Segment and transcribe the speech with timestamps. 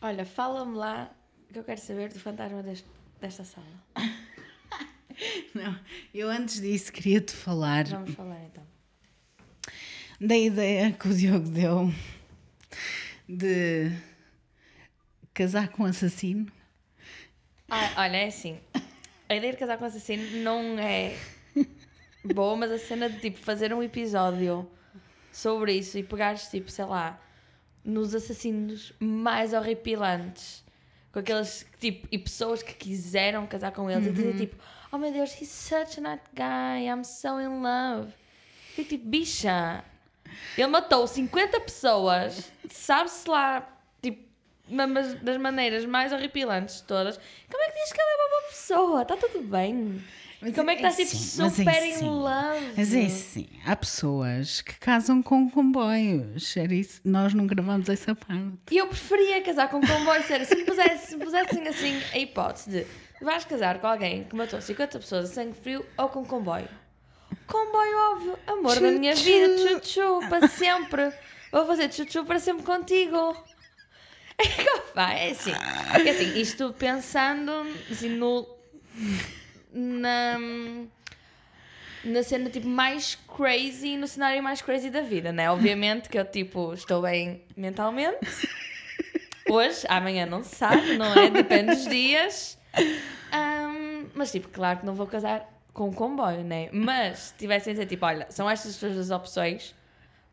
[0.00, 1.10] Olha, fala-me lá
[1.52, 2.88] que eu quero saber do fantasma deste-
[3.20, 3.66] desta sala.
[5.54, 5.78] Não,
[6.14, 8.64] eu antes disso queria-te falar Vamos falar então.
[10.20, 11.92] da ideia que o Diogo deu
[13.28, 13.90] de
[15.34, 16.50] casar com um assassino.
[17.68, 18.58] Ah, olha, é assim.
[19.28, 21.16] A ideia de casar com assassino não é
[22.24, 24.68] boa, mas a cena de tipo fazer um episódio
[25.30, 27.20] sobre isso e pegares tipo, sei lá,
[27.84, 30.64] nos assassinos mais horripilantes,
[31.12, 34.56] com aqueles tipo, e pessoas que quiseram casar com eles e dizer tipo,
[34.92, 38.12] oh meu Deus, he's such a nice guy, I'm so in love.
[38.74, 39.84] Fico tipo, bicha,
[40.56, 43.68] ele matou 50 pessoas, sabe-se lá,
[44.00, 44.22] tipo,
[45.22, 47.16] das maneiras mais horripilantes de todas.
[47.50, 49.02] Como é que diz que ele é uma boa pessoa?
[49.02, 50.00] Está tudo bem.
[50.42, 52.08] Mas Como é que é estás tipo assim, é super in assim.
[52.08, 52.72] love?
[52.74, 56.56] Mas é assim, há pessoas que casam com comboios.
[56.56, 58.58] Era isso, nós não gravamos essa parte.
[58.70, 60.46] E eu preferia casar com um comboio sério.
[60.46, 62.86] Se me, pusesse, se me pusessem assim a hipótese de
[63.22, 66.68] vais casar com alguém que matou 50 pessoas a sangue frio ou com comboio.
[67.46, 68.38] Comboio, óbvio.
[68.46, 71.12] Amor da minha vida, tchu-tchu, para sempre.
[71.52, 73.36] Vou fazer tchu-tchu para sempre contigo.
[74.96, 75.52] É é assim.
[75.52, 77.52] É assim, isto pensando
[77.90, 78.46] assim, no,
[79.72, 80.38] na,
[82.04, 85.50] na cena tipo mais crazy, no cenário mais crazy da vida, né?
[85.50, 88.18] Obviamente que eu tipo estou bem mentalmente.
[89.48, 91.28] Hoje, amanhã não se sabe, não é?
[91.28, 92.58] Depende dos dias.
[93.32, 96.68] Ahm, mas tipo, claro que não vou casar com um comboio, né?
[96.72, 99.74] Mas se tivessem a dizer tipo, olha, são estas as opções,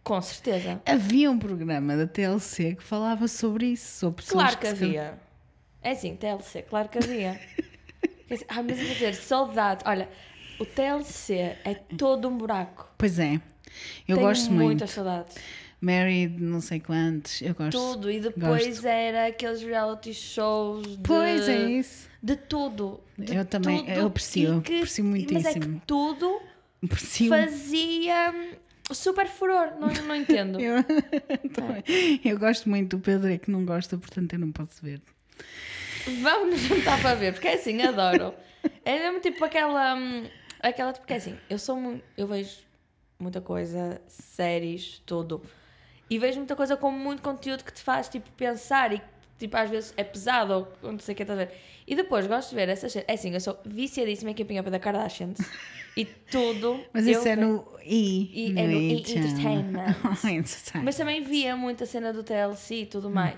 [0.04, 0.82] com certeza.
[0.86, 5.20] Havia um programa da TLC que falava sobre isso, sobre pessoas Claro que se havia.
[5.82, 7.40] É assim, TLC, claro que havia.
[8.48, 9.84] Ah, mas vou dizer, saudade.
[9.86, 10.10] Olha,
[10.60, 12.90] o TLC é todo um buraco.
[12.98, 13.36] Pois é,
[14.08, 14.66] eu Tenho gosto muito.
[14.66, 15.36] muitas saudades.
[15.80, 17.72] Married, não sei quantos, eu gosto.
[17.78, 18.10] Tudo.
[18.10, 18.88] E depois gosto.
[18.88, 21.04] era aqueles reality shows de...
[21.04, 22.10] Pois é isso.
[22.22, 23.00] De tudo.
[23.18, 23.92] De Eu também, tudo.
[23.92, 25.82] eu aprecio, que- aprecio Mas é que muitíssimo.
[25.86, 26.42] tudo
[26.84, 27.30] Aprecio.
[27.30, 28.56] fazia hum,
[28.92, 29.74] super furor.
[29.80, 30.58] Não, não entendo.
[30.60, 30.84] Eu,
[31.54, 31.84] também.
[32.26, 35.00] eu gosto muito do Pedro, é que não gosta, portanto eu não posso ver.
[36.22, 38.34] Vamos nos juntar para ver, porque é assim, adoro.
[38.84, 39.96] É mesmo tipo aquela.
[39.96, 40.26] hum,
[40.60, 42.04] aquela porque é assim, eu sou muito.
[42.18, 42.58] Eu vejo
[43.20, 45.42] muita coisa, séries, tudo.
[46.10, 49.02] E vejo muita coisa com muito conteúdo que te faz tipo pensar e
[49.38, 51.54] tipo às vezes é pesado ou não sei o que estás a ver.
[51.86, 53.08] E depois gosto de ver essas séries.
[53.10, 55.38] É assim, eu sou viciadíssima em Keeping Up with the Kardashians.
[55.96, 56.80] e tudo.
[56.94, 57.48] Mas isso é vejo.
[57.48, 58.32] no I.
[58.34, 59.28] E é no I channel.
[59.28, 59.96] Entertainment.
[60.24, 60.86] Entertainment.
[60.86, 63.36] Mas também via muita cena do TLC e tudo mais.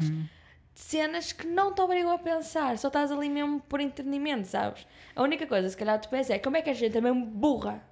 [0.82, 4.88] Cenas que não te obrigam a pensar, só estás ali mesmo por entretenimento, sabes?
[5.14, 7.26] A única coisa, se calhar, tu pensas é como é que a gente é mesmo
[7.26, 7.84] burra.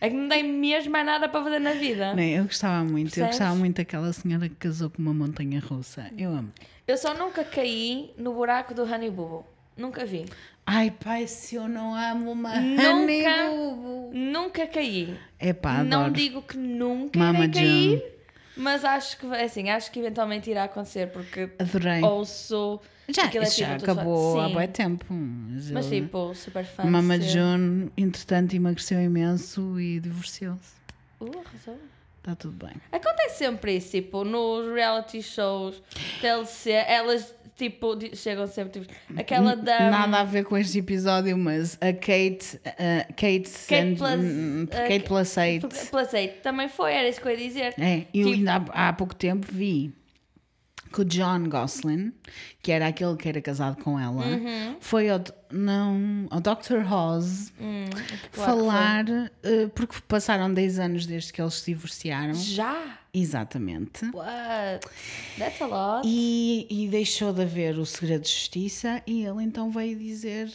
[0.00, 2.14] É que não tem mesmo mais nada para fazer na vida.
[2.14, 3.38] Não, eu gostava muito, eu Percebes?
[3.38, 6.10] gostava muito daquela senhora que casou com uma montanha russa.
[6.16, 6.50] Eu amo.
[6.88, 9.44] Eu só nunca caí no buraco do Honey Boo.
[9.76, 10.24] Nunca vi.
[10.66, 14.10] Ai, pai, se eu não amo uma Nunca- honey bubu.
[14.14, 15.16] Nunca caí.
[15.38, 18.02] É pá, não digo que nunca Mama irei cair, June.
[18.56, 22.02] Mas acho que, assim, acho que eventualmente irá acontecer, porque Adorei.
[22.02, 22.80] ouço...
[23.08, 25.06] já, aquilo é já tipo, acabou há bom tempo.
[25.10, 26.84] Mas, Mas eu- tipo, super fã.
[26.84, 30.74] Mama ser- June, entretanto, emagreceu imenso e divorciou-se.
[31.20, 31.78] Uh, arrasou.
[32.18, 32.76] Está tudo bem.
[32.92, 35.82] Acontece sempre isso, tipo, nos reality shows,
[36.20, 39.90] TLC, elas, tipo, chegam sempre, tipo, aquela da...
[39.90, 45.04] Nada a ver com este episódio, mas a Kate, a Kate, Kate and- plus- Kate
[45.04, 45.66] plus eight.
[45.90, 47.74] Plus eight, também foi, era isso que eu ia dizer.
[47.78, 49.92] É, eu Tipo- ainda há, há pouco tempo vi
[50.92, 52.12] que o John Gosling,
[52.62, 54.76] que era aquele que era casado com ela, Uhum.
[54.80, 55.20] foi ao,
[55.50, 56.84] não, ao Dr.
[56.92, 57.84] Oz Hum,
[58.30, 59.04] que falar,
[59.42, 62.34] eh, porque passaram 10 anos desde que eles se divorciaram.
[62.34, 62.98] Já?
[63.14, 64.04] Exatamente.
[64.14, 64.86] What?
[65.38, 66.02] That's a lot.
[66.06, 70.50] E, e deixou de haver o segredo de justiça e ele então veio dizer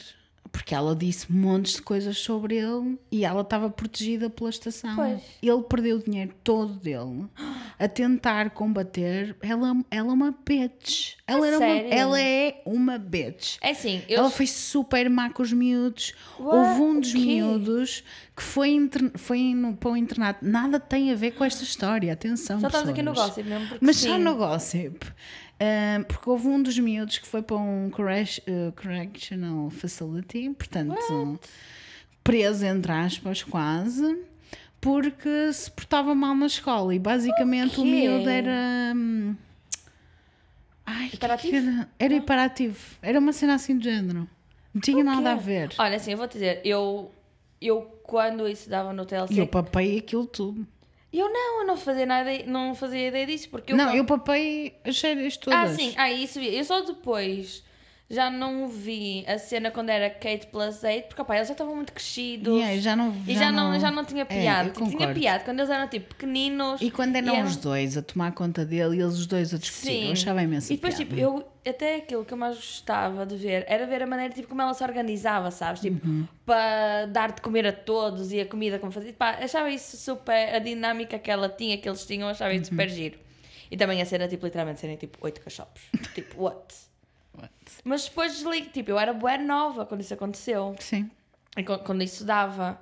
[0.51, 4.95] porque ela disse montes de coisas sobre ele e ela estava protegida pela estação.
[4.95, 5.21] Pois.
[5.41, 7.25] Ele perdeu o dinheiro todo dele
[7.79, 9.35] a tentar combater.
[9.41, 11.15] Ela, ela é uma bitch.
[11.25, 13.57] Ela, era uma, ela é uma bitch.
[13.61, 14.19] É assim, eu...
[14.19, 16.13] Ela foi super má com os miúdos.
[16.39, 16.57] What?
[16.57, 18.03] Houve um dos miúdos
[18.35, 20.45] que foi, foi no, para o internato.
[20.45, 22.13] Nada tem a ver com esta história.
[22.13, 24.09] Atenção, Só estamos aqui no gossip mesmo, Mas sim.
[24.09, 24.99] só no gossip.
[26.07, 31.39] Porque houve um dos miúdos que foi para um eh, correctional facility, portanto,
[32.23, 34.23] preso entre aspas, quase,
[34.79, 36.93] porque se portava mal na escola.
[36.93, 37.89] E basicamente o, quê?
[37.89, 38.93] miúdo era.
[38.95, 39.35] hum,
[40.85, 41.55] Ai, Hiperativo?
[41.57, 41.89] era?
[41.99, 42.97] Era hiperativo.
[43.01, 44.27] Era uma cena assim de género.
[44.73, 45.73] Não tinha nada a ver.
[45.77, 47.11] Olha, assim, eu vou te dizer, eu,
[47.59, 50.65] eu quando isso dava no TLC, E eu papei aquilo tudo.
[51.17, 54.05] E eu não, eu não fazia nada, não fazia ideia disso, porque eu não, eu
[54.05, 55.71] papei as séries todas.
[55.71, 56.55] Ah, sim, ah, isso vi.
[56.55, 57.63] Eu só depois
[58.09, 61.75] já não vi a cena quando era Kate plus 8, porque opa, eles já estavam
[61.75, 62.53] muito crescidos.
[62.57, 64.69] Yeah, já não, e já não, já não tinha É, piada.
[64.69, 66.81] Tipo, tinha piada quando eles eram tipo pequeninos.
[66.81, 69.53] E quando eram e eram- os dois a tomar conta dele e eles os dois
[69.53, 70.05] a discutir, Sim.
[70.05, 71.09] eu achava imensa E depois, piada.
[71.09, 74.47] tipo, eu até aquilo que eu mais gostava de ver era ver a maneira tipo
[74.47, 75.81] como ela se organizava, sabes?
[75.81, 76.25] Tipo, Uhum.
[76.45, 79.11] para dar de comer a todos e a comida como fazia.
[79.11, 80.55] Pá, achava isso super.
[80.55, 82.77] A dinâmica que ela tinha, que eles tinham, achava isso Uhum.
[82.77, 83.19] super giro.
[83.69, 85.81] E também a cena, tipo, literalmente serem tipo oito cachorros.
[86.15, 86.86] tipo, what?
[87.87, 90.75] Mas depois desligo, tipo, eu era bué nova quando isso aconteceu.
[90.79, 91.09] Sim.
[91.55, 92.79] E quan- quando isso dava.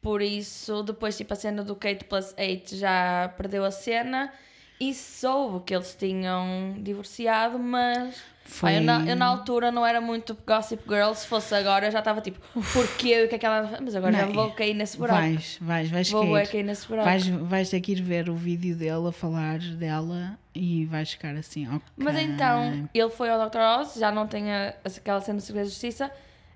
[0.00, 4.32] Por isso, depois, tipo, a cena do Kate plus 8 já perdeu a cena
[4.78, 8.16] e soube que eles tinham divorciado, mas.
[8.48, 11.90] Foi- eu, na, eu na altura não era muito Gossip Girl, se fosse agora eu
[11.90, 12.38] já estava tipo,
[12.72, 13.24] porquê?
[13.24, 13.78] O que é que ela.
[13.82, 15.18] Mas agora já Não, vou cair nesse buraco.
[15.20, 16.52] Vais, vais, vais vou bué cair.
[16.52, 17.08] cair nesse buraco.
[17.08, 21.34] Vais, vais ter que ir ver o vídeo dele a falar dela e vais ficar
[21.34, 21.80] assim, ok.
[21.96, 23.58] Mas então, ele foi ao Dr.
[23.80, 26.08] Oz, já não tem a, aquela cena do Segredo de Justiça,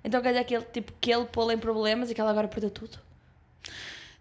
[0.05, 2.47] então quer dizer que ele, tipo, que ele pô-la em problemas e que ela agora
[2.47, 2.99] perdeu tudo.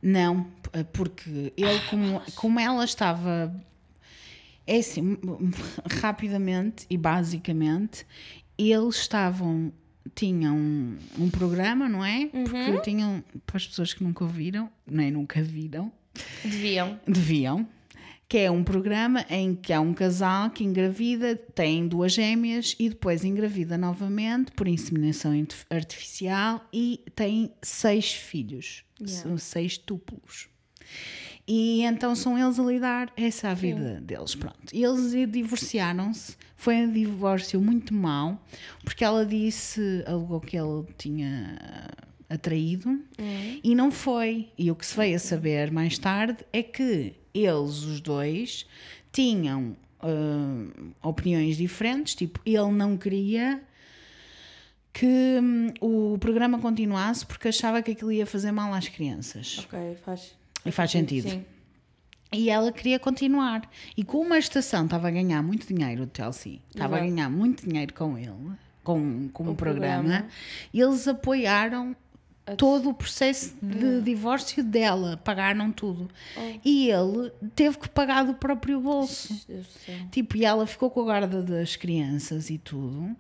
[0.02, 0.48] Não,
[0.94, 3.54] porque ele, como, como ela estava.
[4.71, 5.18] É assim,
[6.00, 8.06] rapidamente e basicamente,
[8.57, 9.71] eles estavam.
[10.16, 12.27] Tinham um, um programa, não é?
[12.27, 15.92] Porque tinham, para as pessoas que nunca ouviram, nem nunca viram,
[16.44, 17.00] Deviam.
[17.07, 17.68] deviam,
[18.27, 22.89] que é um programa em que há um casal que engravida, tem duas gêmeas e
[22.89, 25.31] depois engravida novamente por inseminação
[25.69, 29.21] artificial e tem seis filhos, Yeah.
[29.21, 30.50] são seis tuplos.
[31.51, 34.72] E então são eles a lidar, essa é a vida deles, pronto.
[34.72, 38.40] E eles divorciaram-se, foi um divórcio muito mau,
[38.84, 41.57] porque ela disse, alegou que ele tinha
[42.30, 43.04] atraído
[43.63, 44.50] e não foi.
[44.60, 48.68] E o que se veio a saber mais tarde é que eles, os dois,
[49.12, 53.60] tinham hum, opiniões diferentes, tipo, ele não queria
[54.94, 59.66] que hum, o programa continuasse porque achava que aquilo ia fazer mal às crianças.
[59.66, 60.38] Ok, faz.
[60.65, 61.29] E faz sentido.
[61.29, 61.45] Sim.
[62.31, 63.67] E ela queria continuar.
[63.97, 67.65] E como a estação estava a ganhar muito dinheiro, o Chelsea, estava a ganhar muito
[67.67, 68.51] dinheiro com ele,
[68.83, 70.27] com, com o, programa, programa.
[70.71, 71.95] eles apoiaram
[72.56, 76.07] todo o processo de divórcio dela, pagaram tudo.
[76.63, 79.33] E ele teve que pagar do próprio bolso.
[80.11, 83.15] Tipo, e ela ficou com a guarda das crianças e tudo,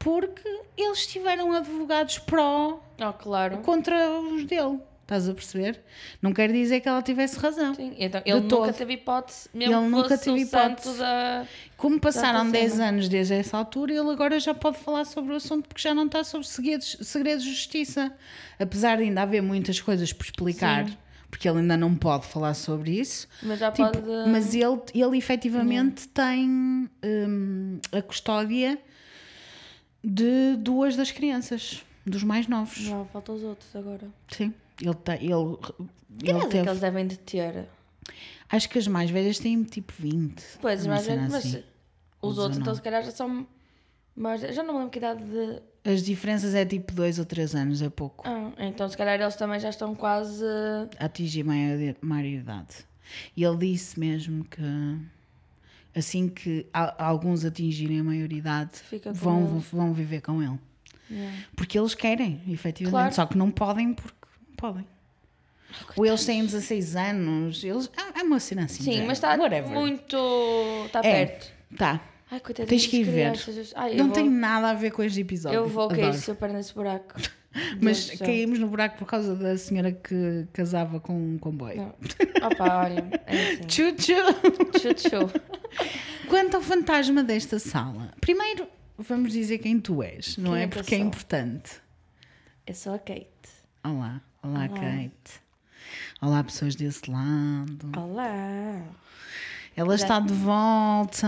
[0.00, 3.58] porque eles tiveram advogados pró Oh, claro.
[3.58, 4.80] contra os dele.
[5.08, 5.80] Estás a perceber?
[6.20, 7.74] Não quer dizer que ela tivesse razão.
[7.74, 8.74] Sim, então ele nunca todo.
[8.74, 10.98] teve hipótese, mesmo Ele nunca teve hipótese.
[10.98, 11.46] da...
[11.78, 12.82] Como passaram Exato, 10 sim.
[12.82, 16.04] anos desde essa altura, ele agora já pode falar sobre o assunto porque já não
[16.04, 18.12] está sobre segredos, segredos de justiça.
[18.58, 20.96] Apesar de ainda haver muitas coisas por explicar, Sim.
[21.30, 23.26] porque ele ainda não pode falar sobre isso.
[23.42, 24.30] Mas já Tipo, pode...
[24.30, 26.50] Mas ele, ele efetivamente tem
[27.02, 28.78] hum, a custódia
[30.04, 32.80] de duas das crianças, dos mais novos.
[32.86, 34.06] Não, faltam os outros agora.
[34.30, 34.52] Sim.
[34.80, 35.56] Ele, tem, ele,
[36.18, 37.66] Que ele é teve- que eles devem de ter?
[38.50, 40.42] Acho que as mais velhas têm tipo 20.
[40.60, 41.62] Pois, mas, assim.
[42.22, 42.60] Ou os outros 19.
[42.62, 43.46] então se calhar já são...
[44.16, 45.62] Mas já não me lembro que idade de...
[45.88, 48.26] As diferenças é tipo 2 ou 3 anos, é pouco.
[48.28, 50.44] Ah, então se calhar eles também já estão quase...
[50.98, 52.84] A atingir maior- maioridade.
[53.36, 54.60] E ele disse mesmo que
[55.94, 56.66] assim que
[56.98, 58.72] alguns atingirem a maioridade
[59.14, 59.64] vão, eles.
[59.70, 60.58] vão viver com ele.
[61.10, 61.38] Yeah.
[61.56, 62.90] Porque eles querem, efetivamente.
[62.90, 63.14] Claro.
[63.14, 64.17] Só que não podem porque
[64.58, 64.84] podem.
[65.96, 67.90] Ou eles têm 16 anos, eles.
[67.96, 68.82] É é uma cena assim.
[68.82, 70.16] Sim, mas está muito...
[70.86, 71.26] Está É.
[71.26, 71.52] perto.
[71.76, 72.00] Tá.
[72.30, 73.32] Ai, Tens que ir ver.
[73.74, 75.56] Ai, Não vou, tem nada a ver com este episódio.
[75.56, 76.18] Eu vou cair Adoro.
[76.18, 77.14] super nesse buraco.
[77.80, 81.76] Mas Deus caímos no buraco por causa da senhora que casava com um comboio.
[81.76, 81.94] Não.
[82.46, 83.68] Opa, olha, é assim.
[84.78, 85.30] Chute show.
[86.28, 90.64] Quanto ao fantasma desta sala, primeiro vamos dizer quem tu és, não Quem é?
[90.64, 91.72] é Porque é importante.
[92.66, 93.26] Eu sou a Kate.
[93.84, 94.68] Olá, olá, Olá.
[94.68, 95.40] Kate.
[96.20, 97.90] Olá, pessoas desse lado.
[97.96, 98.82] Olá.
[99.76, 101.26] Ela Já- está de volta.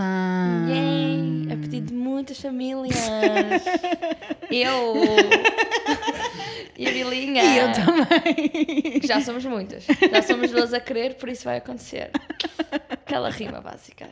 [0.69, 1.47] Yay!
[1.53, 2.95] A pedido de muitas famílias.
[4.51, 4.95] eu.
[6.77, 7.43] E a Bilinha.
[7.43, 9.01] E eu também.
[9.03, 9.85] Já somos muitas.
[9.85, 12.11] Já somos duas a querer, por isso vai acontecer.
[12.89, 14.09] Aquela rima básica.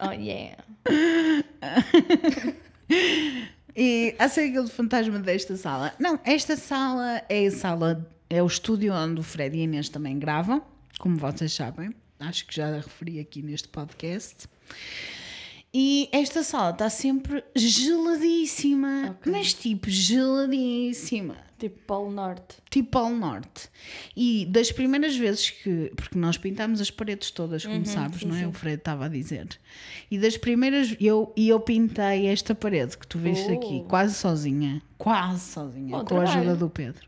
[0.00, 0.56] Oh yeah.
[3.76, 5.92] E acerca do fantasma desta sala.
[5.98, 9.88] Não, esta sala é a sala, é o estúdio onde o Fred e a Inês
[9.90, 10.62] também gravam,
[10.98, 11.90] como vocês sabem.
[12.18, 14.46] Acho que já referi aqui neste podcast.
[15.74, 19.30] E esta sala está sempre geladíssima, Ok.
[19.30, 21.36] mas tipo geladíssima.
[21.58, 22.56] Tipo Polo Norte.
[22.68, 23.70] tipo Polo Norte.
[24.14, 25.90] E das primeiras vezes que.
[25.96, 28.40] Porque nós pintámos as paredes todas, como sabes, sim, não é?
[28.40, 28.46] sim.
[28.46, 29.48] O Fred estava a dizer.
[30.10, 30.94] E das primeiras.
[31.00, 33.88] Eu, e eu pintei esta parede que tu viste aqui, Oh.
[33.88, 34.82] quase sozinha.
[34.98, 37.06] Quase sozinha, Bom com a ajuda do Pedro.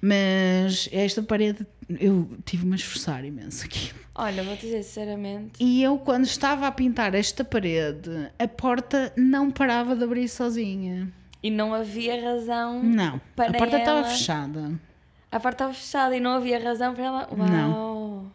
[0.00, 1.66] Mas esta parede
[1.98, 3.90] eu tive-me a esforçar imenso aqui.
[4.14, 5.52] Olha, vou dizer sinceramente.
[5.62, 11.12] E eu, quando estava a pintar esta parede, a porta não parava de abrir sozinha.
[11.42, 12.82] E não havia razão.
[12.82, 14.80] Não, Para a porta estava fechada.
[15.30, 17.28] A porta estava fechada e não havia razão para ela.
[17.30, 17.48] Uau!
[17.48, 18.32] Não.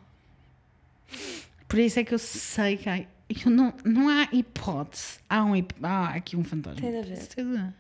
[1.67, 5.19] Por isso é que eu sei que há, eu não, não há hipótese.
[5.29, 6.79] Há, um, há aqui um fantasma.
[6.79, 7.17] Tem de haver.
[7.17, 7.74] Certeza.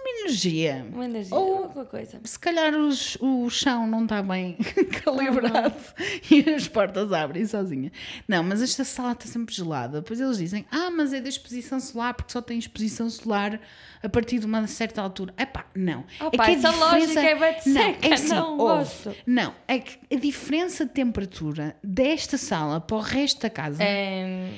[0.00, 0.86] Uma energia.
[0.92, 2.20] Uma energia, Ou- alguma coisa.
[2.24, 4.56] Se calhar os- o chão não está bem
[5.04, 5.74] calibrado
[6.30, 7.92] e as portas abrem sozinha.
[8.26, 10.00] Não, mas esta sala está sempre gelada.
[10.00, 13.60] Depois eles dizem: Ah, mas é da exposição solar porque só tem exposição solar
[14.02, 15.34] a partir de uma certa altura.
[15.38, 16.04] Epá, não.
[16.18, 18.78] Ah pá, essa lógica é de seca, não ouve.
[18.84, 19.14] gosto.
[19.26, 24.48] Não, é que a diferença de temperatura desta sala para o resto da casa é,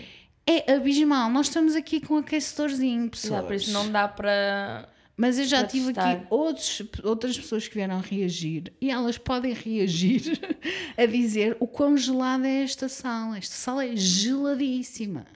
[0.46, 1.30] É, abismal.
[1.30, 3.40] Nós estamos aqui com aquecedorzinho, pessoas.
[3.40, 4.88] já, por isso não dá para.
[5.16, 6.12] Mas eu já tive testar.
[6.12, 10.22] aqui outros, outras pessoas que vieram reagir e elas podem reagir
[10.96, 13.36] a dizer o quão gelada é esta sala.
[13.36, 15.26] Esta sala é geladíssima.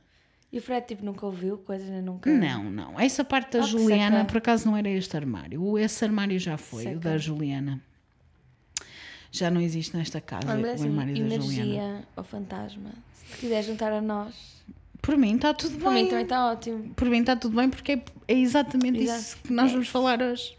[0.50, 2.30] E o Fred, tipo, nunca ouviu coisas, nunca.
[2.30, 2.98] Não, não.
[2.98, 5.76] Essa parte da que Juliana, por acaso, não era este armário.
[5.78, 7.80] Esse armário já foi, o da Juliana.
[9.30, 11.34] Já não existe nesta casa Olha, o assim, armário da Juliana.
[11.34, 12.90] energia ou fantasma.
[13.12, 14.55] Se te quiser juntar a nós,
[15.06, 16.08] Por mim está tudo mim bem.
[16.08, 16.92] também está ótimo.
[16.96, 19.20] Por mim está tudo bem porque é, é exatamente Exato.
[19.20, 19.72] isso que nós É.
[19.74, 20.56] vamos falar hoje.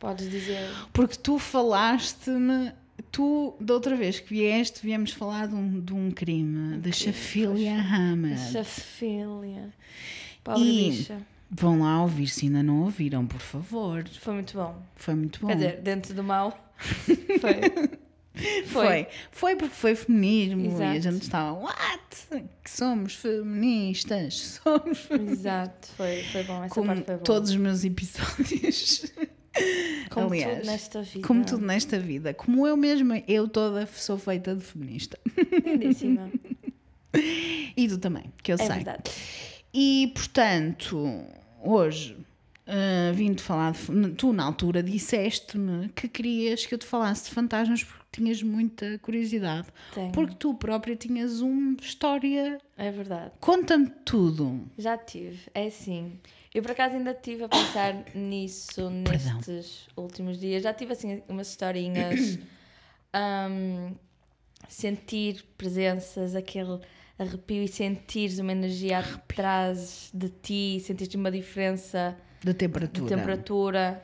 [0.00, 0.68] Podes dizer.
[0.92, 2.72] Porque tu falaste-me,
[3.12, 7.74] tu, da outra vez que vieste, viemos falar de um, de um crime, da Chafilia
[7.80, 8.36] Hammer.
[8.50, 9.72] Chafilha.
[10.42, 11.18] Pobre E- bicha.
[11.48, 14.04] Vão lá ouvir se ainda não ouviram, por favor.
[14.20, 14.82] Foi muito bom.
[14.96, 15.46] Foi muito bom.
[15.46, 16.58] Quer dizer, dentro do mal.
[17.40, 17.98] Foi.
[18.66, 19.06] foi.
[19.30, 21.00] Foi porque foi feminismo e a Exato.
[21.14, 22.44] gente estava, what?
[22.62, 25.38] Que somos feministas, somos feministas.
[25.38, 26.64] Exato, foi, foi bom.
[26.64, 27.24] Essa Como parte foi boa.
[27.24, 29.12] todos os meus episódios.
[30.10, 31.26] Como aliás, tudo nesta vida.
[31.26, 32.34] Como tudo nesta vida.
[32.34, 35.18] Como eu mesma, eu toda sou feita de feminista.
[35.64, 36.30] Lindíssima.
[37.74, 38.68] E tu também, que eu É sei.
[38.68, 39.10] verdade.
[39.72, 41.08] E portanto,
[41.64, 42.16] hoje
[42.66, 44.10] ah, vim-te falar de.
[44.16, 48.98] Tu, na altura, disseste-me que querias que eu te falasse de fantasmas porque tinhas muita
[48.98, 49.68] curiosidade.
[49.94, 50.12] Tenho.
[50.12, 52.58] Porque tu própria tinhas uma história.
[52.76, 53.32] É verdade.
[53.40, 54.62] Conta-me tudo.
[54.76, 55.40] Já tive.
[55.54, 56.18] É assim.
[56.54, 59.34] Eu por acaso ainda estive a pensar nisso Perdão.
[59.36, 60.62] nestes últimos dias.
[60.62, 62.38] Já tive assim umas historinhas.
[63.12, 63.94] ahm,
[64.68, 66.80] sentir presenças, aquele
[67.18, 73.08] arrepio e sentires uma energia atrás de ti, sentires uma diferença de temperatura.
[73.16, 74.02] temperatura.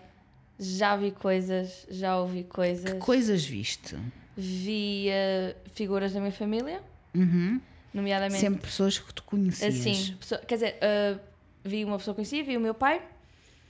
[0.64, 2.92] Já vi coisas, já ouvi coisas.
[2.92, 3.96] Que coisas viste?
[4.36, 6.80] Vi eh, figuras da minha família,
[7.14, 7.60] Uhum.
[7.92, 9.74] nomeadamente Sempre pessoas que tu conhecias.
[9.74, 11.20] Assim, pessoa- quer dizer, uh,
[11.64, 13.02] vi uma pessoa que conhecia, vi o meu pai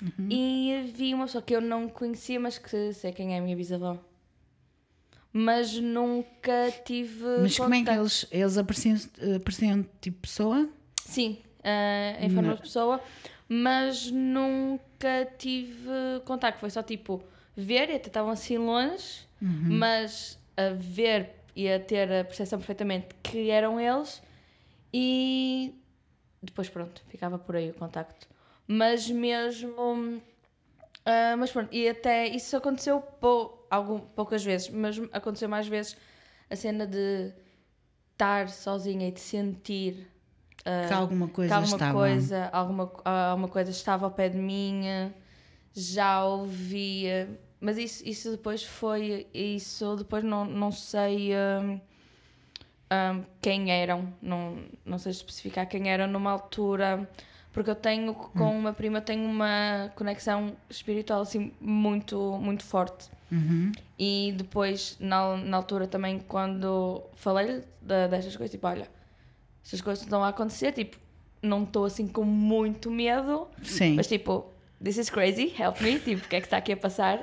[0.02, 0.28] Uhum.
[0.30, 3.56] e vi uma pessoa que eu não conhecia, mas que sei quem é a minha
[3.56, 3.98] bisavó.
[5.32, 7.24] Mas nunca tive.
[7.40, 8.02] Mas como é que contacto.
[8.02, 8.96] eles, eles apareciam,
[9.36, 10.68] apareciam tipo pessoa?
[10.96, 13.00] Sim, uh, em forma de pessoa,
[13.48, 14.82] mas nunca
[15.38, 16.60] tive contacto.
[16.60, 17.22] Foi só tipo
[17.56, 19.78] ver e até estavam assim longe, Uhum.
[19.78, 24.22] mas a ver e a ter a percepção perfeitamente que eram eles
[24.92, 25.74] e
[26.42, 28.28] depois pronto, ficava por aí o contacto.
[28.66, 30.20] Mas mesmo.
[31.04, 35.96] ah, mas pronto, e até isso aconteceu pou, algum, poucas vezes, mas aconteceu mais vezes
[36.48, 37.32] a cena de
[38.12, 40.08] estar sozinha e de sentir
[40.64, 41.92] ah, que alguma coisa que alguma estava.
[41.92, 44.82] coisa, alguma, alguma coisa estava ao pé de mim,
[45.74, 47.28] já ouvia,
[47.60, 51.80] mas isso, isso depois foi, isso depois não, não sei hum,
[52.92, 57.08] hum, quem eram, não, não sei especificar quem eram numa altura,
[57.52, 58.58] porque eu tenho com Hum.
[58.60, 63.10] uma prima, tenho uma conexão espiritual assim muito, muito forte.
[63.30, 63.72] Uhum.
[63.98, 68.86] E depois, na, na altura também, quando falei destas coisas, tipo, olha,
[69.64, 70.96] estas coisas estão a acontecer, tipo,
[71.42, 73.94] não estou assim com muito medo, Sim.
[73.96, 74.46] mas tipo,
[74.82, 77.20] this is crazy, help me, tipo, o que é que está aqui a passar?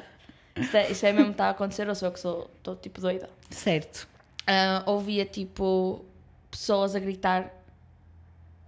[0.55, 2.75] Isto é, isto é mesmo que está a acontecer ou sou eu que sou, estou
[2.75, 3.29] tipo doida?
[3.49, 4.07] Certo.
[4.45, 6.03] Ah, ouvia tipo
[6.51, 7.53] pessoas a gritar,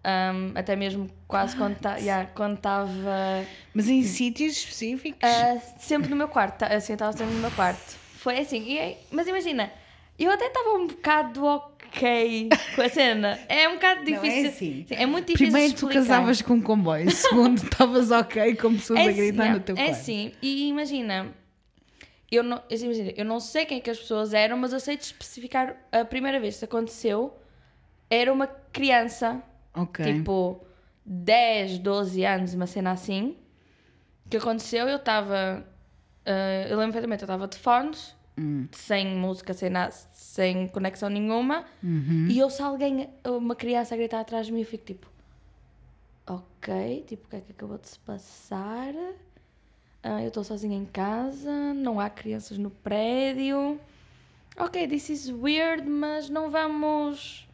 [0.03, 5.19] ahm, até mesmo quase quando ta- yeah, estava Mas em sítios específicos?
[5.23, 7.97] ah, sempre no meu quarto, tá- assim, eu estava sempre no meu quarto.
[8.17, 9.71] Foi assim, e mas imagina,
[10.17, 11.45] eu até estava um bocado
[11.91, 13.39] ok com a cena.
[13.49, 14.45] É um bocado Não, difícil.
[14.45, 14.85] é assim.
[14.91, 15.99] é muito difícil Primeiro tu explicar.
[16.01, 19.63] casavas com um comboio, segundo estavas ok com pessoas é a assim, gritar yeah, no
[19.65, 19.91] teu É quarto.
[19.99, 21.33] assim, e imagina,
[22.31, 24.79] eu não, assim, imagina, eu não sei quem é que as pessoas eram, mas eu
[24.79, 27.33] sei de especificar a primeira vez que isso aconteceu
[28.09, 29.41] era uma criança,
[29.75, 30.03] Ok.
[30.05, 30.63] tipo
[31.05, 33.35] 10, 12 anos, uma cena assim,
[34.29, 35.65] que aconteceu, eu estava,
[36.25, 38.67] ah, eu lembro perfeitamente, eu estava de fones, Hum.
[38.71, 42.27] sem música, sem, nada, sem conexão nenhuma, Uhum.
[42.29, 45.07] e ouço alguém, uma criança a gritar atrás de mim e fico tipo,
[46.25, 48.93] ok, tipo, o que é que acabou de se passar?
[50.03, 53.79] Ah, eu estou sozinha em casa, não há crianças no prédio.
[54.57, 57.47] Ok, this is weird, mas não vamos.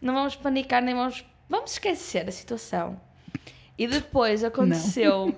[0.00, 1.24] Não vamos panicar, nem vamos.
[1.48, 2.98] Vamos esquecer a situação.
[3.78, 5.34] E depois aconteceu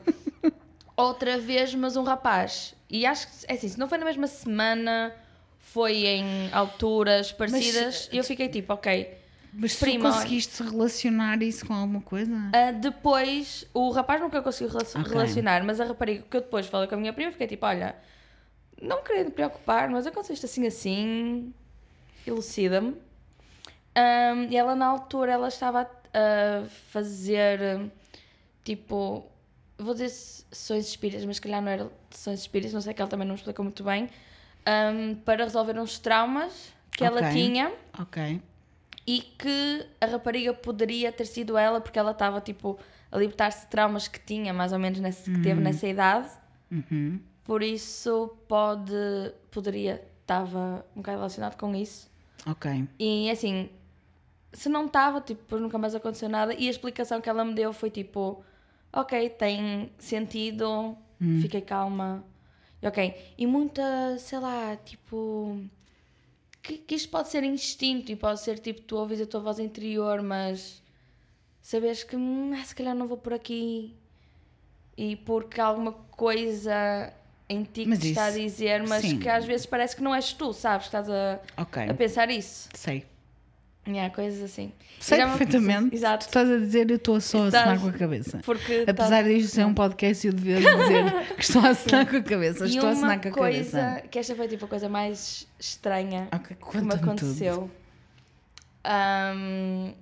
[0.97, 2.75] outra vez, mas um rapaz.
[2.91, 5.15] E acho que, é assim, se não foi na mesma semana,
[5.59, 9.17] foi em alturas parecidas, eu fiquei tipo, ok.
[9.53, 12.33] Mas tu Prima, conseguiste relacionar isso com alguma coisa?
[12.53, 15.11] Ah, depois, o rapaz nunca conseguiu rela- Ok.
[15.11, 17.97] relacionar, mas a rapariga que eu depois falei com a minha prima, fiquei tipo: olha,
[18.81, 21.53] não querendo preocupar, mas aconteceu isto assim assim,
[22.27, 22.95] elucida-me.
[23.95, 25.83] Ahm, e ela, na altura, ela estava
[26.15, 27.91] a fazer
[28.65, 29.27] tipo,
[29.79, 33.09] vou dizer sessões espíritas, mas se calhar não era sessões espíritas, não sei que ela
[33.11, 34.09] também não me explicou muito bem,
[34.67, 37.31] ahm, para resolver uns traumas que ela Ok.
[37.33, 38.43] tinha Ok.
[39.07, 42.79] e que a rapariga poderia ter sido ela porque ela estava tipo
[43.11, 46.29] a libertar-se de traumas que tinha mais ou menos nesse, que teve nessa idade
[46.71, 47.19] Uhum.
[47.45, 48.93] por isso pode
[49.51, 52.11] poderia estava um bocado relacionado com isso
[52.47, 52.85] Ok.
[52.99, 53.71] e assim
[54.53, 57.73] se não estava tipo nunca mais aconteceu nada e a explicação que ela me deu
[57.73, 58.45] foi tipo
[58.93, 60.97] ok tem sentido
[61.43, 62.25] fiquei calma
[62.83, 65.61] ok e muita sei lá tipo
[66.63, 69.59] que, que isto pode ser instinto e pode ser tipo tu ouves a tua voz
[69.59, 70.83] interior, mas
[71.63, 73.97] sabes que hum, ah, se calhar não vou por aqui
[74.97, 77.13] e porque há alguma coisa
[77.49, 79.19] em ti que te está a dizer, mas sim.
[79.19, 80.87] que às vezes parece que não és tu, sabes?
[80.87, 81.89] Estás a, Ok.
[81.89, 82.69] a pensar isso.
[82.75, 83.07] Sei.
[83.97, 84.73] Há coisas assim.
[85.01, 85.95] Sei perfeitamente.
[85.95, 86.27] Exato.
[86.27, 88.41] Tu estás a dizer, eu estou só a assinar com a cabeça.
[88.45, 92.17] Porque tá- Apesar disto ser um podcast, eu devia dizer que estou a assinar com
[92.17, 92.65] a cabeça.
[92.67, 94.09] e Estou a assinar com a coisa, cabeça.
[94.09, 97.71] que esta foi tipo a coisa mais estranha Ok, que me aconteceu.
[98.85, 99.93] Ahm,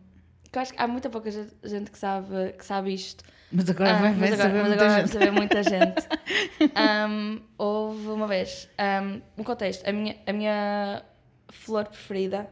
[0.51, 3.25] que eu acho que há muita pouca ge- gente que sabe, que sabe isto.
[3.53, 5.13] Mas agora Ah, vai, mas agora, saber mas muita agora gente.
[5.13, 6.09] saber muita gente.
[6.75, 11.03] Ahm, houve uma vez, ahm, um contexto, a minha, a minha
[11.51, 12.49] flor preferida,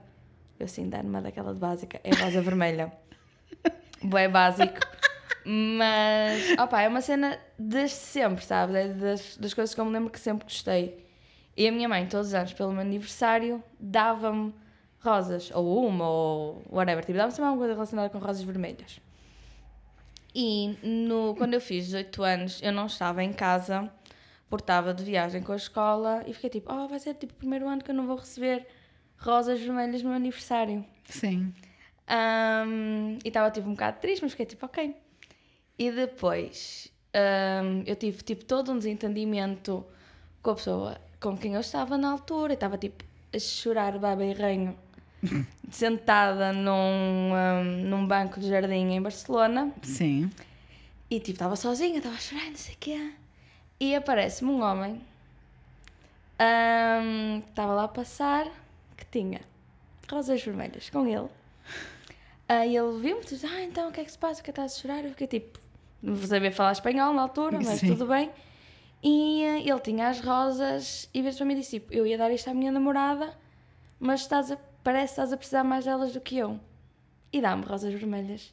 [0.59, 2.93] eu assim, dar uma daquela de básica, é rosa vermelha.
[4.03, 4.79] Bué básico.
[5.45, 8.75] Mas, opa, é uma cena desde sempre, sabes?
[8.75, 11.05] É das, das coisas que eu me lembro que sempre gostei.
[11.57, 14.55] E a minha mãe, todos os anos, pelo meu aniversário, dava-me
[15.01, 17.05] rosas, ou uma, ou whatever.
[17.05, 19.01] Tipo, dava-me sempre alguma coisa relacionada com rosas vermelhas.
[20.35, 23.89] E no, quando eu fiz 18 anos, eu não estava em casa,
[24.49, 27.37] porque estava de viagem com a escola, e fiquei tipo, oh, vai ser tipo o
[27.37, 28.67] primeiro ano que eu não vou receber
[29.19, 30.85] rosas vermelhas no meu aniversário.
[31.09, 31.53] Sim.
[32.07, 34.95] Ahm, e estava tipo um bocado triste, mas fiquei tipo, ok.
[35.79, 39.85] E depois ahm, eu tive tipo todo um desentendimento
[40.43, 43.03] com a pessoa com quem eu estava na altura, e estava tipo
[43.35, 44.77] a chorar baba e ranho,
[45.71, 49.73] sentada num, ahm, num banco de jardim em Barcelona.
[49.83, 50.31] Sim.
[51.11, 53.13] E tipo, estava sozinha, estava a chorar, não sei o quê.
[53.81, 55.01] E aparece-me um homem
[57.49, 58.47] estava lá a passar
[58.97, 59.41] que tinha
[60.11, 61.29] rosas vermelhas com ele.
[62.49, 64.41] Aí ele viu-me e disse: Ah, então o que é que se passa?
[64.41, 65.05] O que é que estás a chorar?
[65.05, 65.59] Eu fiquei tipo,
[66.03, 67.89] não vou saber falar espanhol na altura, mas Sim.
[67.89, 68.31] tudo bem.
[69.03, 72.19] E eh, ele tinha as rosas e veio para mim e disse: tipo, Eu ia
[72.19, 73.37] dar isto à minha namorada,
[73.99, 76.61] mas estás a, parece que estás a precisar mais delas do que eu.
[77.33, 78.53] E dá-me rosas vermelhas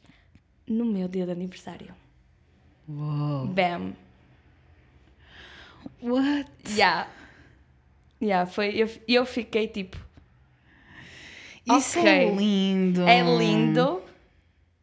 [0.66, 1.94] no meu dia de aniversário.
[2.88, 3.46] Uou.
[3.46, 3.94] Bam.
[6.02, 6.50] What?
[6.68, 7.08] Yeah.
[8.20, 8.74] Yeah, foi.
[8.76, 9.98] Eu, eu fiquei tipo.
[11.66, 12.10] Isso Ok.
[12.10, 13.02] é lindo.
[13.08, 14.02] É lindo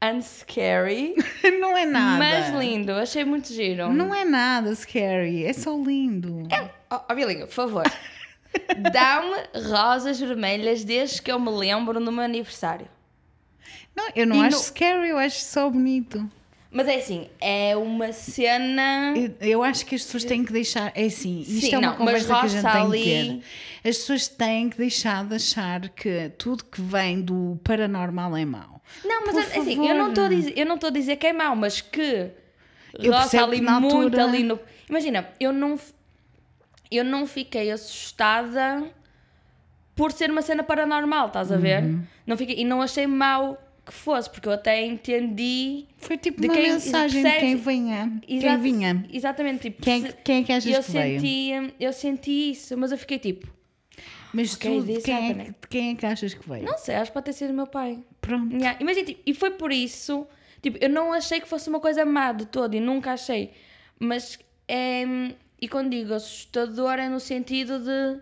[0.02, 1.14] and scary,
[1.60, 2.18] Não é nada.
[2.18, 2.94] mas lindo.
[2.94, 3.92] Achei muito giro.
[3.92, 5.44] Não é nada scary.
[5.46, 6.44] É só lindo.
[6.90, 7.84] Ó, oh, Bilinho, por favor.
[8.94, 12.88] Dá-me rosas vermelhas desde que eu me lembro no meu aniversário.
[13.96, 16.30] Não, eu não E acho no- scary, eu acho só bonito.
[16.72, 19.14] Mas é assim, é uma cena.
[19.18, 20.92] Eu, eu acho que as pessoas têm que deixar.
[20.96, 23.04] É assim, isto Sim, é uma não, conversa que a gente tem ali- que
[23.84, 23.90] ter.
[23.90, 28.80] As pessoas têm que deixar de achar que tudo que vem do paranormal é mau.
[29.04, 31.16] Não, mas Por é assim, eu não estou a dizer, eu não estou a dizer
[31.16, 32.30] que é mau, mas que
[32.94, 34.60] Eu ali muito altura- ali no.
[34.88, 35.80] Imagina, eu não
[36.92, 38.84] eu não fiquei assustada
[39.96, 41.84] por ser uma cena paranormal, estás a ver?
[41.84, 42.04] Uhum.
[42.26, 43.58] Não fiquei, e não achei mau
[43.90, 45.86] que fosse, porque eu até entendi.
[45.98, 48.22] Foi tipo De uma quem- mensagem de quem vinha.
[48.26, 49.06] Quem vinha.
[49.12, 51.20] Exatamente, tipo, Quem, é quem é que achas eu que veio?
[51.20, 53.48] senti, eu senti isso, mas eu fiquei tipo,
[54.34, 56.64] Mas Ok, tu, de quem é, de quem é que achas que veio?
[56.64, 58.00] não sei, acho que pode ter sido o meu pai.
[58.22, 58.56] Pronto.
[58.56, 60.28] Yeah, Imagina, tipo, e foi por isso,
[60.62, 63.52] tipo, eu não achei que fosse uma coisa má de todo e nunca achei,
[64.00, 65.04] mas é,
[65.60, 68.22] e quando digo assustador é no sentido de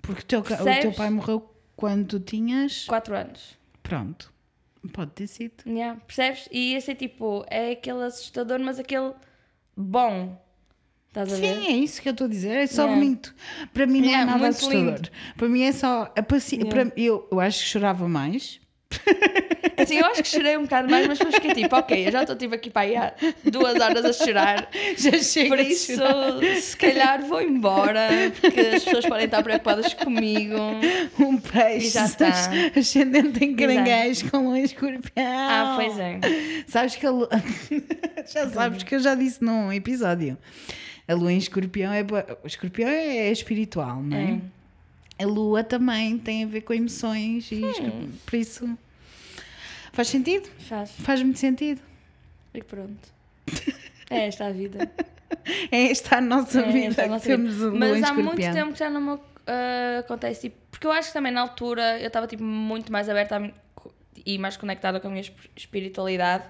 [0.00, 2.84] Porque o teu, o teu pai morreu quando tu tinhas.
[2.86, 3.58] 4 anos.
[3.84, 4.32] Pronto.
[4.92, 5.54] Pode ter sido.
[5.66, 6.48] Yeah, percebes?
[6.50, 9.12] E esse é tipo, é aquele assustador, mas aquele
[9.76, 10.36] bom.
[11.08, 11.54] Estás a ver?
[11.60, 12.56] Sim, é isso que eu estou a dizer.
[12.56, 13.00] É só Yeah.
[13.00, 13.34] bonito.
[13.72, 14.94] Para mim não Yeah, é nada assustador.
[14.96, 15.08] lindo.
[15.36, 16.56] Para mim é só a paci...
[16.56, 16.70] Yeah.
[16.90, 18.60] para- eu, eu acho que chorava mais.
[19.76, 22.22] Assim, eu acho que chorei um bocado mais, mas depois fiquei tipo, ok, eu já
[22.22, 23.12] estou tipo aqui para aí há
[23.44, 24.68] duas horas a chorar.
[24.96, 25.92] Já chega Por isso,
[26.60, 28.08] se calhar vou embora,
[28.40, 30.56] porque as pessoas podem estar preocupadas comigo.
[31.18, 32.28] um peixe E já está.
[32.76, 35.26] ascendente em caranguejo com um escorpião.
[35.26, 36.20] Ah, pois é.
[36.66, 37.28] Sabes que a lua...
[38.32, 40.38] já sabes que eu já disse num episódio.
[41.06, 42.04] A lua em escorpião é.
[42.44, 44.40] escorpião é espiritual, não é?
[45.18, 48.78] A lua também tem a ver com emoções e escorpi- por isso.
[49.92, 50.48] Faz sentido?
[50.68, 50.90] Faz.
[50.90, 51.80] Faz muito sentido.
[52.52, 53.12] E pronto.
[54.10, 54.90] É esta a vida.
[55.70, 57.70] É esta a nossa É vida esta a nossa temos vida.
[57.72, 60.42] Mas há muito tempo que já não me ah, acontece.
[60.42, 63.50] tipo, Porque eu acho que também na altura eu estava tipo, muito mais aberta a
[64.24, 66.44] e mais conectada com a minha esp- espiritualidade.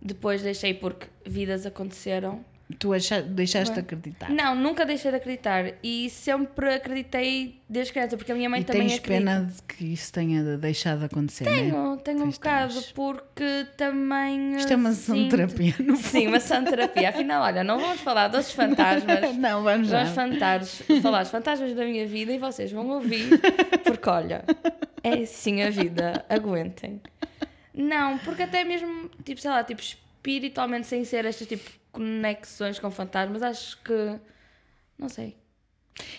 [0.00, 2.44] Depois deixei porque vidas aconteceram.
[2.80, 3.84] Tu deixaste de Bem.
[3.84, 4.28] acreditar.
[4.28, 5.74] Não, nunca deixei de acreditar.
[5.84, 9.30] E sempre acreditei desde criança, porque a minha mãe e também tens acredita.
[9.30, 11.56] pena de que isso tenha deixado de acontecer, não é?
[11.60, 12.90] Tenho, tenho um bocado, tens.
[12.90, 14.56] porque também.
[14.56, 17.10] Isto é uma sessão de terapia, no Sim, uma sessão de terapia.
[17.10, 19.36] Afinal, olha, não vamos falar dos fantasmas.
[19.36, 20.02] Não, vamos já.
[20.02, 23.28] Vamos fantasmas, falar dos fantasmas da minha vida e vocês vão ouvir,
[23.84, 24.44] porque olha,
[25.04, 27.00] é assim a vida, aguentem.
[27.72, 29.82] Não, porque até mesmo, tipo, sei lá, tipo,
[30.26, 34.18] espiritualmente, sem ser estas tipo conexões com fantasmas, acho que.
[34.98, 35.36] Não sei.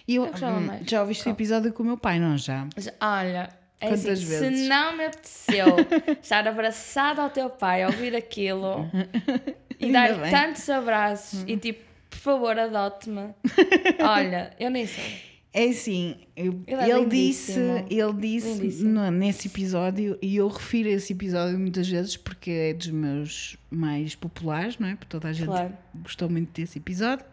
[0.07, 2.67] E eu, Eu hum, já ouviste o episódio com o meu pai, não já?
[2.99, 4.59] Olha, é Quantas assim, vezes?
[4.61, 5.67] se não me apeteceu
[6.21, 8.89] estar abraçado ao teu pai, a ouvir aquilo
[9.79, 13.35] e dar tantos abraços e tipo, por favor, adote-me.
[14.01, 15.21] Olha, eu nem sei.
[15.59, 17.53] É assim, eu- Ele é ele disse,
[17.89, 22.87] ele disse nesse episódio, e eu refiro a esse episódio muitas vezes porque é dos
[22.89, 24.91] meus mais populares, não é?
[24.95, 25.73] Porque toda a gente Claro.
[25.95, 27.25] gostou muito desse episódio.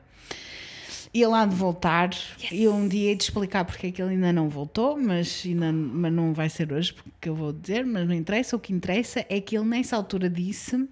[1.12, 2.10] E ele há de voltar.
[2.50, 5.42] E eu um dia hei de explicar porque é que ele ainda não voltou, mas,
[5.44, 8.56] ainda, mas não vai ser hoje porque eu vou dizer, mas não interessa.
[8.56, 10.88] O que interessa é que ele nessa altura disse,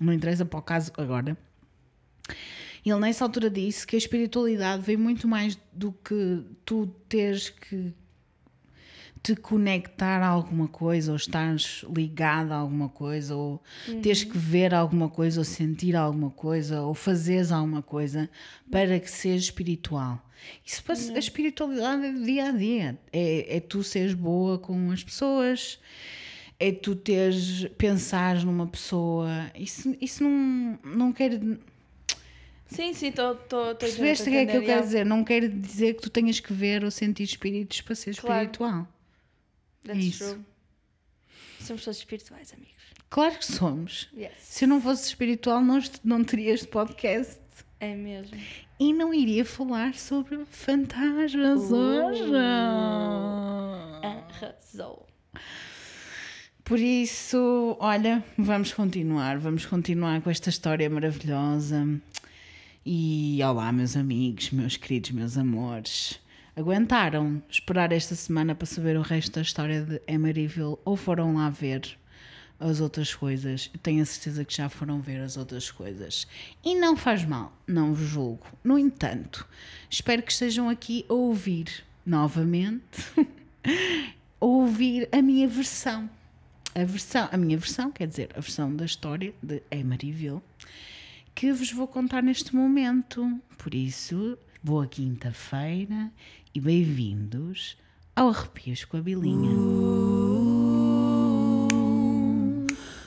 [0.00, 1.38] não interessa para o caso agora,
[2.84, 7.92] ele nessa altura disse que a espiritualidade vem muito mais do que tu teres que
[9.22, 13.60] te conectar a alguma coisa ou estares ligado a alguma coisa ou
[14.00, 18.30] teres que ver alguma coisa ou sentir alguma coisa ou fazeres alguma coisa
[18.70, 20.24] para que seja espiritual.
[20.64, 22.98] Isso passa- a espiritualidade é do dia a dia.
[23.12, 25.80] É, é tu seres boa com as pessoas,
[26.60, 29.28] é tu teres, pensares numa pessoa.
[29.58, 31.40] Isso, isso não, não quer
[32.68, 33.30] Sim, sim, estou
[33.70, 35.06] a Percebeste o que é que eu quero dizer?
[35.06, 38.42] Não quero dizer que tu tenhas que ver ou sentir espíritos para ser Claro.
[38.42, 38.88] espiritual.
[39.86, 40.24] That's isso.
[40.34, 40.44] true.
[41.60, 42.74] Somos todos espirituais, amigos.
[43.10, 44.08] Claro que somos.
[44.16, 44.32] Yes.
[44.40, 47.38] Se eu não fosse espiritual, não, não teria este podcast.
[47.80, 48.36] É mesmo.
[48.78, 51.74] E não iria falar sobre fantasmas Uh.
[51.74, 52.22] hoje.
[54.02, 55.06] Arrasou.
[56.64, 59.38] Por isso, olha, vamos continuar.
[59.38, 61.86] Vamos continuar com esta história maravilhosa.
[62.90, 66.18] E olá, meus amigos, meus queridos, meus amores.
[66.56, 71.50] Aguentaram esperar esta semana para saber o resto da história de Emeryville ou foram lá
[71.50, 71.82] ver
[72.58, 73.70] as outras coisas?
[73.82, 76.26] Tenho a certeza que já foram ver as outras coisas.
[76.64, 78.46] E não faz mal, não vos julgo.
[78.64, 79.46] No entanto,
[79.90, 83.02] espero que estejam aqui a ouvir novamente,
[84.40, 86.08] a ouvir a minha versão
[86.74, 90.40] a versão, a minha versão, quer dizer, a versão da história de Emeryville,
[91.38, 93.40] que vos vou contar neste momento.
[93.56, 96.10] Por isso, boa quinta-feira
[96.52, 97.78] e bem-vindos
[98.16, 99.48] ao Arrepios com a Bilinha.
[99.48, 99.58] Arrepios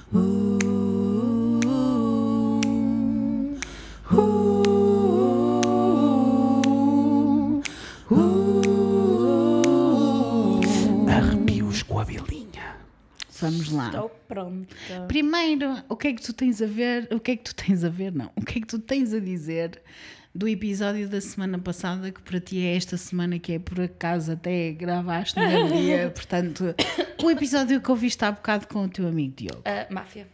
[0.09, 0.40] com a
[13.41, 13.87] vamos lá.
[13.87, 14.75] Estou pronta.
[15.07, 17.07] Primeiro, o que é que tu tens a ver?
[17.11, 18.13] O que é que tu tens a ver?
[18.13, 18.31] Não.
[18.35, 19.81] O que é que tu tens a dizer
[20.33, 24.31] do episódio da semana passada, que para ti é esta semana, que é por acaso
[24.31, 26.73] até gravaste no mesmo dia, portanto,
[27.21, 29.61] o episódio que ouviste há bocado com o teu amigo Diogo.
[29.65, 30.27] Ah, máfia.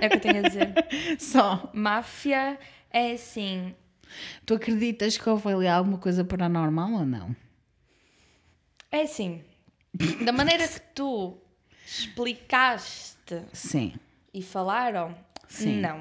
[0.00, 0.74] É o que eu tenho a dizer.
[1.18, 1.70] Só.
[1.74, 2.58] Máfia
[2.90, 3.74] é assim.
[4.46, 7.34] Tu acreditas que houve ali alguma coisa paranormal ou não?
[8.92, 9.42] É assim.
[10.24, 11.36] Da maneira que tu
[11.88, 13.94] explicaste Sim.
[14.32, 15.16] e falaram,
[15.48, 15.80] Sim.
[15.80, 16.00] não.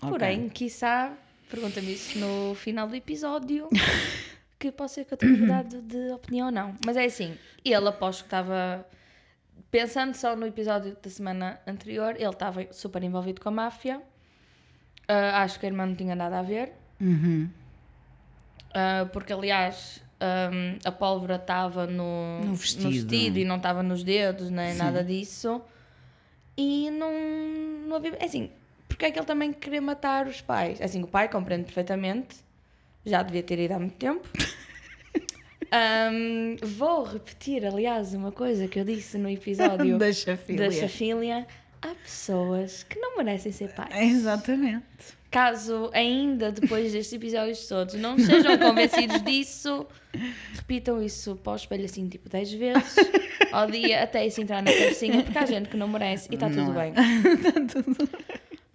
[0.00, 0.10] Ok.
[0.10, 1.12] Porém, quiçá,
[1.50, 3.68] pergunta-me isso no final do episódio,
[4.58, 6.74] que pode ser que eu tenha mudado de opinião ou não.
[6.84, 8.86] Mas é assim, ele aposto que estava,
[9.70, 14.02] pensando só no episódio da semana anterior, ele estava super envolvido com a máfia.
[15.06, 16.72] Ah, acho que a irmã não tinha nada a ver.
[17.00, 17.50] Uhum.
[18.74, 23.38] Ah, porque aliás ahm, a pólvora estava no, No vestido.
[23.38, 25.60] e não estava nos dedos, nem nada disso.
[26.56, 27.12] E não,
[27.88, 28.16] não havia.
[28.18, 28.50] é Assim,
[28.88, 30.80] porque é que ele também queria matar os pais?
[30.80, 32.36] É Assim, o pai compreende perfeitamente,
[33.06, 34.26] já devia ter ido há muito tempo.
[35.70, 40.58] Ahm, vou repetir, aliás, uma coisa que eu disse no episódio Deixa filha.
[40.64, 41.46] da Chafília.
[41.82, 43.94] Há pessoas que não merecem ser pais.
[43.94, 45.17] Exatamente.
[45.30, 49.86] Caso ainda depois destes episódios todos não estejam convencidos disso,
[50.54, 52.96] repitam isso para o espelho assim tipo 10 vezes
[53.52, 56.48] ao dia até isso entrar na cabecinha, porque há gente que não merece e está
[56.48, 56.90] tudo Não é.
[56.92, 56.94] bem.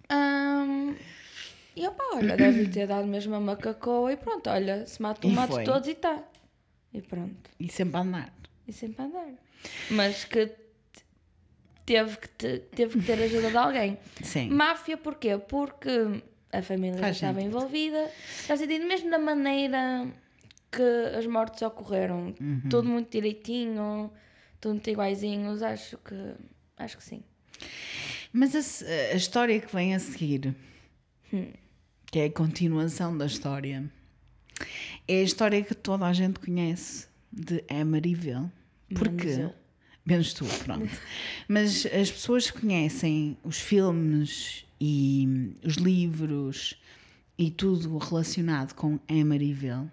[0.08, 0.94] Ahm,
[1.74, 5.30] e opa, olha, deve ter dado mesmo a macacoa e pronto, olha, se mata E
[5.30, 5.64] mato foi.
[5.64, 6.22] todos e está.
[6.92, 8.32] E pronto, E sempre a andar.
[8.68, 9.28] e sempre a andar.
[9.90, 10.54] Mas que te-
[11.84, 13.98] teve que, te- teve que ter ajuda de alguém.
[14.22, 14.50] Sim.
[14.50, 15.36] Máfia porquê?
[15.38, 15.90] Porque
[16.58, 17.56] a família Faz já estava sentido.
[17.56, 18.10] envolvida.
[18.40, 20.06] Está sentido mesmo na maneira
[20.70, 22.34] que as mortes ocorreram.
[22.40, 22.62] Uhum.
[22.68, 24.10] Tudo muito direitinho,
[24.60, 25.62] tudo muito iguaizinhos.
[25.62, 26.34] Acho que,
[26.76, 27.22] acho que sim.
[28.32, 30.54] Mas a, a história que vem a seguir,
[32.10, 33.84] que é a continuação da história,
[35.06, 38.50] é a história que toda a gente conhece de Emeryville.
[38.94, 39.26] Porque.
[39.26, 39.54] Menos.
[40.06, 40.90] Menos tu, pronto.
[41.48, 46.78] Mas as pessoas que conhecem os filmes e os livros
[47.38, 49.88] e tudo relacionado com Emeryville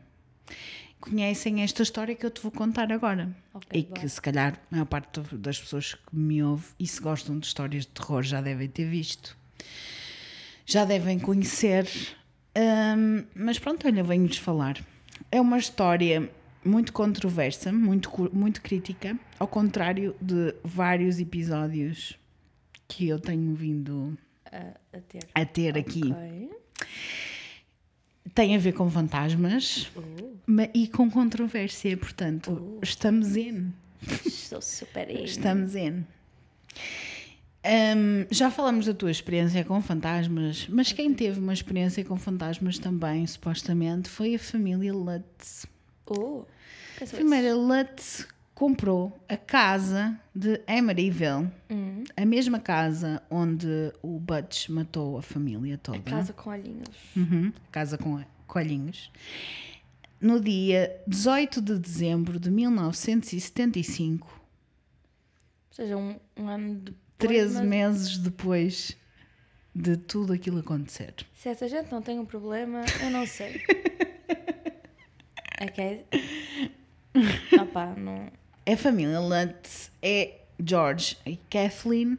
[0.99, 3.33] conhecem esta história que eu te vou contar agora.
[3.53, 4.09] Ok, e que bora.
[4.09, 7.85] se calhar a maior parte das pessoas que me ouvem e se gostam de histórias
[7.85, 9.37] de terror já devem ter visto.
[10.65, 11.87] Já devem conhecer.
[12.57, 14.85] Hum, mas pronto, olha, venho-vos falar.
[15.31, 16.29] É uma história
[16.65, 22.19] muito controversa, muito, muito crítica, ao contrário de vários episódios
[22.89, 24.17] que eu tenho vindo
[24.51, 25.27] A, a ter.
[25.33, 26.13] a ter aqui.
[28.33, 33.71] Tem a ver com fantasmas Uh, e com controvérsia, portanto, estamos in.
[34.25, 35.23] estou super in.
[35.23, 36.03] Estamos in.
[37.63, 42.79] Hum, já falamos da tua experiência com fantasmas, mas quem teve uma experiência com fantasmas
[42.79, 45.65] também, supostamente, foi a família Lutz.
[46.09, 46.45] Uh,
[46.97, 48.27] quer A saber família Lutz
[48.61, 55.79] comprou a casa de Emeryville, Hum, a mesma casa onde o Butch matou a família
[55.79, 55.99] toda.
[56.01, 56.95] casa com olhinhos.
[57.17, 59.11] Uhum, casa com coelhinhos.
[60.19, 66.95] No dia 18 de dezembro de 1975, Ou seja, um, um ano depois.
[67.17, 68.95] 13 mas meses depois
[69.73, 71.15] de tudo aquilo acontecer.
[71.33, 73.59] Se essa gente não tem um problema, eu não sei.
[75.63, 76.05] É que é.
[77.61, 78.31] Opá, não.
[78.65, 82.17] A família Lutz é George e Kathleen.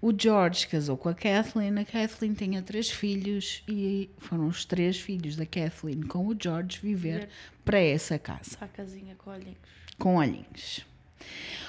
[0.00, 1.78] O George casou com a Kathleen.
[1.78, 6.80] A Kathleen tinha três filhos e foram os três filhos da Kathleen com o George
[6.82, 7.28] viver
[7.64, 9.56] para essa casa, Só a casinha com olhinhos.
[9.98, 10.84] com olhinhos.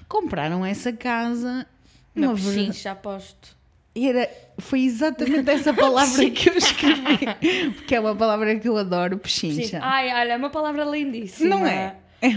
[0.07, 1.67] Compraram essa casa.
[2.15, 3.55] Uma verda- pechincha, aposto.
[3.95, 9.15] Era, foi exatamente essa palavra que eu escrevi, porque é uma palavra que eu adoro,
[9.25, 9.49] Sim.
[9.55, 9.79] pechincha.
[9.83, 11.49] Ai, olha, é uma palavra lindíssima.
[11.51, 11.95] Não é?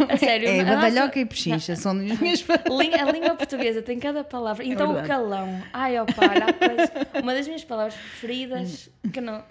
[0.08, 3.00] A sério, é badalhoca e pechincha, são as minhas palavras.
[3.00, 4.64] A língua portuguesa tem cada palavra.
[4.64, 5.08] Então o verdade.
[5.08, 5.62] calão.
[5.72, 9.44] Ai, opa, coisa- uma das minhas palavras preferidas que eu não,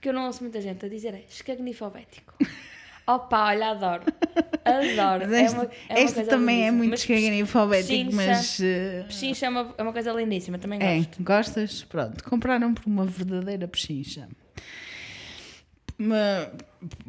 [0.00, 2.34] que eu não ouço muita gente a dizer é escagnifobético.
[3.06, 4.02] Opa, olha, adoro.
[4.64, 5.26] Adoro.
[5.28, 6.76] Mas é este, uma, é este coisa também é lindíssima.
[6.78, 8.60] muito Mas escaganifobético, pechincha- mas.
[8.60, 11.22] eh, Pechincha é uma, é uma coisa lindíssima, também É, gosto.
[11.22, 11.84] gostas?
[11.84, 14.28] Pronto, compraram por uma verdadeira pechincha.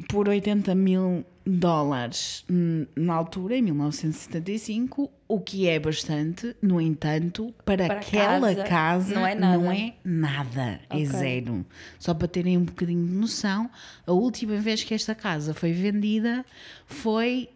[0.08, 7.54] Por 80 mil dólares hum, na altura, em 1975, o que é bastante, no entanto,
[7.64, 9.58] para, Para aquela casa, casa, não é nada.
[9.58, 11.06] não é nada, é Ok.
[11.06, 11.66] zero.
[11.98, 13.70] Só para terem um bocadinho de noção,
[14.06, 16.44] a última vez que esta casa foi vendida
[16.86, 17.48] foi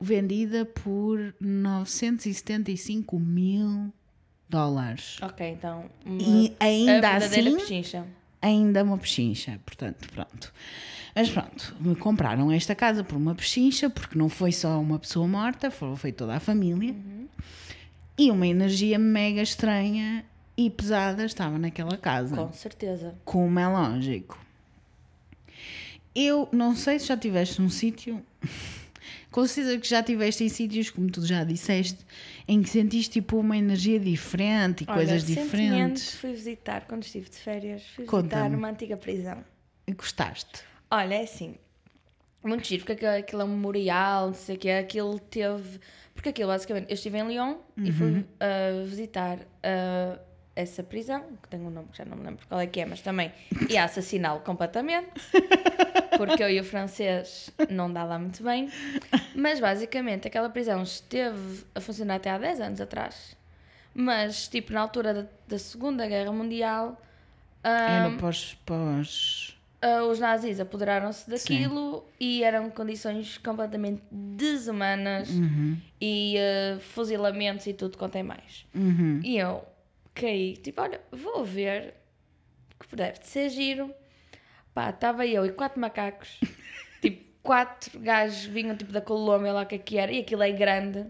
[0.00, 3.92] vendida por 975 mil
[4.48, 5.18] dólares.
[5.22, 5.84] Ok, então.
[6.04, 7.56] Uma, E ainda assim,
[8.40, 9.60] ainda uma pechincha.
[9.64, 10.52] Portanto, pronto.
[11.18, 15.26] Mas pronto, me compraram esta casa por uma pechincha, porque não foi só uma pessoa
[15.26, 16.94] morta, foi, toda a família.
[18.16, 20.24] E uma energia mega estranha
[20.56, 22.36] e pesada estava naquela casa.
[22.36, 23.16] Com certeza.
[23.24, 24.38] Como é lógico.
[26.14, 28.22] Eu não sei se já estiveste num sítio,
[29.28, 31.98] com certeza que já estiveste em sítios, como tu já disseste,
[32.46, 36.14] em que sentiste tipo uma energia diferente e Olha, coisas diferentes.
[36.14, 39.44] fui visitar, quando estive de férias, fui visitar uma antiga prisão.
[39.84, 40.68] E gostaste?
[40.90, 41.56] Olha, é assim.
[42.42, 45.80] Muito giro, porque aquilo, é um memorial, não sei o que aquilo teve.
[46.14, 48.20] Porque aquilo, basicamente, eu estive em Lyon e fui Uhum.
[48.20, 50.18] uh, visitar uh,
[50.56, 52.86] essa prisão, que tem um nome que já não me lembro qual é que é,
[52.86, 53.32] mas também
[53.68, 55.10] ia assassiná-lo completamente,
[56.16, 58.68] porque eu e o francês não dá lá muito bem.
[59.34, 63.36] Mas basicamente, aquela prisão esteve a funcionar até há 10 anos atrás.
[63.94, 67.00] Mas, tipo, na altura da, da Segunda Guerra Mundial.
[67.64, 69.57] Era um, pós, pós...
[69.80, 75.28] Uh, os nazis apoderaram-se daquilo e eram condições completamente desumanas
[76.00, 78.66] e uh, fuzilamentos e tudo quanto é mais.
[78.74, 79.20] Uhum.
[79.22, 79.64] E eu
[80.12, 81.94] caí, tipo, olha, vou ver
[82.88, 83.94] que deve de ser giro.
[84.74, 86.40] Pá, estava eu e quatro macacos,
[87.00, 90.50] tipo, quatro gajos vinham tipo da Colômbia lá que é que era, e aquilo é
[90.50, 91.06] grande.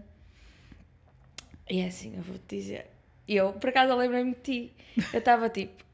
[1.69, 2.87] E é assim, eu vou-te dizer.
[3.27, 4.73] Eu, por acaso, eu lembrei-me de ti.
[5.13, 5.88] Eu estava tipo.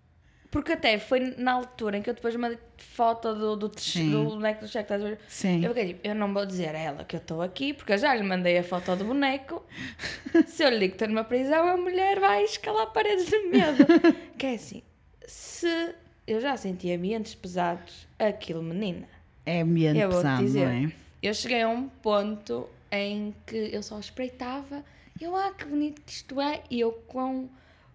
[0.56, 4.68] Porque até foi na altura em que eu depois mandei foto do, do, boneco do
[4.68, 5.20] cheque, estás a ver?
[5.28, 5.62] Sim.
[5.62, 7.98] Eu fiquei tipo, eu não vou dizer a ela que eu estou aqui, porque eu
[7.98, 9.62] já lhe mandei a foto do boneco.
[10.48, 13.86] Se eu lhe digo que estou numa prisão, a mulher vai escalar paredes de medo.
[14.38, 14.82] que é assim,
[15.28, 15.94] se
[16.26, 19.08] eu já senti ambientes pesados, aquilo, menina.
[19.46, 20.66] É ambiente Eu pesado, dizer.
[20.66, 20.92] não é?
[21.22, 24.84] Eu cheguei a um ponto em que eu só espreitava
[25.20, 26.62] eu, ah, que bonito que isto é.
[26.70, 27.48] E eu, com,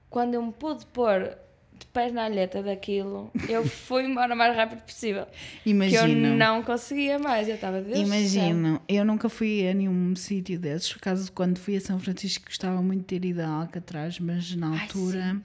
[0.09, 1.37] quando eu me pude pôr
[1.81, 5.27] de pés na alheta daquilo, eu fui embora o mais rápido possível.
[5.65, 6.37] Que eu Imagino.
[6.37, 7.49] não conseguia mais.
[7.49, 8.07] Eu estava Deus do céu.
[8.07, 12.45] Imagino, eu nunca fui a nenhum sítio desses, por causa quando fui a São Francisco
[12.47, 15.37] gostava muito de ter ido a Alcatraz, mas na Ai, altura,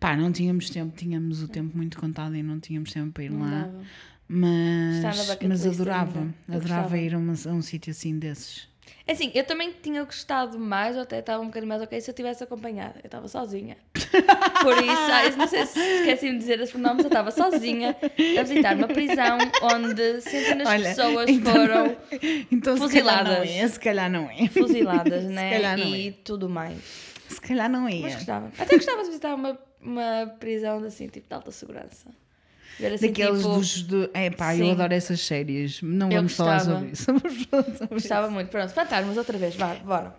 [0.00, 3.30] pá, não tínhamos tempo, tínhamos o tempo muito contado e não tínhamos tempo para ir
[3.30, 3.82] Não lá, dava.
[4.28, 8.68] mas, mas adorava, adorava ir a, uma- a um sítio assim desses.
[9.06, 12.10] É Assim, eu também tinha gostado mais, ou até estava um bocadinho mais ok, se
[12.10, 12.94] eu tivesse acompanhada.
[13.02, 13.76] Eu estava sozinha.
[13.92, 17.94] Por isso, ah, não sei se esqueci de dizer as pronomes, eu estava sozinha
[18.38, 21.96] a visitar uma prisão onde centenas de pessoas então- foram
[22.50, 23.50] então se calhar não fuziladas.
[23.50, 25.50] é, se calhar não é, fuziladas, Se né?
[25.50, 26.78] calhar não E tudo mais.
[27.28, 28.14] se calhar não Mas é.
[28.14, 28.50] gostava.
[28.58, 32.06] Até gostava de visitar uma, uma prisão assim, tipo de alta segurança.
[32.94, 33.82] Assim, Daqueles tipo, dos.
[33.82, 34.10] Do...
[34.12, 34.72] É pá, eu Sim.
[34.72, 35.80] adoro essas séries.
[35.82, 36.60] Não Eu vamos gostava.
[36.64, 37.88] falar sobre isso.
[37.90, 38.48] Gostava muito.
[38.48, 40.14] Pronto, fantasmas outra vez, vá, bora.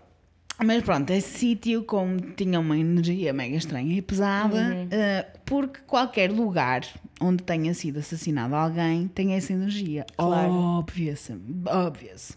[0.63, 4.87] Mas pronto, esse sítio, como tinha uma energia mega estranha e pesada, Uhum.
[4.89, 6.81] eh, porque qualquer lugar
[7.19, 10.05] onde tenha sido assassinado alguém tem essa energia.
[10.15, 10.53] Claro.
[10.53, 12.35] Óbvio-se, óbvio-se.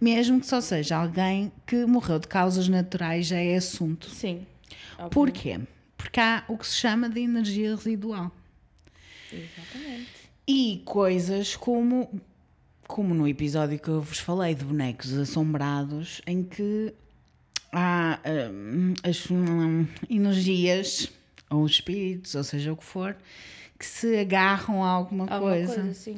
[0.00, 4.08] Mesmo que só seja alguém que morreu de causas naturais, já é assunto.
[4.08, 4.46] Sim.
[4.96, 5.10] Óbvio.
[5.10, 5.58] Porquê?
[5.96, 8.30] Porque há o que se chama de energia residual.
[9.32, 10.08] Exatamente.
[10.46, 12.20] E coisas como,
[12.86, 16.94] como no episódio que eu vos falei de bonecos assombrados, em que
[17.72, 18.18] há
[18.50, 21.10] hum, as hum, energias,
[21.50, 23.16] ou espíritos, ou seja o que for,
[23.78, 25.74] que se agarram a alguma, Alguma coisa.
[25.82, 26.14] coisa.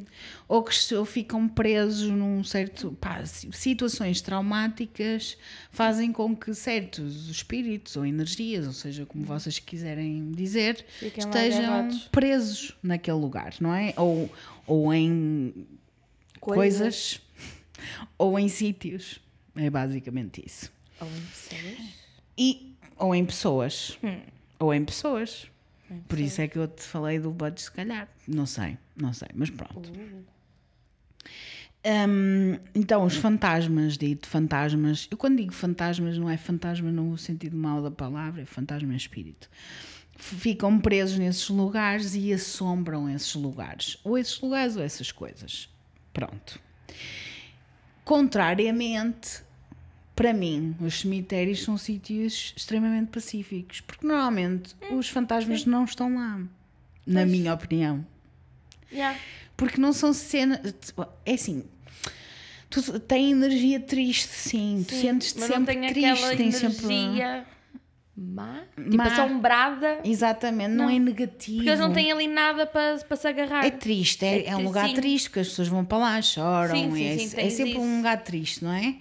[0.48, 2.96] Ou que ou ficam presos num certo.
[2.98, 5.36] Pá, si- situações traumáticas
[5.70, 11.90] fazem com que certos espíritos ou energias, ou seja, como vocês quiserem dizer, Fiquem estejam
[12.10, 13.92] presos naquele lugar, não é?
[13.98, 14.30] Ou,
[14.66, 15.66] ou em
[16.40, 17.20] coisas.
[18.16, 19.20] ou em sítios.
[19.54, 20.72] É basicamente isso.
[20.98, 21.76] Ou em pessoas.
[22.38, 23.98] E, ou em pessoas.
[24.02, 24.20] Hum.
[24.58, 25.49] Ou em pessoas.
[26.08, 28.08] Por isso é que eu te falei do Bud, se calhar.
[28.26, 29.90] Não sei, não sei, mas pronto.
[29.90, 30.24] Uh,
[31.82, 37.56] Hum, então, os fantasmas, dito fantasmas, eu quando digo fantasmas, não é fantasma no sentido
[37.56, 39.48] mau da palavra, é fantasma é espírito.
[40.14, 45.70] Ficam presos nesses lugares e assombram esses lugares, ou esses lugares ou essas coisas.
[46.12, 46.60] Pronto.
[48.04, 49.42] Contrariamente,
[50.20, 56.38] para mim, os cemitérios são sítios extremamente pacíficos, porque normalmente os fantasmas não estão lá,
[57.06, 57.30] na Pois.
[57.30, 58.04] minha opinião.
[58.92, 59.18] yeah.
[59.56, 60.60] Porque não são cenas.
[61.24, 61.64] É assim.
[62.68, 64.84] Tu tem energia triste, sim.
[64.86, 65.94] tu Sim, sentes-te mas não sempre triste.
[65.94, 67.46] tem energia sempre.
[68.22, 69.04] Má, tipo Má.
[69.04, 70.90] assombrada, Exatamente, não, Não.
[70.90, 71.56] é negativo.
[71.58, 73.64] porque eles não têm ali nada para, para se agarrar.
[73.64, 74.94] É triste, é, É é um lugar sim.
[74.94, 76.74] triste, porque as pessoas vão para lá, choram.
[76.74, 77.80] Sim, sim, é, sim, é sempre isso.
[77.80, 78.96] um lugar triste, não é?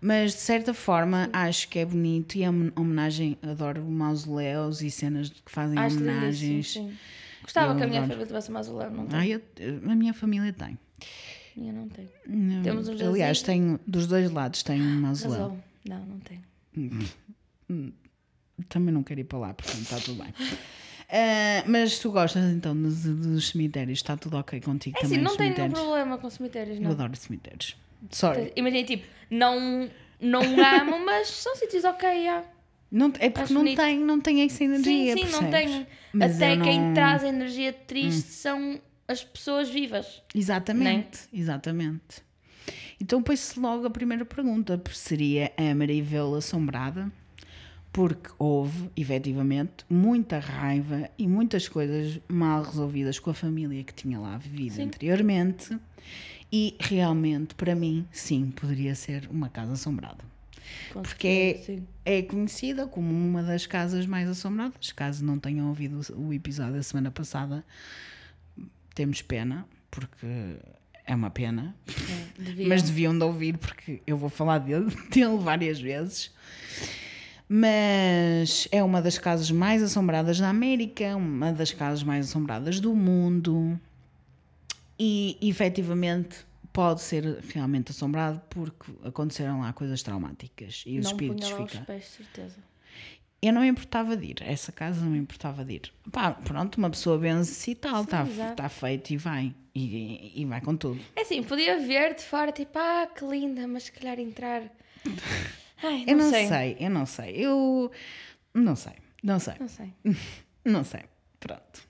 [0.00, 3.36] Mas de certa forma acho que é bonito e é uma homenagem.
[3.42, 6.40] Adoro mausoléus e cenas que fazem Acho homenagens.
[6.40, 6.96] lindíssimo, sim.
[7.42, 8.08] Gostava Eu que a minha adoro.
[8.12, 9.18] família tivesse mausoléu, não tem.
[9.18, 9.42] Ah, eu-
[9.90, 10.78] a minha família tem.
[11.56, 12.08] Minha não tem.
[12.26, 15.58] Não, Temos um Aliás, tenho, dos dois lados tenho um mausoléu.
[15.86, 16.40] Não, não tem.
[18.68, 20.32] Também não quero ir para lá, portanto está tudo bem.
[21.12, 23.98] Ah, mas tu gostas então dos, dos cemitérios?
[23.98, 25.16] Está tudo ok contigo É também?
[25.18, 26.90] assim, não tenho nenhum problema com cemitérios, Eu não.
[26.92, 27.76] adoro cemitérios.
[28.10, 28.52] Sorry.
[28.56, 29.90] Imagina, tipo, não,
[30.20, 32.44] não amo, mas são sítios ok, já.
[32.92, 33.76] Não, é porque Acho não bonito.
[33.80, 35.16] tem, não tem essa energia.
[35.16, 35.70] Sim, sim, não percebes?
[35.72, 35.86] tenho.
[36.12, 36.94] Mas Até eu quem não- Hum.
[36.94, 40.22] traz a energia triste são as pessoas vivas.
[40.34, 42.22] Exatamente, exatamente.
[43.00, 47.10] Então põe-se logo a primeira pergunta: seria a Marivela assombrada?
[47.92, 54.18] Porque houve, efetivamente, muita raiva e muitas coisas mal resolvidas com a família que tinha
[54.18, 54.82] lá vivido Sim.
[54.84, 55.76] anteriormente.
[56.52, 60.24] E realmente, para mim, sim, poderia ser uma casa assombrada.
[60.92, 61.86] Com Porque é, certeza, sim.
[62.04, 64.92] é conhecida como uma das casas mais assombradas.
[64.92, 67.64] Caso não tenham ouvido o o episódio da semana passada,
[68.94, 70.26] temos pena, porque
[71.04, 71.74] é uma pena.
[71.88, 72.68] É, deviam.
[72.68, 76.32] Mas deviam de ouvir, porque eu vou falar dele, dele várias vezes.
[77.52, 82.94] Mas é uma das casas mais assombradas da América, uma das casas mais assombradas do
[82.94, 83.76] mundo.
[84.96, 91.50] E efetivamente pode ser realmente assombrado porque aconteceram lá coisas traumáticas e os não espíritos
[91.50, 91.84] ficam.
[91.86, 92.56] pés, certeza.
[93.42, 95.92] Eu não me importava de ir, essa casa não me importava de ir.
[96.12, 98.24] Pá, pronto, uma pessoa vence e tal, está
[98.54, 99.52] tá feito e vai.
[99.74, 101.00] E, e vai com tudo.
[101.16, 104.62] É assim, podia ver de fora, tipo, ah, que linda, mas se calhar entrar.
[105.82, 106.46] Ai, não, Eu não sei.
[106.48, 106.76] sei.
[106.80, 107.30] eu não sei.
[107.36, 107.90] Eu
[108.54, 109.92] não sei, não sei, Não sei.
[110.64, 111.02] não sei.
[111.38, 111.82] Pronto.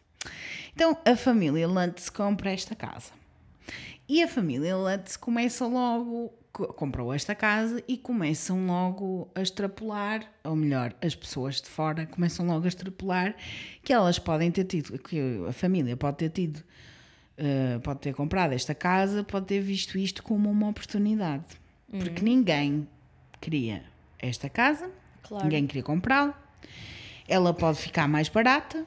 [0.75, 3.13] Então a família Lantz compra esta casa.
[4.09, 10.29] E a família Lantz começa logo, co- comprou esta casa e começam logo a extrapolar,
[10.43, 13.37] ou melhor, as pessoas de fora começam logo a extrapolar
[13.85, 15.19] que elas podem ter tido, que
[15.49, 16.61] a família pode ter tido,
[17.39, 21.45] eh, pode ter comprado esta casa, pode ter visto isto como uma oportunidade.
[21.89, 22.89] Porque ninguém
[23.41, 23.83] queria
[24.19, 24.91] esta casa,
[25.23, 25.45] Claro.
[25.45, 26.35] ninguém queria comprá-la.
[27.29, 28.85] Ela pode ficar mais barata,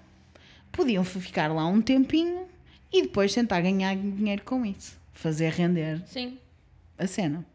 [0.72, 2.45] podiam ficar lá um tempinho
[2.91, 6.38] e depois tentar ganhar dinheiro com isso, fazer render Sim.
[6.97, 7.45] a cena.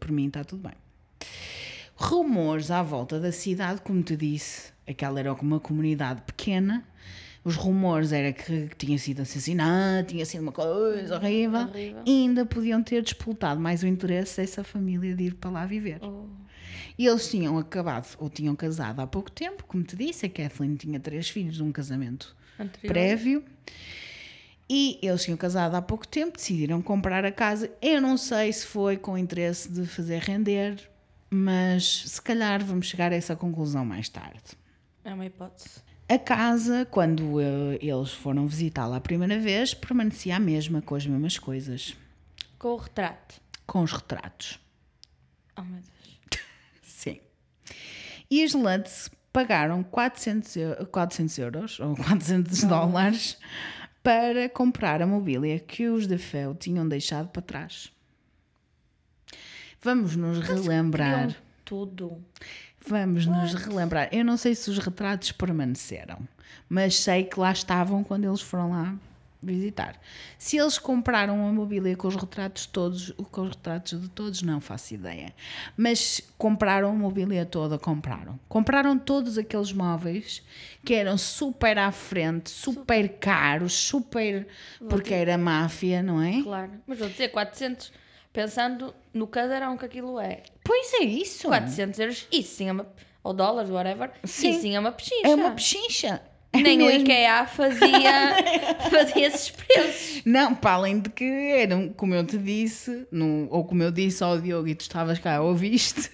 [0.00, 0.74] Por mim está tudo bem.
[1.94, 6.84] Rumores à volta da cidade, como te disse, aquela era uma comunidade pequena.
[7.46, 11.60] Os rumores era que tinha sido assassinado, tinha sido uma coisa horrível.
[11.60, 12.02] Horrível.
[12.04, 16.00] E ainda podiam ter despoltado mais o interesse dessa família de ir para lá viver.
[16.02, 16.26] Oh.
[16.98, 20.74] E eles tinham acabado, ou tinham casado há pouco tempo, como te disse, a Kathleen
[20.74, 22.92] tinha três filhos de um casamento Anterior.
[22.92, 23.44] prévio.
[24.68, 27.70] E eles tinham casado há pouco tempo, decidiram comprar a casa.
[27.80, 30.80] Eu não sei se foi com o interesse de fazer render,
[31.30, 34.42] mas se calhar vamos chegar a essa conclusão mais tarde.
[35.04, 35.85] É uma hipótese.
[36.08, 41.04] A casa, quando eh, eles foram visitá-la a primeira vez, permanecia a mesma, com as
[41.06, 41.96] mesmas coisas,
[42.58, 43.40] Com o retrato.
[43.66, 44.60] com os retratos.
[45.56, 46.18] Oh meu Deus.
[46.82, 47.20] Sim.
[48.30, 53.36] E os Lutz pagaram 400, eu- 400 euros ou 400 dólares
[54.02, 57.90] para comprar a mobília que os de Feu tinham deixado para trás.
[59.80, 61.26] Vamos nos relembrar.
[61.26, 62.24] Queriam tudo.
[62.88, 64.08] Vamos nos relembrar.
[64.12, 66.18] Eu não sei se os retratos permaneceram,
[66.68, 68.94] mas sei que lá estavam quando eles foram lá
[69.42, 70.00] visitar.
[70.38, 74.60] Se eles compraram a mobília com os retratos todos, com os retratos de todos, não
[74.60, 75.32] faço ideia.
[75.76, 78.38] Mas compraram a mobília toda, compraram.
[78.48, 80.42] Compraram todos aqueles móveis
[80.84, 84.46] que eram super à frente, super caros, super
[84.88, 86.42] porque era máfia, não é?
[86.42, 86.72] Claro.
[86.86, 87.92] Mas vou dizer, 400,
[88.36, 90.42] pensando no casarão que aquilo é.
[90.62, 91.48] Pois é isso.
[91.48, 92.86] 400 euros, isso sim é uma.
[93.24, 94.10] Ou dólares, whatever.
[94.24, 94.50] Sim.
[94.50, 95.26] Isso sim é uma pechincha.
[95.26, 96.20] É uma pechincha.
[96.52, 97.00] É Nem o mesmo.
[97.02, 98.36] IKEA fazia,
[98.90, 100.22] fazia esses preços.
[100.24, 104.22] Não, para além de que eram, como eu te disse, no, ou como eu disse
[104.22, 106.08] ao Diogo e tu estavas cá, ouviste,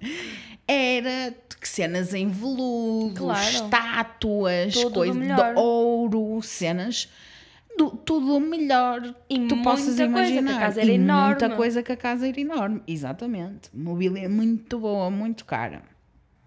[0.66, 3.48] era que cenas em veludo, Claro.
[3.50, 7.08] estátuas, Tudo coisas de ouro, cenas,
[7.76, 10.60] do, tudo o melhor E que tu possas muita coisa, a imaginar.
[10.60, 11.28] casa era e enorme.
[11.30, 13.70] muita coisa que a casa era enorme, exatamente.
[13.74, 15.82] Mobília muito boa, muito cara.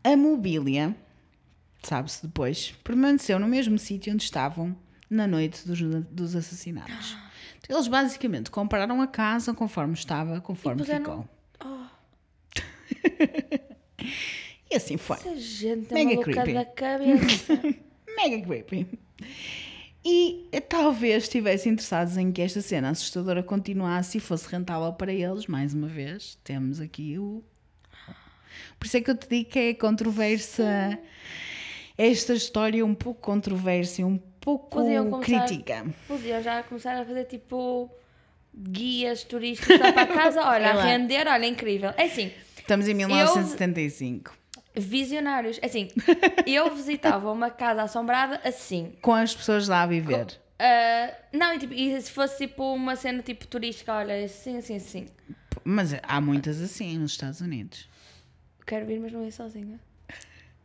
[0.03, 0.95] A mobília,
[1.81, 4.75] sabe-se depois, permaneceu no mesmo sítio onde estavam
[5.09, 5.79] na noite dos,
[6.11, 7.17] dos assassinatos.
[7.69, 11.29] Eles basicamente compraram a casa conforme estava, conforme puseram- ficou.
[14.69, 15.17] e assim foi.
[15.17, 16.53] Essa gente é Mega maluca creepy.
[16.53, 17.59] da cabeça.
[18.17, 18.87] Mega creepy.
[20.05, 25.13] E eh, talvez estivessem interessados em que esta cena assustadora continuasse e fosse rentável para
[25.13, 25.47] eles.
[25.47, 27.43] Mais uma vez, temos aqui o
[28.77, 30.99] Por isso é que eu te digo que é controversa.
[31.97, 35.85] Esta história é um pouco controversa, um pouco Podiam crítica.
[36.07, 37.89] Podia já começar a fazer tipo
[38.53, 40.41] guias turísticos para casa.
[40.45, 40.81] Olha, lá.
[40.81, 41.91] a render, olha, incrível.
[41.97, 42.31] É assim,
[42.63, 44.42] Estamos em 1975.
[44.75, 45.59] Visionários.
[45.61, 45.89] É assim,
[46.47, 48.93] eu visitava uma casa assombrada assim.
[49.01, 50.27] Com as pessoas lá a viver.
[50.59, 54.75] Ah, não, e, tipo, e se fosse tipo uma cena tipo turística, olha, assim, assim,
[54.77, 55.05] assim.
[55.63, 57.87] Mas há muitas assim nos Estados Unidos.
[58.65, 59.79] Quero vir, mas não ia sozinha.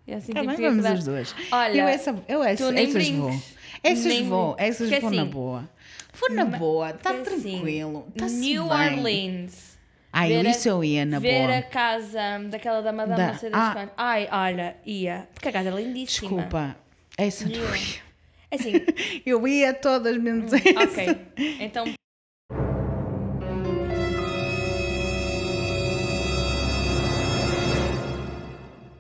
[0.06, 1.34] E assim, Tá tipo, bem, vamos as duas.
[1.52, 3.30] Olha, eu essa, eu essa, essas vou.
[3.82, 5.70] Essas Nem vou, essas vou na assim, boa.
[6.14, 8.09] Vou na boa, está assim, tranquilo.
[8.16, 8.98] Tá-se New bem.
[8.98, 9.68] Orleans.
[10.12, 11.59] Ai, ver a- isso eu ia na ver boa.
[11.59, 13.88] a casa daquela da Madame Da- das ah.
[13.96, 15.28] Ai, olha, ia.
[15.34, 16.28] Porque a casa é lindíssima.
[16.28, 16.76] Desculpa.
[17.16, 18.09] Essa não ia.
[18.50, 18.72] É Assim,
[19.26, 20.80] Eu ia todas menos essa.
[20.82, 21.18] ok.
[21.61, 21.84] Então.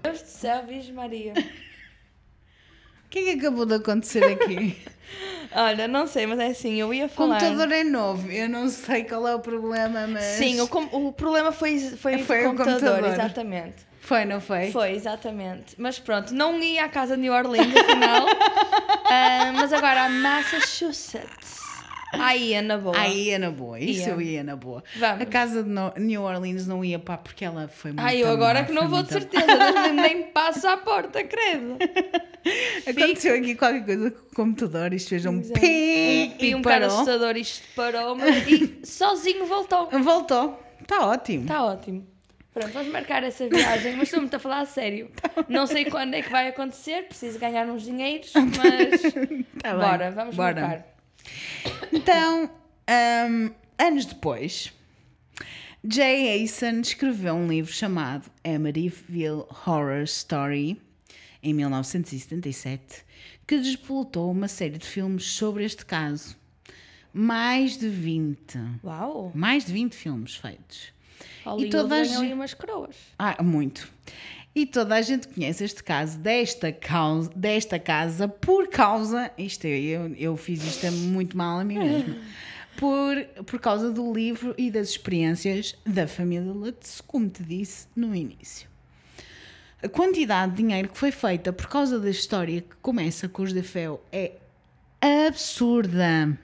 [0.02, 1.34] Deus do céu, Virgem Maria.
[3.08, 4.76] O que é que acabou de acontecer aqui?
[5.56, 7.40] Olha, não sei, mas é assim, eu ia O falar.
[7.40, 10.22] computador é novo, eu não sei qual é o problema, mas.
[10.24, 13.12] Sim, o, com- o problema foi, foi, Foi o o computador, computador.
[13.14, 13.76] exatamente.
[14.02, 14.70] Foi, não foi?
[14.70, 15.74] Foi, exatamente.
[15.78, 18.26] Mas pronto, não ia à casa de New Orleans, afinal.
[19.10, 21.60] Ah, mas agora a Massachusetts.
[22.12, 22.98] Aí é na boa.
[22.98, 24.08] Aí ia na boa, isso Ia.
[24.08, 24.82] eu ia na boa.
[24.96, 25.20] Vamos.
[25.22, 28.60] A casa de New Orleans não ia pá porque ela foi muito Ai, eu agora
[28.60, 31.76] má, que não vou de certeza, nem passo à porta, credo.
[32.86, 35.60] Aconteceu aqui qualquer coisa com o computador, isto fez um Exato.
[35.60, 35.66] pi
[36.38, 39.88] E e um bocado assustador, isto parou, mas e sozinho voltou.
[39.90, 41.42] Voltou, está ótimo.
[41.42, 42.06] Está ótimo.
[42.54, 45.10] Pronto, vamos marcar essa viagem, mas estou-me a falar a sério.
[45.48, 49.02] Não sei quando é que vai acontecer, preciso ganhar uns dinheiros, mas
[49.62, 50.60] Tá bora, vamos bora.
[50.60, 50.97] marcar.
[51.92, 52.50] Então,
[53.28, 54.72] hum, anos depois,
[55.88, 60.80] Jay Eason escreveu um livro chamado Amityville Horror Story,
[61.42, 63.04] em 1977,
[63.46, 66.36] que despoletou uma série de filmes sobre este caso.
[67.12, 68.58] Mais de 20.
[68.84, 69.32] Uau!
[69.34, 70.92] Mais de 20 filmes feitos.
[71.44, 72.96] Hollywood toda a ganhou umas coroas.
[73.18, 73.90] Ah, muito.
[74.54, 79.30] E toda a gente conhece este caso desta, causa, desta casa por causa.
[79.38, 82.16] Isto é, eu, eu fiz isto muito mal a mim mesma.
[82.76, 88.14] Por, por causa do livro e das experiências da família Lutz, como te disse no
[88.14, 88.68] início.
[89.82, 93.52] A quantidade de dinheiro que foi feita por causa da história que começa com os
[93.52, 94.32] de Feo é
[95.00, 96.36] absurda.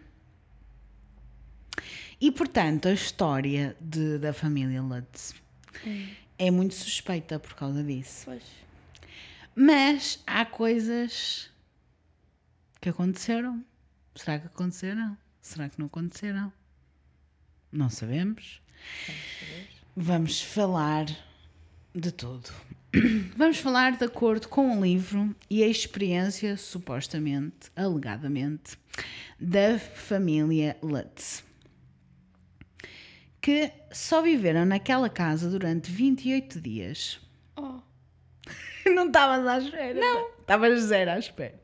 [2.21, 5.35] E portanto, a história de- da família Lutz
[6.39, 8.23] é muito suspeita por causa disso.
[8.27, 8.43] Pois.
[9.55, 11.51] Mas há coisas
[12.81, 13.65] que aconteceram.
[14.15, 15.17] Será que aconteceram?
[15.41, 16.53] Será que não aconteceram?
[17.71, 18.61] Não sabemos.
[19.97, 21.07] Vamos falar
[21.95, 22.51] de tudo.
[23.37, 28.79] Vamos falar de acordo com o livro e a experiência, supostamente, alegadamente,
[29.39, 31.45] da família Lutz.
[33.45, 37.21] Que só viveram naquela casa durante 28 dias.
[37.55, 37.79] Oh.
[38.89, 40.01] Não estavas à espera?
[40.01, 40.31] Não.
[40.41, 41.63] Estavas zero à espera.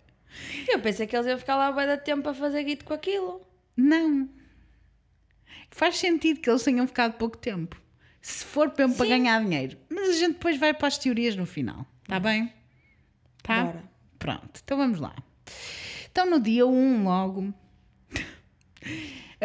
[0.69, 3.41] Eu pensei que eles iam ficar lá bem da tempo a fazer guito com aquilo.
[3.75, 4.29] Não.
[5.71, 7.81] Faz sentido que eles tenham ficado pouco tempo.
[8.21, 9.79] Se for mesmo para ganhar dinheiro.
[9.89, 11.87] Mas a gente depois vai para as teorias no final.
[12.03, 12.53] Está bem?
[13.43, 13.65] Tá?
[13.65, 13.85] Bora.
[14.19, 15.17] Pronto, então vamos lá.
[16.13, 17.55] Então no dia 1 logo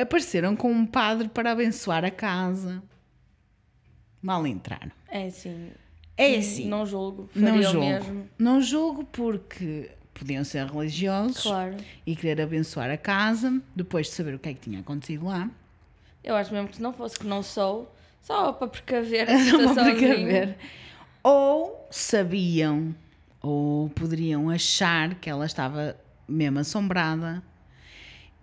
[0.01, 2.81] apareceram com um padre para abençoar a casa.
[4.21, 4.91] Mal entraram.
[5.09, 5.71] É assim.
[6.17, 6.67] É assim.
[6.67, 7.29] Não julgo.
[7.35, 7.79] Não julgo.
[7.79, 8.29] mesmo.
[8.37, 11.75] Não julgo porque podiam ser religiosos Claro.
[12.05, 15.49] e querer abençoar a casa, depois de saber o que é que tinha acontecido lá.
[16.23, 19.57] Eu acho mesmo que se não fosse que não sou, só para precaver a Só
[19.57, 19.83] para situação.
[19.95, 20.57] precaver.
[21.21, 22.95] Ou sabiam,
[23.41, 25.95] ou poderiam achar que ela estava
[26.27, 27.43] mesmo assombrada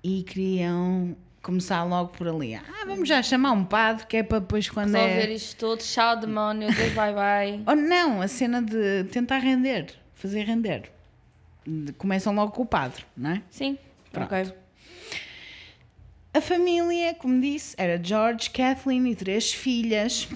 [0.04, 2.54] e queriam começar logo por ali.
[2.54, 5.34] Ah, vamos já chamar um padre que é para depois quando Resolver é.
[5.34, 5.78] isto tudo.
[5.82, 6.72] Tchau, demónio.
[6.72, 7.62] Deus, bye bye.
[7.66, 10.90] Ou não, a cena de tentar render, fazer render.
[11.66, 13.42] De- Começam logo com o padre, não é?
[13.50, 13.76] Sim.
[14.10, 14.32] Pronto.
[14.34, 14.52] Ok.
[16.34, 20.28] A família, como disse, era George, Kathleen e três filhas.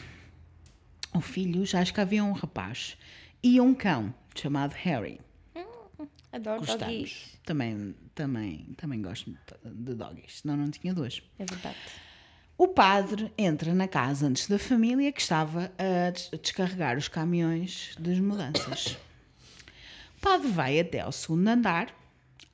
[1.14, 2.98] Ou filhos, acho que havia um rapaz.
[3.42, 5.18] E um cão, chamado Harry.
[6.36, 6.84] Adoro Gostamos.
[6.86, 7.38] doggies.
[7.44, 11.22] Também, também, também gosto de doggies, senão não tinha dois.
[11.38, 11.76] É verdade.
[12.58, 17.06] O padre entra na casa antes da família que estava a des- a descarregar os
[17.08, 18.96] caminhões das mudanças.
[20.16, 21.94] O padre vai até ao segundo andar,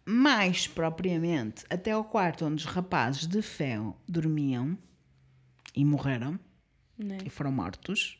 [0.04, 3.78] mais propriamente até ao quarto onde os rapazes de fé
[4.08, 4.76] dormiam
[5.74, 6.38] e morreram
[6.98, 7.18] Né?
[7.24, 8.18] e foram mortos.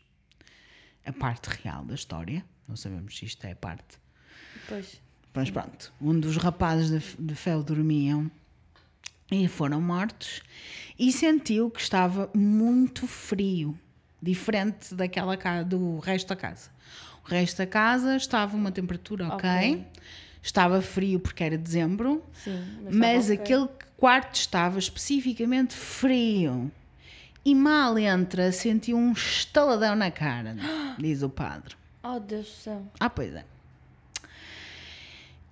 [1.05, 2.45] a parte real da história.
[2.69, 3.99] Não sabemos se isto é a parte.
[4.69, 5.01] Pois.
[5.35, 8.31] Mas pronto, um dos rapazes de, de Fel dormiam
[9.31, 10.43] e foram mortos
[10.99, 13.79] e sentiu que estava muito frio,
[14.21, 16.71] diferente daquela casa, do resto da casa.
[17.25, 19.87] O resto da casa estava uma temperatura ok, Ok.
[20.43, 22.63] estava frio porque era dezembro, Sim.
[22.93, 23.35] mas ok.
[23.39, 26.71] aquele quarto estava especificamente frio.
[27.45, 30.55] E mal entra, sentiu um estaladão na cara,
[30.99, 31.75] diz o padre.
[32.03, 32.87] Oh, Deus do céu.
[33.01, 33.45] Ah, pois é.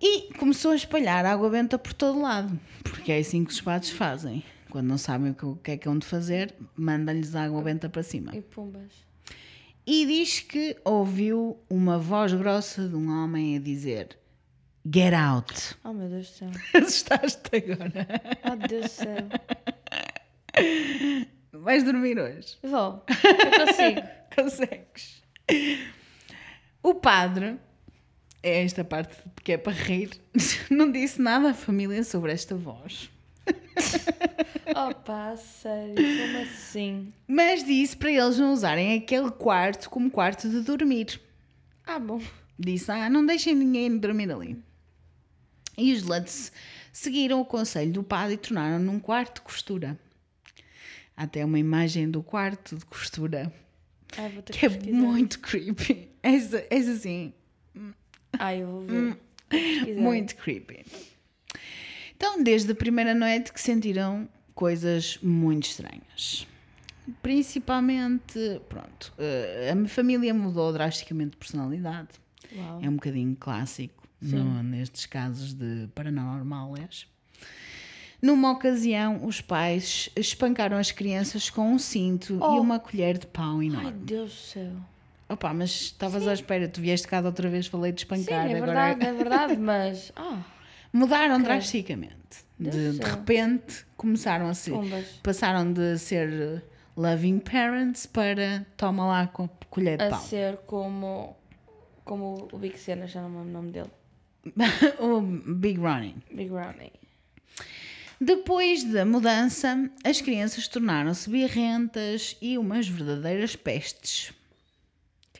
[0.00, 3.90] E começou a espalhar água benta por todo lado, porque é assim que os padres
[3.90, 4.42] fazem.
[4.70, 8.34] Quando não sabem o que- é que hão de fazer, mandam-lhes água benta para cima.
[8.34, 8.92] E pumbas.
[9.86, 14.16] E diz que ouviu uma voz grossa de um homem a dizer:
[14.94, 15.76] Get out!
[15.84, 16.50] Oh, meu Deus do céu.
[16.80, 18.06] Assustaste agora.
[18.44, 19.28] Oh, Deus do céu.
[21.52, 22.56] Vais dormir hoje.
[22.62, 23.04] Vou.
[23.08, 24.02] Eu consigo.
[24.34, 25.22] Consegues.
[26.82, 27.56] O padre,
[28.42, 30.10] é esta parte que é para rir,
[30.70, 33.10] não disse nada à família sobre esta voz.
[34.72, 35.96] Oh, pá, sério.
[35.96, 37.12] Como assim?
[37.26, 41.20] Mas disse para eles não usarem aquele quarto como quarto de dormir.
[41.84, 42.22] Ah, bom.
[42.56, 44.56] Disse: Ah, não deixem ninguém dormir ali.
[45.76, 46.52] E os Lutz
[46.92, 49.98] seguiram o conselho do padre e tornaram num quarto de costura.
[51.16, 53.52] Há até uma imagem do quarto de costura
[54.52, 56.08] que é muito creepy.
[56.22, 57.32] És, és assim,
[58.40, 59.16] Ai, eu vou ver.
[59.48, 60.00] Pesquisar.
[60.00, 60.84] muito creepy.
[62.16, 66.46] Então, desde a primeira noite que sentiram coisas muito estranhas.
[67.22, 72.08] Principalmente, pronto, eh, a minha família mudou drasticamente de personalidade.
[72.56, 72.80] Uau.
[72.82, 77.06] É um bocadinho clássico no- nestes casos de paranormais.
[78.22, 82.60] Numa ocasião, os pais espancaram as crianças com um cinto e Oh.
[82.60, 83.92] uma colher de pau Ai, enorme.
[84.04, 84.72] Deus do céu.
[85.30, 88.56] Opa, mas estavas à espera, tu vieste cá outra vez, falei de Sim, espancar, é
[88.56, 88.66] agora
[88.96, 90.12] verdade, é verdade, mas.
[90.16, 90.42] Ah,
[90.92, 92.18] mudaram drasticamente.
[92.58, 95.06] De, de repente começaram a ser, Pumbas.
[95.22, 96.62] passaram de ser uh,
[97.00, 100.20] loving parents para toma lá com colher de a pau.
[100.20, 101.36] ser como.
[102.04, 103.90] Como o Big Cena, já não me lembro o nome dele.
[104.98, 105.20] o
[105.54, 106.16] Big Running.
[106.34, 106.92] Big Ronnie.
[108.20, 114.32] Depois da mudança, as crianças tornaram-se birrentas e umas verdadeiras pestes.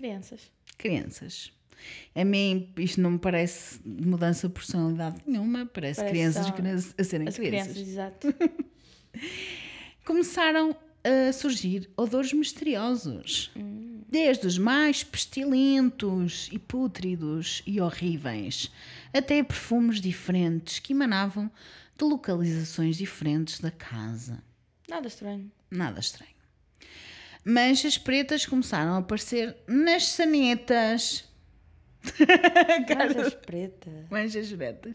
[0.01, 0.51] Crianças.
[0.79, 1.53] Crianças.
[2.15, 6.13] A mim, isto não me parece mudança de personalidade nenhuma, parece, Parece
[6.51, 7.73] crianças a serem As crianças.
[7.73, 8.35] crianças, exato.
[10.05, 10.75] Começaram
[11.05, 13.51] a surgir odores misteriosos.
[14.09, 18.71] Desde os mais pestilentos e pútridos e horríveis,
[19.13, 21.51] até perfumes diferentes que emanavam
[21.97, 24.43] de localizações diferentes da casa.
[24.89, 25.53] Nada estranho.
[25.71, 26.40] Nada estranho.
[27.45, 31.25] Manchas pretas começaram a aparecer nas sanetas.
[32.89, 33.93] Manchas pretas.
[34.11, 34.95] Manchas pretas.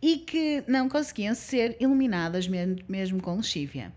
[0.00, 3.92] E que não conseguiam ser iluminadas mesmo, mesmo com lexívia.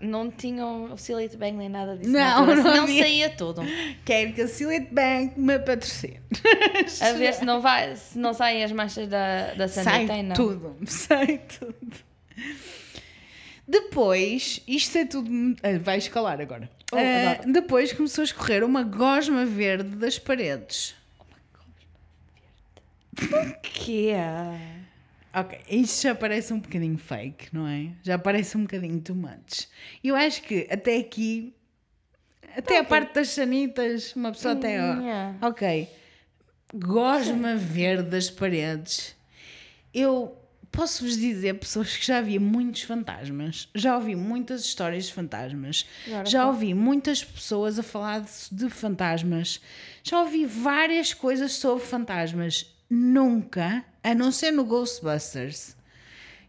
[0.00, 2.10] Não tinham o Silite Bang nem nada disso.
[2.10, 3.02] Não, não havia.
[3.02, 3.62] saía tudo.
[4.04, 6.20] Quero que a Silent Bank me patrocine.
[7.00, 10.34] A ver se não, vai, se não saem as manchas da, da Sai sanita, não.
[10.36, 11.96] tudo, sai tudo.
[13.70, 15.30] Depois, isto é tudo.
[15.62, 16.68] ah, Vai escalar agora.
[16.92, 17.52] Oh, adoro.
[17.52, 20.96] depois começou a escorrer uma gosma verde das paredes.
[23.62, 24.80] Que é?
[25.34, 27.90] Ok, isto já parece um bocadinho fake, não é?
[28.02, 29.68] Já parece um bocadinho too much.
[30.02, 31.54] Eu acho que até aqui,
[32.56, 34.80] até a parte das sanitas, uma pessoa até.
[34.82, 35.36] ó, Yeah.
[35.42, 35.88] Ok,
[36.74, 39.14] gosma verde das paredes.
[39.94, 40.36] Eu
[40.72, 46.24] posso-vos dizer, pessoas que já vi muitos fantasmas, já ouvi muitas histórias de fantasmas, Agora
[46.26, 49.60] já ouvi muitas pessoas a falar de, de fantasmas,
[50.02, 52.74] já ouvi várias coisas sobre fantasmas.
[52.88, 55.76] Nunca, a não ser no Ghostbusters,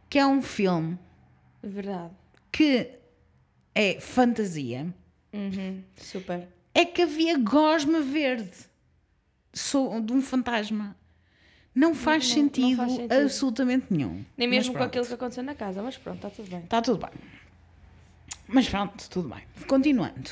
[0.09, 0.97] que é um filme
[1.63, 2.11] Verdade.
[2.51, 2.89] que
[3.75, 4.93] é fantasia,
[5.33, 5.81] Uhum.
[5.95, 6.47] Super.
[6.73, 8.51] é que havia gosma verde
[9.53, 10.95] so- de um fantasma.
[11.73, 13.13] Não faz, Não- não sentido, faz sentido.
[13.13, 14.25] absolutamente nenhum.
[14.37, 16.59] Nem mesmo com aquilo que aconteceu na casa, mas pronto, está tudo bem.
[16.59, 17.11] Está tudo bem.
[18.47, 19.43] Mas pronto, tudo bem.
[19.67, 20.31] Continuando.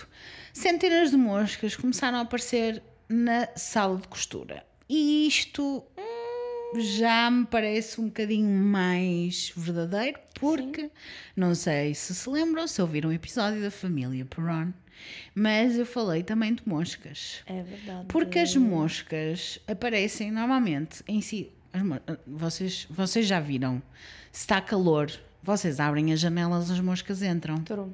[0.53, 4.65] Centenas de moscas começaram a aparecer na sala de costura.
[4.89, 10.91] E isto hum, já me parece um bocadinho mais verdadeiro, porque
[11.35, 14.73] não sei se se lembram, se ouviram o episódio da família Perron,
[15.33, 17.41] mas eu falei também de moscas.
[17.45, 18.05] É verdade.
[18.07, 21.51] Porque as moscas aparecem normalmente em si.
[22.25, 23.81] Vocês, vocês já viram?
[24.31, 27.57] Se está calor, vocês abrem as janelas, as moscas entram.
[27.63, 27.93] Turum.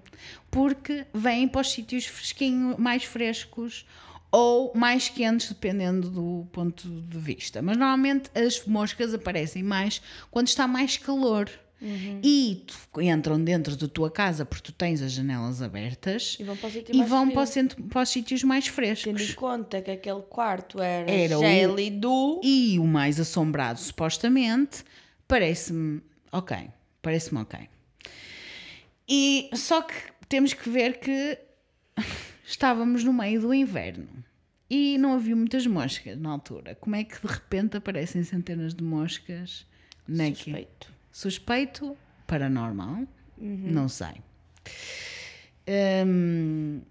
[0.50, 3.86] Porque vêm para os sítios fresquinhos, mais frescos,
[4.32, 7.62] ou mais quentes, dependendo do ponto de vista.
[7.62, 11.50] Mas normalmente as moscas aparecem mais quando está mais calor.
[11.82, 12.22] Uhum.
[12.24, 16.56] E tu- entram dentro da tua casa porque tu tens as janelas abertas E vão
[16.56, 19.30] para o e mais vão para, o centro- para os sítios mais Tendo frescos.
[19.30, 22.40] em conta que aquele quarto era, Era o- gélido.
[22.44, 24.84] E o mais assombrado, supostamente,
[25.28, 26.02] parece-me
[26.32, 26.56] ok.
[27.02, 27.60] Parece-me ok.
[29.08, 29.94] E só que
[30.28, 31.38] temos que ver que
[32.46, 34.08] estávamos no meio do inverno
[34.70, 36.76] e não havia muitas moscas na altura.
[36.76, 39.66] Como é que de repente aparecem centenas de moscas
[40.46, 40.95] Suspeito.
[41.16, 41.98] Suspeito?
[42.28, 43.08] Paranormal?
[43.38, 44.22] Não sei.
[46.06, 46.82] Hum,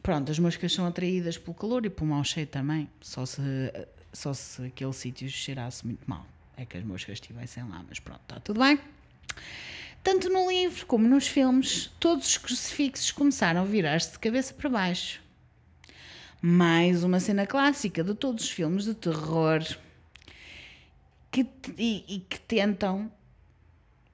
[0.00, 2.88] pronto, as moscas são atraídas pelo calor e pelo mau cheiro também.
[3.00, 3.42] Só se,
[4.12, 6.24] só se aquele sítio cheirasse muito mal.
[6.56, 8.78] É que as moscas estivessem lá, mas pronto, está tudo bem.
[10.04, 14.70] Tanto no livro como nos filmes, todos os crucifixos começaram a virar-se de cabeça para
[14.70, 15.20] baixo.
[16.40, 19.60] Mais uma cena clássica de todos os filmes de terror
[21.32, 21.44] que,
[21.76, 23.10] e, e que tentam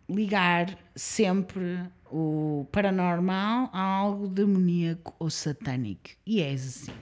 [0.09, 1.81] ligar sempre
[2.11, 6.11] o paranormal a algo demoníaco ou satânico.
[6.27, 6.95] E és assim.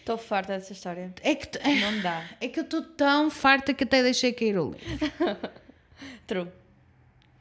[0.00, 1.12] Estou farta dessa história.
[1.22, 2.24] É que, Não dá.
[2.40, 4.78] é que eu estou tão farta que até deixei cair o livro.
[6.26, 6.48] True.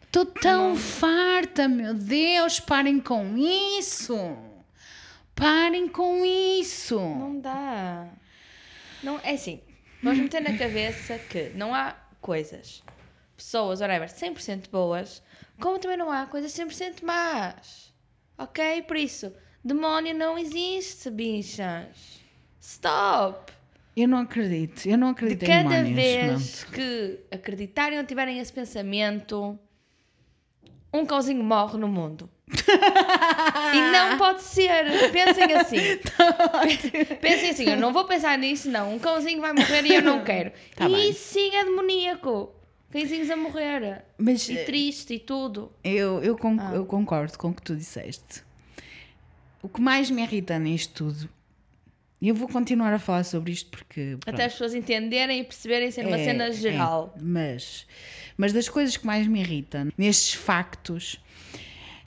[0.01, 4.15] Estou tão farta, meu Deus, parem com isso.
[5.35, 6.99] Parem com isso.
[6.99, 8.07] Não dá.
[9.03, 9.61] Não, é assim,
[10.01, 12.83] vamos meter na cabeça que não há coisas,
[13.37, 15.21] pessoas, whatever, 100% boas,
[15.61, 17.93] como também não há coisas 100% más.
[18.37, 18.81] Ok?
[18.83, 19.31] Por isso,
[19.63, 22.19] demónio não existe, bichas.
[22.59, 23.53] Stop!
[23.95, 24.85] Eu não acredito.
[24.87, 25.95] Eu não De acredito em cada demónios.
[25.95, 29.57] vez que acreditarem ou tiverem esse pensamento,
[30.93, 32.29] um cãozinho morre no mundo.
[32.47, 34.85] e não pode ser.
[35.11, 35.77] Pensem assim.
[37.19, 38.93] Pensem assim, eu não vou pensar nisso, não.
[38.93, 40.51] Um cãozinho vai morrer e eu não quero.
[40.75, 41.09] Tá e bem.
[41.09, 42.51] isso sim é demoníaco.
[42.91, 44.03] Cãezinhos a morrer.
[44.17, 45.71] Mas E eh, triste e tudo.
[45.83, 46.71] eu, eu, con- Ah.
[46.73, 48.43] eu concordo com o que tu disseste.
[49.61, 51.29] O que mais me irrita nisto tudo,
[52.21, 54.13] e eu vou continuar a falar sobre isto porque.
[54.21, 57.13] Até pronto, as pessoas entenderem e perceberem ser uma É, cena é, geral.
[57.21, 57.85] mas,
[58.37, 61.19] mas das coisas que mais me irritam nestes factos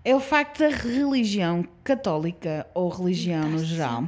[0.05, 4.05] é o facto da religião católica ou religião no geral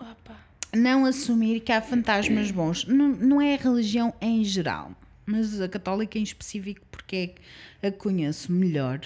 [0.00, 0.36] Opa.
[0.74, 2.86] não assumir que há fantasmas bons.
[2.86, 4.92] Não, não é a religião em geral,
[5.26, 7.34] mas a católica em específico, porque
[7.82, 9.00] é a conheço melhor.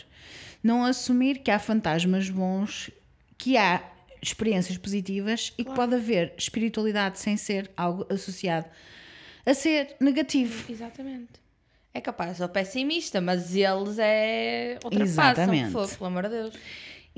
[0.63, 2.91] Não assumir que há fantasmas bons,
[3.37, 3.83] que há
[4.21, 8.67] experiências positivas e que pode haver espiritualidade sem ser algo associado
[9.47, 10.71] a ser negativo.
[10.71, 11.49] Exatamente.
[11.95, 14.79] É capaz, sou pessimista, mas eles é.
[14.85, 15.03] ultrapassam.
[15.03, 15.73] Exatamente.
[15.73, 16.55] Fogo, pelo amor de Deus.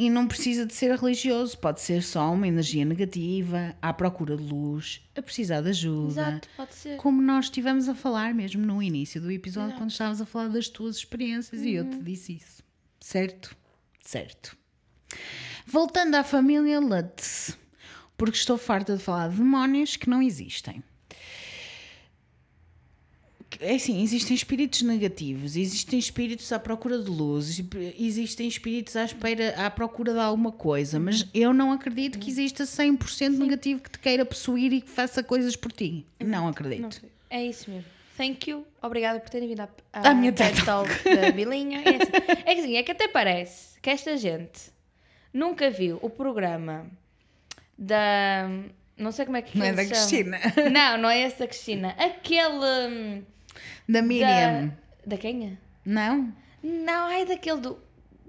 [0.01, 4.43] E não precisa de ser religioso, pode ser só uma energia negativa, à procura de
[4.43, 6.23] luz, a precisar de ajuda.
[6.23, 6.97] Exato, pode ser.
[6.97, 10.69] Como nós estivemos a falar mesmo no início do episódio, quando estávamos a falar das
[10.69, 12.63] tuas experiências e eu te disse isso.
[12.99, 13.55] Certo?
[14.03, 14.57] Certo.
[15.67, 17.59] Voltando à família Lutz,
[18.17, 20.83] porque estou farta de falar de demónios que não existem.
[23.61, 27.63] É assim, existem espíritos negativos, existem espíritos à procura de luz,
[27.99, 32.65] existem espíritos à espera, à procura de alguma coisa, mas eu não acredito que exista
[32.65, 36.07] 100% negativo que te queira possuir e que faça coisas por ti.
[36.19, 37.03] Não acredito.
[37.03, 37.11] Não.
[37.29, 37.85] É isso mesmo.
[38.17, 38.67] Thank you.
[38.83, 41.83] Obrigada por terem vindo à, À minha TED Talk da Bilinha.
[41.83, 42.13] É, assim,
[42.45, 44.71] é que assim, é que até parece que esta gente
[45.33, 46.87] nunca viu o programa
[47.79, 48.49] da.
[48.97, 49.95] Não sei como é que Não é da chama.
[49.95, 50.39] Cristina.
[50.71, 51.95] Não, não é esse da Cristina.
[51.99, 53.25] Aquele.
[53.91, 54.69] Da Miriam.
[55.05, 55.59] Da, da quem?
[55.85, 56.33] Não?
[56.63, 57.79] Não, ai daquele do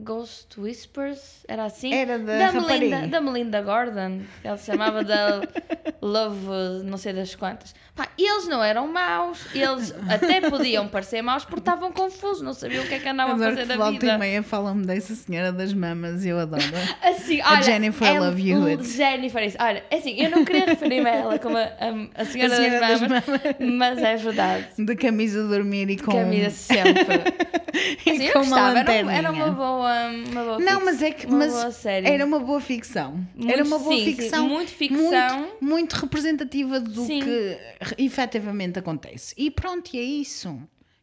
[0.02, 1.94] Ghost Whispers, era assim?
[1.94, 3.08] Era da Melinda, rapariga.
[3.08, 5.42] da Melinda Gordon, ela se chamava da
[6.02, 7.74] Love, não sei das quantas.
[7.96, 12.84] Pá, eles não eram maus, eles até podiam parecer maus porque estavam confusos, não sabiam
[12.84, 14.18] o que é que andavam a fazer que da volta e vida.
[14.18, 16.64] meia falam-me dessa senhora das mamas, eu adoro.
[17.04, 18.88] Assim, olha, Jennifer é Love Hewitt.
[18.88, 19.58] Jennifer, isso.
[19.60, 22.58] olha, é assim, eu não queria referir-me a ela como a, a, a senhora, A
[22.58, 23.24] senhora das, das mamas,
[23.60, 24.68] mas é verdade.
[24.80, 26.12] De camisa de dormir e com.
[26.14, 26.96] Camisa sempre.
[28.06, 29.18] e Assim, eu com uma gostava, era, lanterninha.
[29.18, 33.26] era uma boa, uma boa Não, mas é que uma mas era uma boa ficção.
[33.36, 34.48] Muito- era uma boa sim, sim, ficção.
[34.48, 35.40] muito ficção.
[35.40, 37.22] Muito, muito representativa do Sim.
[37.22, 37.58] que
[37.98, 39.34] efetivamente acontece.
[39.38, 40.60] E pronto, e é isso.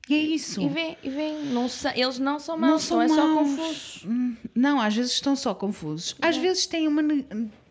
[0.09, 0.61] E é isso.
[0.62, 3.26] E vem, e vem não sa- eles não são Não maus, são são, é só
[3.26, 3.49] maus.
[3.51, 4.05] confusos.
[4.07, 6.16] Hum, Não, às vezes estão só confusos.
[6.22, 7.03] Às vezes têm uma,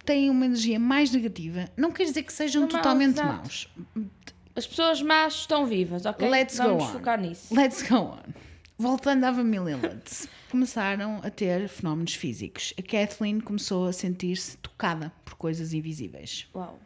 [0.06, 1.66] têm uma energia mais negativa.
[1.76, 3.34] Não quer dizer que sejam Não, totalmente exato.
[3.34, 3.68] maus.
[4.56, 6.28] As pessoas más estão vivas, ok?
[6.30, 6.88] Let's go Vamos on.
[6.94, 7.54] focar nisso.
[7.56, 8.20] Let's go on.
[8.78, 10.28] Voltando à família Lutz.
[10.50, 12.74] Começaram a ter fenómenos físicos.
[12.78, 16.48] A Kathleen começou a sentir-se tocada por coisas invisíveis.
[16.56, 16.80] Uau.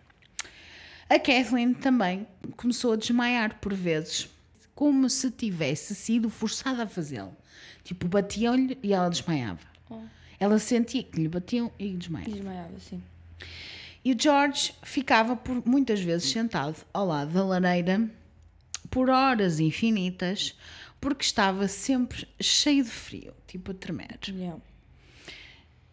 [1.07, 2.25] A Kathleen também
[2.57, 4.29] começou a desmaiar por vezes,
[4.73, 7.35] como se tivesse sido forçada a fazê-lo.
[7.83, 9.59] Tipo, batiam-lhe e ela desmaiava.
[9.89, 10.01] Oh.
[10.39, 12.31] Ela sentia que lhe batiam e desmaiava.
[12.31, 13.03] Desmaiava, sim.
[14.03, 18.09] E o George ficava por muitas vezes sentado ao lado da lareira
[18.89, 20.55] por horas infinitas,
[21.01, 24.19] porque estava sempre cheio de frio, tipo a tremer.
[24.27, 24.61] Yeah.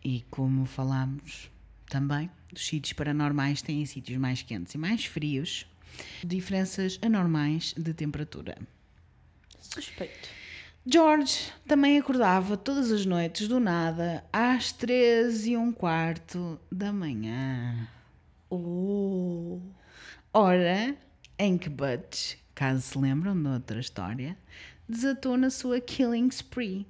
[0.04, 1.50] E como falámos
[1.88, 5.66] também, os sítios paranormais têm sítios mais quentes e mais frios,
[6.22, 8.56] diferenças anormais de temperatura.
[9.58, 10.28] Suspeito.
[10.86, 17.88] George também acordava todas as noites do nada às três e um quarto da manhã.
[18.48, 19.60] Oh.
[20.32, 20.96] Hora
[21.38, 24.36] em que Butch, caso se lembram de outra história,
[24.88, 26.86] desatou na sua killing spree.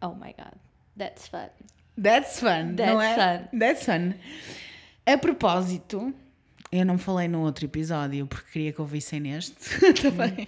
[0.00, 0.54] Oh my god.
[0.96, 1.48] That's fun.
[2.00, 3.14] That's fun, That's não é?
[3.14, 3.58] fun.
[3.58, 4.14] That's fun.
[5.06, 6.14] A propósito,
[6.72, 9.54] eu não falei no outro episódio porque queria que ouvissem neste
[10.00, 10.46] também,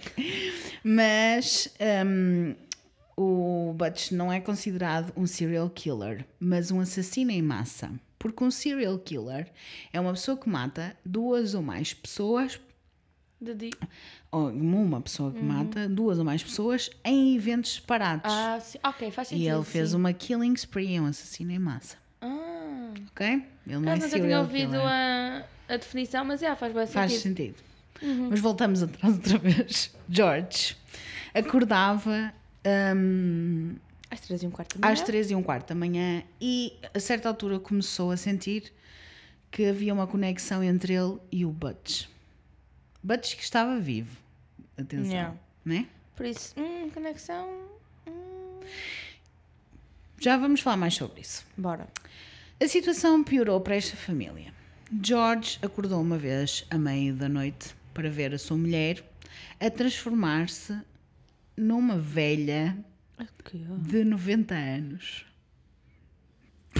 [0.83, 1.67] mas
[2.05, 2.55] hum,
[3.15, 7.91] o Butch não é considerado um serial killer, mas um assassino em massa.
[8.17, 9.51] Porque um serial killer
[9.91, 12.59] é uma pessoa que mata duas ou mais pessoas,
[14.31, 18.31] Ou uma pessoa que mata duas ou mais pessoas em eventos separados.
[18.31, 18.37] Uhum.
[18.39, 18.77] Ah, sim.
[18.83, 19.43] Ok, faz sentido.
[19.45, 19.95] e ele fez sim.
[19.95, 21.97] uma killing spree, é um assassino em massa.
[22.21, 22.93] Ah.
[23.11, 23.25] Ok?
[23.27, 27.11] Ele não Eu é nunca tinha ouvido a, a definição, mas já, faz bem Faz
[27.13, 27.55] sentido.
[28.01, 28.29] sentido.
[28.29, 29.95] Mas voltamos atrás outra vez.
[30.09, 30.75] George
[31.33, 32.33] acordava
[32.95, 33.75] hum,
[34.09, 35.05] Às três e um quarto da às manhã.
[35.05, 38.71] três e um quarto da manhã e a certa altura começou a sentir
[39.51, 42.07] que havia uma conexão entre ele e o Butch.
[43.03, 44.17] Butch que estava vivo.
[44.77, 45.11] Atenção.
[45.11, 45.35] Yeah.
[45.65, 45.87] Né?
[46.15, 47.49] Por isso, hum, conexão.
[48.07, 48.59] Hum.
[50.19, 51.45] Já vamos falar mais sobre isso.
[51.57, 51.87] Bora.
[52.61, 54.53] A situação piorou para esta família.
[55.01, 59.03] George acordou uma vez à meia da noite para ver a sua mulher
[59.59, 60.79] a transformar-se
[61.57, 62.77] numa velha
[63.19, 63.59] Ok.
[63.79, 65.25] de 90 anos.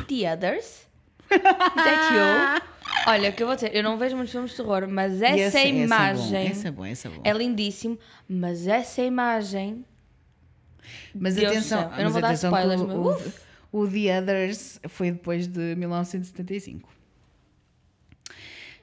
[0.08, 0.88] The Others?
[1.32, 2.74] Is that you?
[3.06, 5.36] Olha, o que eu vou dizer, eu não vejo muitos filmes de terror, mas essa
[5.40, 7.22] esse é bom, imagem é bom, é bom.
[7.24, 9.86] é lindíssimo, mas essa imagem.
[11.14, 13.36] Mas Deus atenção, céu, eu não mas vou dar spoilers, o, mas
[13.72, 16.90] o, o The Others foi depois de 1975.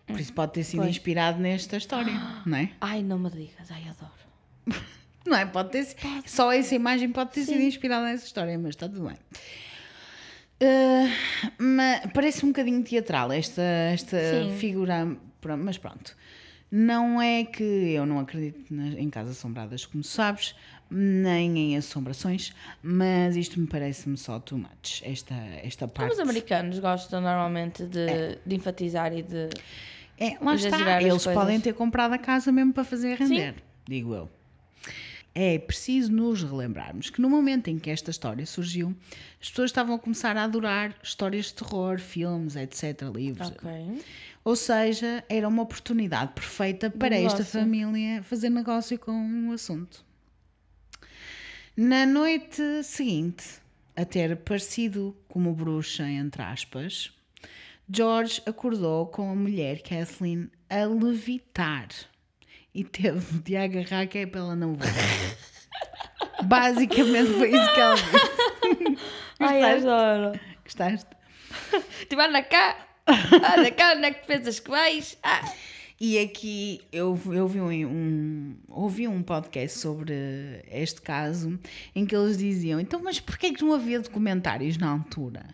[0.07, 0.91] Por isso pode ter sido Pois.
[0.91, 2.13] inspirado nesta história,
[2.45, 2.71] não é?
[2.81, 4.81] Ai, não me digas, ai, adoro.
[5.25, 5.47] Não é?
[5.47, 6.01] Pode ter sido.
[6.27, 7.67] Só essa imagem pode ter sido Sim.
[7.67, 9.17] inspirada nessa história, mas está tudo bem.
[10.63, 14.57] Ah, mas parece um bocadinho teatral esta, esta Sim.
[14.59, 15.17] figura,
[15.59, 16.15] mas pronto.
[16.71, 20.55] Não é que eu não acredito em casas assombradas, como sabes,
[20.89, 25.03] nem em assombrações, mas isto me parece-me só too much.
[25.03, 25.35] Esta,
[25.65, 26.13] esta Como parte.
[26.13, 29.49] os americanos gostam normalmente de, de enfatizar e de.
[30.17, 31.03] É, lá está.
[31.03, 33.55] Eles podem ter comprado a casa mesmo para fazer render,
[33.89, 34.31] digo eu.
[35.35, 38.95] É preciso nos relembrarmos que no momento em que esta história surgiu,
[39.41, 43.49] as pessoas estavam a começar a adorar histórias de terror, filmes, etc., livros.
[43.49, 44.03] Ok.
[44.43, 50.05] Ou seja, era uma oportunidade perfeita para esta família fazer negócio com o assunto.
[51.77, 53.45] Na noite seguinte,
[53.95, 57.13] a ter parecido como bruxa, entre aspas,
[57.89, 61.89] George acordou com a mulher Kathleen a levitar
[62.75, 64.89] e teve de agarrar que é para ela não voar.
[66.45, 68.99] Basicamente foi isso que ela disse.
[69.41, 70.39] Ai, adoro.
[70.65, 71.07] Gostaste?
[72.09, 72.77] Tipo, anda cá.
[73.07, 75.17] Anda cá, onde é que pensas que vais?
[75.23, 75.43] Ah.
[75.99, 81.59] E aqui eu, eu vi um, um- ouvi um podcast sobre este caso
[81.95, 85.45] em que eles diziam: então, mas porquê que não havia documentários na altura?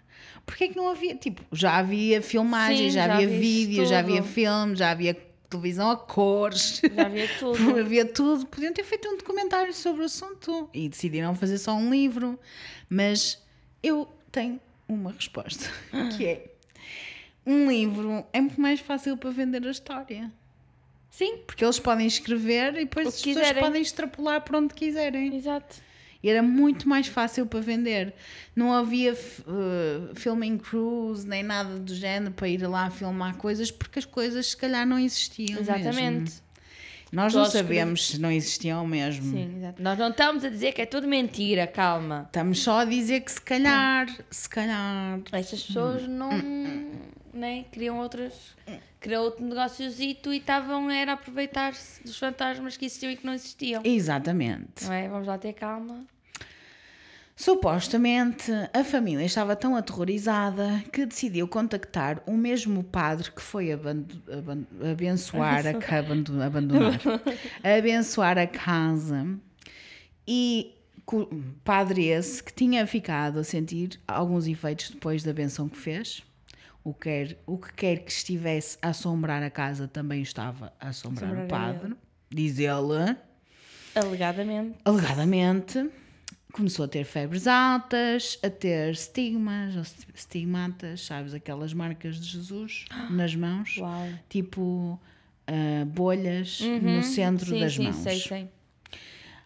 [0.44, 1.16] Porquê que não havia?
[1.16, 5.14] Tipo, já havia filmagens, Sim, já, já havia vi vídeos, já havia filmes, já havia
[5.48, 6.80] televisão a cores.
[6.94, 7.78] Já havia tudo.
[7.80, 8.46] havia tudo.
[8.46, 12.38] Podiam ter feito um documentário sobre o assunto e decidiram fazer só um livro.
[12.88, 13.42] Mas
[13.82, 15.68] eu tenho uma resposta,
[16.16, 16.50] que é
[17.44, 20.32] um livro é muito mais fácil para vender a história.
[21.10, 23.62] Sim, Porque eles podem escrever e depois as pessoas quiserem.
[23.62, 25.34] podem extrapolar para onde quiserem.
[25.34, 25.76] exato.
[26.26, 28.12] E era muito mais fácil para vender.
[28.56, 34.00] Não havia uh, filming crews nem nada do género para ir lá filmar coisas porque
[34.00, 35.60] as coisas se calhar não existiam.
[35.60, 36.02] Exatamente.
[36.02, 36.46] mesmo.
[37.12, 39.30] Nós não Nós sabemos se não existiam mesmo.
[39.30, 39.80] Sim, exato.
[39.80, 42.24] Nós não estamos a dizer que é tudo mentira, calma.
[42.26, 45.20] Estamos só a dizer que se calhar, se calhar.
[45.30, 46.30] Estas pessoas não.
[47.32, 48.32] né, criam outras.
[48.98, 53.34] Criam outro negóciozito e estavam era a aproveitar-se dos fantasmas que existiam e que não
[53.34, 53.80] existiam.
[53.84, 54.84] Exatamente.
[54.84, 55.08] Não é?
[55.08, 56.04] Vamos lá ter calma.
[57.38, 63.68] Supostamente, a família estava tão aterrorizada que decidiu contactar o mesmo padre que foi
[64.90, 66.98] abençoar a abando- abandonar,
[67.62, 69.38] abençoar a casa.
[70.26, 70.74] E
[71.62, 76.22] padre esse que tinha ficado a sentir alguns efeitos depois da benção que fez.
[76.82, 81.30] O, quer, o que quer que estivesse a assombrar a casa também estava a assombrar
[81.30, 81.94] o Assombrar a padre,
[82.30, 83.14] diz ele.
[83.94, 84.74] Alegadamente.
[84.84, 85.90] alegadamente,
[86.56, 89.74] começou a ter febres altas, a ter estigmas,
[90.14, 94.08] estigmatas, sabes, aquelas marcas de Jesus nas mãos, Uau.
[94.26, 94.98] tipo
[95.46, 97.96] ah, bolhas no centro sim, das sim, mãos.
[97.96, 98.50] sei, sei.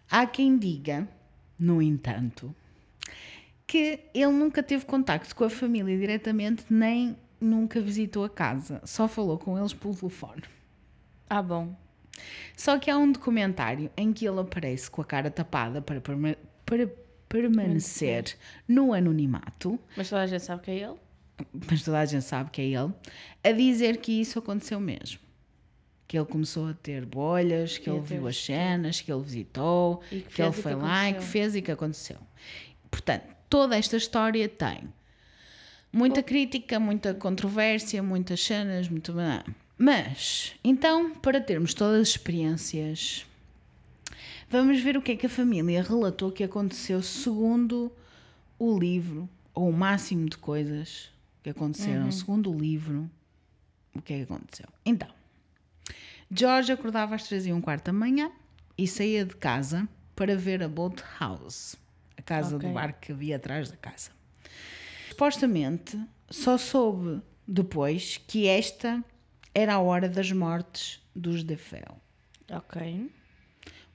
[0.09, 1.09] Há quem diga,
[1.59, 2.55] no entanto,
[3.67, 9.09] que ele nunca teve contacto com a família diretamente, nem nunca visitou a casa, só
[9.09, 10.43] falou com eles pelo telefone.
[11.29, 11.75] Ah, bom.
[12.57, 16.01] Só que há um documentário em que ele aparece com a cara tapada para,
[16.71, 16.89] para
[17.29, 18.37] permanecer
[18.69, 20.95] no anonimato, Mas toda a gente sabe que é ele?
[21.69, 22.93] mas toda a gente sabe que é ele,
[23.43, 25.19] a dizer que isso aconteceu mesmo.
[26.07, 29.99] Que ele começou a ter bolhas, que E ele viu as cenas, que ele visitou,
[30.09, 32.19] que, que ele foi que lá e que fez e que aconteceu.
[32.91, 34.93] Portanto, toda esta história tem
[35.93, 39.13] muita crítica, muita controvérsia, muitas cenas, muito.
[39.79, 43.25] Mas, então, para termos todas as experiências,
[44.51, 47.91] vamos ver o que é que a família relatou que aconteceu segundo
[48.59, 51.11] o livro, ou o máximo de coisas
[51.43, 53.11] que aconteceram segundo o livro.
[53.95, 54.67] O que é que aconteceu?
[54.85, 55.09] Então,
[56.31, 58.31] George acordava às três e um quarto da manhã
[58.77, 61.77] e saía de casa para ver a Boat House,
[62.17, 62.69] a casa Ok.
[62.69, 64.11] do bar que havia atrás da casa.
[65.09, 65.99] Supostamente,
[66.29, 69.03] só soube depois que esta
[69.55, 71.97] era a hora das mortes dos DeFeo.
[72.51, 73.11] Ok.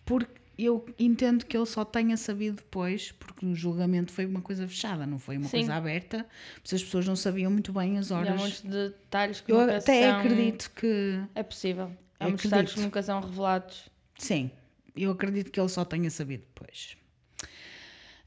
[0.03, 4.67] Porque eu entendo que ele só tenha sabido depois, porque o julgamento foi uma coisa
[4.67, 5.57] fechada, não foi uma Sim.
[5.57, 6.25] coisa aberta,
[6.61, 8.39] mas as pessoas não sabiam muito bem as E há horas.
[8.39, 10.19] muitos detalhes que eu nunca até são...
[10.19, 11.19] acredito que.
[11.33, 11.91] É possível.
[12.19, 13.89] Há muitos detalhes que nunca são revelados.
[14.17, 14.49] Sim,
[14.95, 16.95] eu acredito que ele só tenha sabido depois.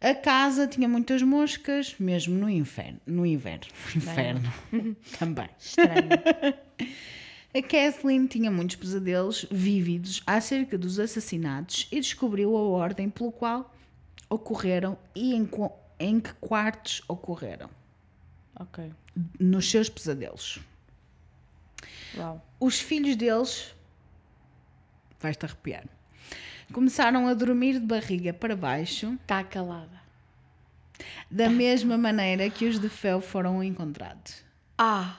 [0.01, 3.01] A casa tinha muitas moscas, mesmo no inferno.
[3.05, 3.66] No inverno.
[3.97, 4.53] Inferno.
[5.18, 5.49] Também.
[5.59, 6.09] Estranho.
[7.55, 13.75] A Kathleen tinha muitos pesadelos vívidos acerca dos assassinatos e descobriu a ordem pelo qual
[14.29, 15.49] ocorreram e em,
[15.99, 17.71] em que quartos ocorreram.
[18.59, 18.93] ok.
[19.41, 20.61] Nos seus pesadelos.
[22.17, 22.45] Uau.
[22.61, 23.75] Os filhos deles.
[25.19, 25.85] Vais-te arrepiar.
[26.73, 30.01] Começaram a dormir de barriga para baixo, Está calada.
[31.31, 34.45] da mesma maneira que os de Fel foram encontrados.
[34.77, 35.17] Ah.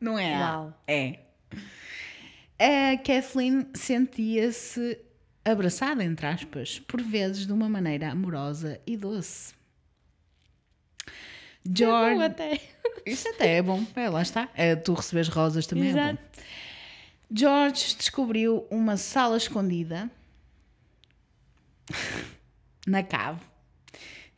[0.00, 0.38] Não é?
[0.38, 0.82] Uau.
[0.86, 1.18] É.
[2.58, 4.98] A Kathleen sentia-se
[5.44, 9.54] abraçada, entre aspas, por vezes de uma maneira amorosa e doce.
[11.64, 12.22] Bom, George.
[12.22, 12.60] até.
[13.06, 13.84] Isso até é bom.
[13.94, 14.48] É, lá está.
[14.54, 15.98] É, tu recebes rosas também é bom.
[15.98, 16.22] Exato.
[17.30, 20.10] George descobriu uma sala escondida
[22.86, 23.40] na cave,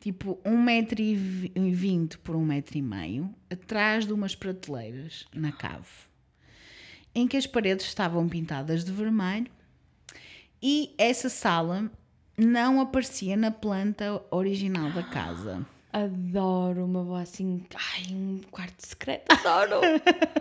[0.01, 4.35] tipo um metro e vi- e vinte por um metro e meio, atrás de umas
[4.35, 5.87] prateleiras na cave,
[7.15, 9.47] em que as paredes estavam pintadas de vermelho
[10.63, 11.91] e essa sala
[12.37, 15.65] não aparecia na planta original da casa.
[15.93, 17.65] Adoro uma boa assim.
[17.75, 19.27] Ai, um quarto secreto.
[19.33, 19.81] Adoro.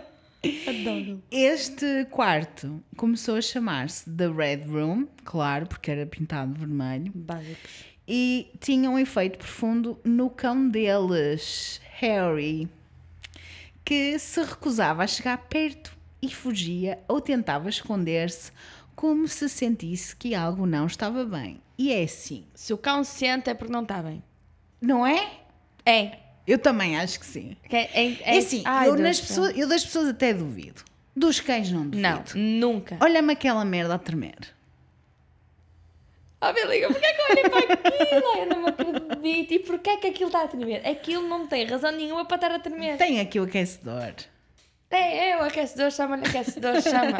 [0.66, 1.22] Adoro.
[1.30, 7.12] Este quarto começou a chamar-se The Red Room, claro, porque era pintado vermelho.
[7.14, 7.84] Básicos.
[8.12, 12.68] E tinha um efeito profundo no cão deles, Harry,
[13.84, 18.50] que se recusava a chegar perto e fugia ou tentava esconder-se
[18.96, 21.60] como se sentisse que algo não estava bem.
[21.78, 24.20] E é assim, Se o cão sente é porque não está bem.
[24.80, 25.30] não é?
[25.86, 26.18] É.
[26.44, 27.56] Eu também acho que sim.
[27.68, 30.82] Que É, é, É assim, Ai, eu, nas pessoas, eu das pessoas até duvido.
[31.14, 32.02] Dos cães não duvido.
[32.02, 32.98] Não, nunca.
[33.00, 34.36] Olha-me aquela merda a tremer.
[36.42, 37.58] Oh, Beliga, porquê é que eu olhei para
[37.90, 38.34] aquilo?
[38.38, 39.52] Eu não me acredito.
[39.52, 40.86] E porquê é que aquilo está a tremer?
[40.88, 42.96] Aquilo não tem razão nenhuma para estar a tremer.
[42.96, 44.14] Tem aqui o aquecedor.
[44.92, 47.18] É, é, o aquecedor chama-lhe aquecedor, chama.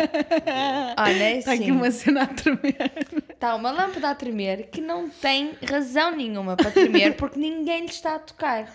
[0.99, 1.63] Olha, é Está assim.
[1.63, 2.93] aqui uma cena a tremer.
[3.29, 7.91] Está uma lâmpada a tremer que não tem razão nenhuma para tremer porque ninguém lhe
[7.91, 8.73] está a tocar.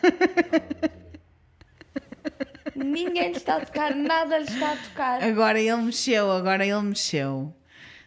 [2.75, 5.23] ninguém lhe está a tocar, nada lhe está a tocar.
[5.23, 7.53] Agora ele mexeu, agora ele mexeu.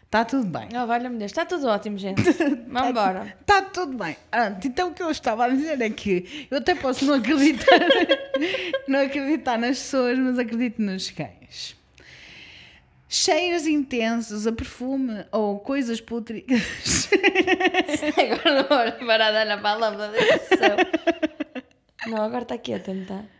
[0.09, 0.69] Está tudo bem.
[0.73, 2.23] Oh, valha-me Deus, está tudo ótimo, gente.
[2.67, 3.37] Vamos embora.
[3.41, 4.17] Está tudo bem.
[4.65, 7.77] Então o que eu estava a dizer é que eu até posso não acreditar,
[8.89, 11.77] não acreditar nas pessoas, mas acredito nos cães.
[13.07, 17.07] Cheiros intensos a perfume ou coisas pútricas.
[18.17, 20.11] Agora não vou parar de dar na palavra.
[22.07, 23.19] Não, agora está aqui a tentar.
[23.23, 23.38] Está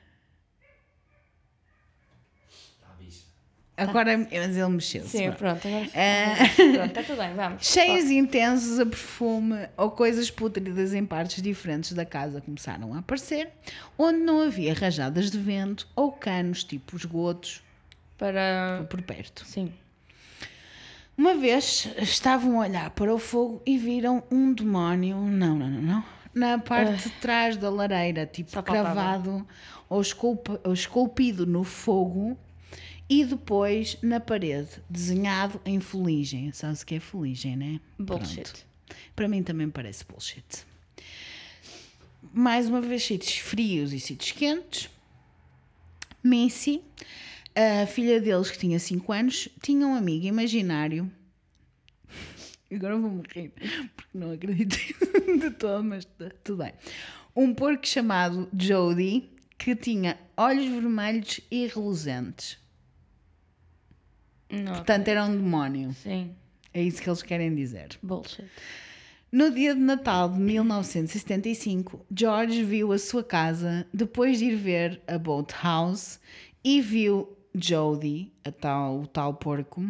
[3.80, 5.10] Agora, mas ele mexeu-se.
[5.10, 5.90] Sim, pronto, agora.
[5.94, 6.36] É.
[6.74, 7.66] Pronto, está tudo bem, vamos.
[7.66, 13.50] Cheiros intensos a perfume ou coisas pútridas em partes diferentes da casa começaram a aparecer,
[13.98, 17.62] onde não havia rajadas de vento ou canos tipo esgotos
[18.18, 18.86] Para.
[18.90, 19.46] por perto.
[19.46, 19.72] Sim.
[21.18, 25.82] Uma vez estavam a olhar para o fogo e viram um demónio, não, não, não,
[25.82, 26.04] não,
[26.34, 29.46] na parte de trás da lareira, tipo cravado
[29.90, 32.38] ou, esculpa- ou esculpido no fogo
[33.10, 36.51] e depois na parede, desenhado em fuligem.
[36.51, 37.80] Sabes o que é fuligem, né?
[37.97, 38.43] Bullshit.
[38.43, 38.66] Pronto.
[39.16, 40.66] Para mim também parece bullshit.
[42.34, 44.89] Mais uma vez, sítios frios e sítios quentes.
[46.24, 46.82] Missy,
[47.55, 51.10] a filha deles, que tinha 5 anos, tinha um amigo imaginário.
[52.72, 53.51] Agora vou-me rir,
[53.95, 54.78] porque não acredito
[55.39, 56.74] de todo, mas tá- tudo bem.
[57.36, 62.57] Um porco chamado Jody, que tinha olhos vermelhos e reluzentes.
[64.50, 64.74] Não.
[64.74, 65.93] Portanto, era um demónio.
[65.93, 66.32] Sim.
[66.74, 67.97] É isso que eles querem dizer.
[68.02, 68.50] Bullshit.
[69.32, 75.02] No dia de Natal de 1975, George viu a sua casa depois de ir ver
[75.08, 76.20] a Boat House
[76.64, 79.82] e viu Jodie, a tal, o tal porco,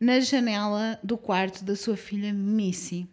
[0.00, 3.08] na janela do quarto da sua filha Missy.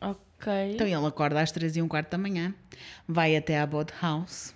[0.00, 0.74] Ok.
[0.74, 2.54] Então ele acorda às três e um quarto da manhã,
[3.08, 4.54] vai até à Boat House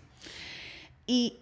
[1.09, 1.41] e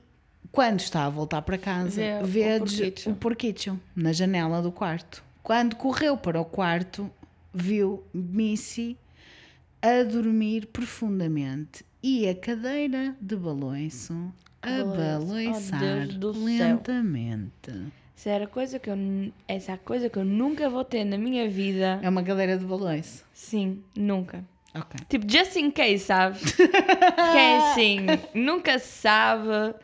[0.53, 3.11] quando está a voltar para casa, Vê porquicho.
[3.11, 5.23] o porquicho na janela do quarto.
[5.43, 7.11] Quando correu para o quarto,
[7.53, 8.97] viu Missy
[9.83, 14.33] a dormir profundamente e a cadeira de balanço
[14.63, 14.83] a.
[14.83, 16.33] Oh, balançar céu.
[16.33, 17.71] lentamente.
[18.15, 18.97] Isso era coisa que eu.
[19.49, 21.99] Essa é a coisa que eu nunca vou ter na minha vida.
[22.03, 23.25] É uma cadeira de balanço.
[23.33, 24.45] Sim, nunca.
[24.75, 25.01] Ok.
[25.09, 26.43] Tipo, just in case, sabes?
[26.55, 29.75] Porque é assim, nunca se sabe.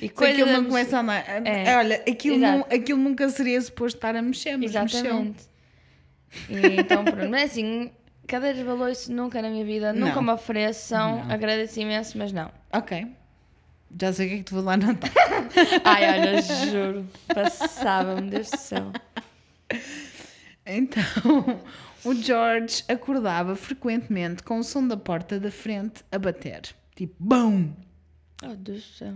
[0.00, 0.40] E coisas.
[0.40, 1.46] aquilo não começa a andar.
[1.46, 1.76] É.
[1.76, 5.00] Olha, aquilo, não, aquilo nunca seria suposto estar a mexer, mas mexeu.
[5.00, 5.44] Exatamente.
[6.48, 7.28] E então, pronto.
[7.28, 7.90] Mas é assim,
[8.26, 9.92] cadeiras de balanço nunca na minha vida.
[9.92, 10.22] Nunca Não.
[10.22, 11.24] me ofereçam.
[11.28, 12.50] Agradeço imenso, mas não.
[12.72, 13.06] Ok.
[14.00, 15.10] Já sei o que é que te vou dar no Natal.
[15.84, 17.06] Ai, olha, juro.
[17.32, 18.92] Passava-me, Deus do céu.
[20.66, 21.02] Então,
[22.06, 26.62] o George acordava frequentemente com o som da porta da frente a bater.
[26.94, 27.74] Tipo, BUM!
[28.44, 29.14] Oh, Deus do céu.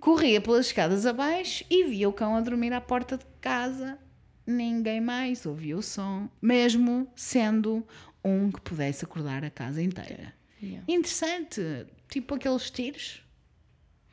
[0.00, 3.98] Corria pelas escadas abaixo e via o cão a dormir à porta de casa.
[4.46, 7.86] Ninguém mais ouvia o som, mesmo sendo
[8.24, 10.32] um que pudesse acordar a casa inteira.
[10.60, 10.84] Yeah.
[10.88, 11.86] Interessante.
[12.08, 13.22] Tipo aqueles tiros.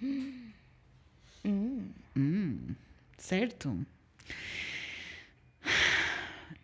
[2.16, 2.76] Hum,
[3.18, 3.86] certo.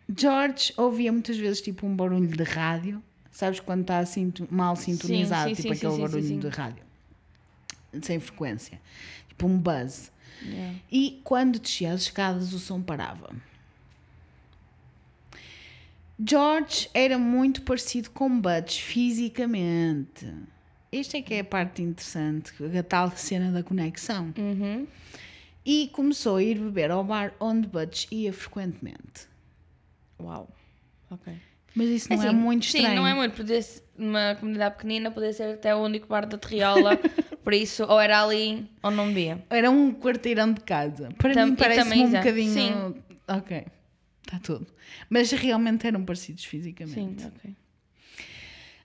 [0.08, 3.02] George ouvia muitas vezes tipo um barulho de rádio.
[3.30, 6.84] Sabes quando está assim mal sintonizado, sim, tipo sim, aquele sim, sim, barulho de rádio.
[8.02, 8.80] Sem frequência.
[9.28, 10.10] Tipo um buzz.
[10.42, 10.78] Yeah.
[10.90, 13.34] E quando descia as escadas, o som parava.
[16.18, 20.32] George era muito parecido com Butch fisicamente.
[20.90, 24.32] Esta é que é a parte interessante, a tal cena da conexão.
[24.38, 24.86] Uhum.
[25.64, 29.28] E começou a ir beber ao bar onde Butch ia frequentemente.
[30.20, 30.48] Uau.
[31.10, 31.32] Ok.
[31.74, 32.88] Mas isso não é, Assim, muito estranho.
[32.88, 33.36] Sim, não é muito.
[33.36, 36.96] Podia ser, numa comunidade pequenina, podia ser até o único bar da Terriola.
[37.44, 39.44] por isso, ou era ali ou não via.
[39.50, 41.10] Era um quarteirão de casa.
[41.18, 42.52] Para Tam- mim e parece-me também, um bocadinho...
[42.52, 43.02] Sim.
[43.28, 43.66] Ok,
[44.24, 44.66] está tudo.
[45.10, 47.22] Mas realmente eram parecidos fisicamente.
[47.22, 47.56] Sim, ok.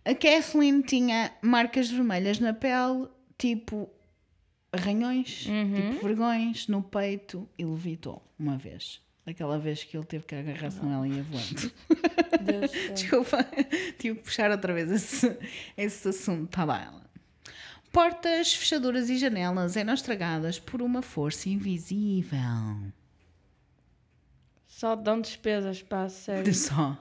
[0.04, 3.08] A Kathleen tinha marcas vermelhas na pele,
[3.38, 3.90] tipo
[4.74, 5.92] arranhões, Uhum.
[5.92, 9.00] tipo vergões no peito e levitou uma vez.
[9.26, 11.72] Daquela vez que ele teve que agarrar-se nela e ia voando.
[12.42, 12.72] Deus.
[12.94, 13.44] Desculpa,
[14.00, 15.38] tive que puxar outra vez esse,
[15.78, 16.50] esse assunto.
[16.50, 16.76] Tá bem.
[16.76, 17.02] ela.
[17.92, 22.40] Portas, fechaduras e janelas eram estragadas por uma força invisível.
[24.66, 26.44] Só dão despesas, pá, sério.
[26.44, 26.98] De só.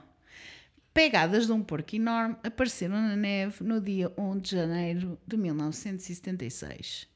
[0.93, 7.07] Pegadas de um porco enorme apareceram na neve no dia 1 de janeiro de 1976.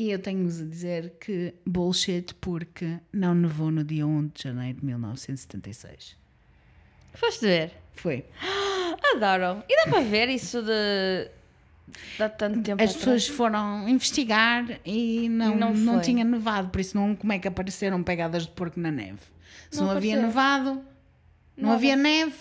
[0.00, 4.78] E eu tenho-vos a dizer que bullshit porque não nevou no dia 1 de janeiro
[4.80, 6.16] de 1976.
[7.12, 7.72] Foste ver?
[7.92, 8.24] Foi.
[9.14, 9.62] Adoram.
[9.68, 11.28] E dá para ver isso de.
[12.18, 12.96] Dá tanto tempo As atrás?
[12.96, 17.46] pessoas foram investigar e não, Não não, tinha nevado, por isso não, como é que
[17.48, 19.18] apareceram pegadas de porco na neve?
[19.70, 20.82] Se não, Não havia nevado,
[21.56, 21.74] não Nada.
[21.74, 22.32] havia neve.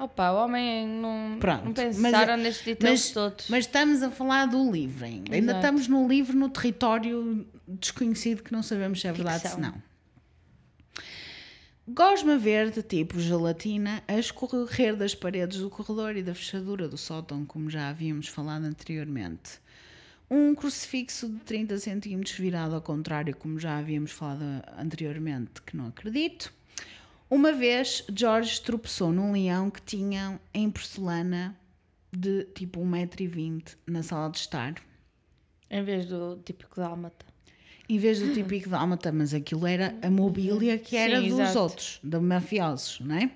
[0.00, 3.46] Opa, o homem não, Pronto, não mas- pensaram nestes Mas, todos.
[3.50, 5.34] mas estamos a falar do livro ainda.
[5.34, 5.58] Ainda Exato.
[5.66, 9.74] estamos no livro, no território desconhecido que não sabemos se é verdade se não.
[11.88, 17.44] Gosma verde, tipo gelatina, a escorrer das paredes do corredor e da fechadura do sótão,
[17.44, 19.60] como já havíamos falado anteriormente.
[20.30, 24.44] Um crucifixo de 30 centímetros virado ao contrário, como já havíamos falado
[24.78, 26.52] anteriormente, que não acredito.
[27.30, 31.56] Uma vez, George tropeçou num leão que tinha em porcelana
[32.12, 34.74] de tipo 1,20m na sala de estar.
[35.70, 37.24] Em vez do típico dálmata.
[37.88, 41.58] Em vez do típico dálmata, mas aquilo era a mobília que era Sim, dos exato.
[41.60, 43.30] outros, da mafiosos, não é?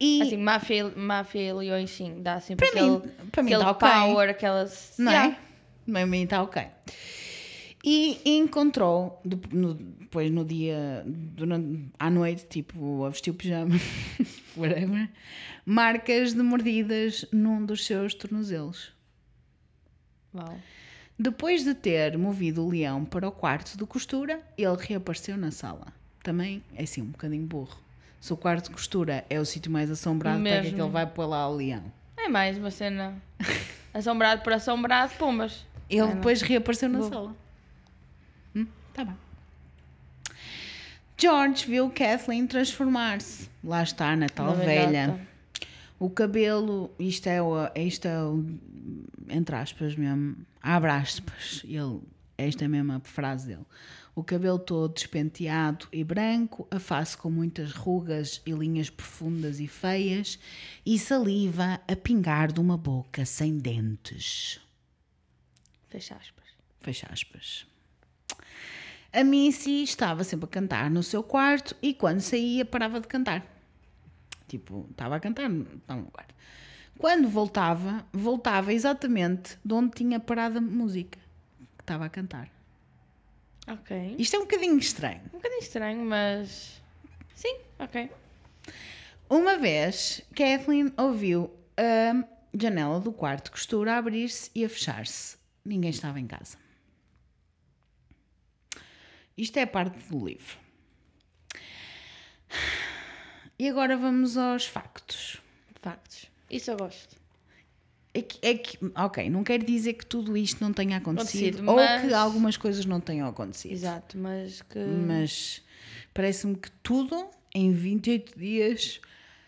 [0.00, 3.64] E Assim, máfia, máfia e leões, sim, dá sempre Para aquele, mim- para mim aquele
[3.64, 3.88] dá ok.
[3.88, 4.64] power, aquela...
[4.98, 5.36] não Yeah.
[5.86, 5.90] é?
[5.92, 6.62] Para mim está ok.
[7.84, 13.74] E encontrou, depois no dia, durante, à noite, tipo, a vestir o pijama,
[14.56, 15.08] whatever,
[15.64, 18.92] marcas de mordidas num dos seus tornozelos.
[20.34, 20.58] Uau.
[21.18, 25.86] Depois de ter movido o leão para o quarto de costura, ele reapareceu na sala.
[26.22, 27.76] Também é assim, um bocadinho burro.
[28.20, 30.82] Se o quarto de costura é o sítio mais assombrado, para que é que Mesmo.
[30.84, 31.84] ele vai pôr lá o leão?
[32.16, 33.14] É mais uma cena
[33.94, 35.64] assombrado por assombrado, pumas.
[35.88, 36.14] Ele É, não.
[36.16, 37.34] depois reapareceu na sala.
[38.98, 39.16] Tá bem.
[41.16, 43.48] George viu Kathleen transformar-se.
[43.62, 45.24] Lá está, na tal velha.
[46.00, 48.44] O cabelo, isto é, o, isto é o,
[49.28, 52.00] entre aspas mesmo, abre aspas, ele,
[52.36, 53.64] esta é mesmo a frase dele.
[54.16, 59.68] O cabelo todo despenteado e branco, a face com muitas rugas e linhas profundas e
[59.68, 60.40] feias,
[60.84, 64.60] e saliva a pingar de uma boca sem dentes.
[65.86, 66.46] Fecha aspas.
[66.80, 67.77] Fecha aspas.
[69.12, 73.44] A Missy estava sempre a cantar no seu quarto e quando saía parava de cantar.
[74.46, 76.34] Tipo, estava a cantar, estava no quarto.
[76.98, 81.18] Quando voltava, voltava exatamente de onde tinha parado a música
[81.76, 82.50] que estava a cantar.
[83.66, 84.16] Ok.
[84.18, 85.20] Isto é um bocadinho estranho.
[85.32, 86.82] Um bocadinho estranho, mas...
[87.34, 88.10] Sim, ok.
[89.28, 92.24] Uma vez, Kathleen ouviu a
[92.58, 95.36] janela do quarto de costura abrir-se e a fechar-se.
[95.64, 96.56] Ninguém estava em casa.
[99.38, 100.58] Isto é parte do livro.
[103.58, 105.38] E agora vamos aos factos.
[105.80, 106.26] Factos.
[106.50, 107.16] Isso eu gosto.
[108.14, 111.68] É que, é que- ok, não quer dizer que tudo isto não tenha acontecido, Acontecido,
[111.70, 113.72] ou mas- que algumas coisas não tenham acontecido.
[113.72, 114.78] Exato, mas que...
[114.78, 115.62] Mas
[116.12, 119.00] parece-me que tudo em 28 dias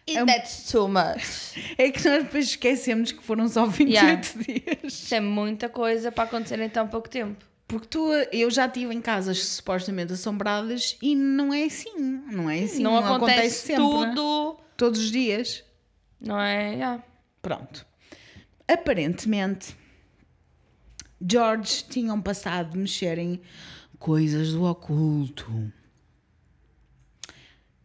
[0.09, 1.55] And that's too much.
[1.79, 4.23] É que nós depois esquecemos que foram só 28 Yeah.
[4.83, 4.93] dias.
[4.93, 7.45] Isso é muita coisa para acontecer em tão pouco tempo.
[7.71, 11.97] Porque tu, eu já estive em casas supostamente assombradas e não é assim.
[11.97, 12.83] Não é assim.
[12.83, 13.85] não, acontece, sempre.
[13.85, 14.59] tudo.
[14.77, 15.63] Todos os dias.
[16.21, 16.73] Não é?
[16.73, 17.05] Yeah.
[17.41, 17.87] Pronto.
[18.67, 19.77] Aparentemente,
[21.25, 23.41] George tinham passado de mexer em
[24.01, 25.73] coisas do oculto.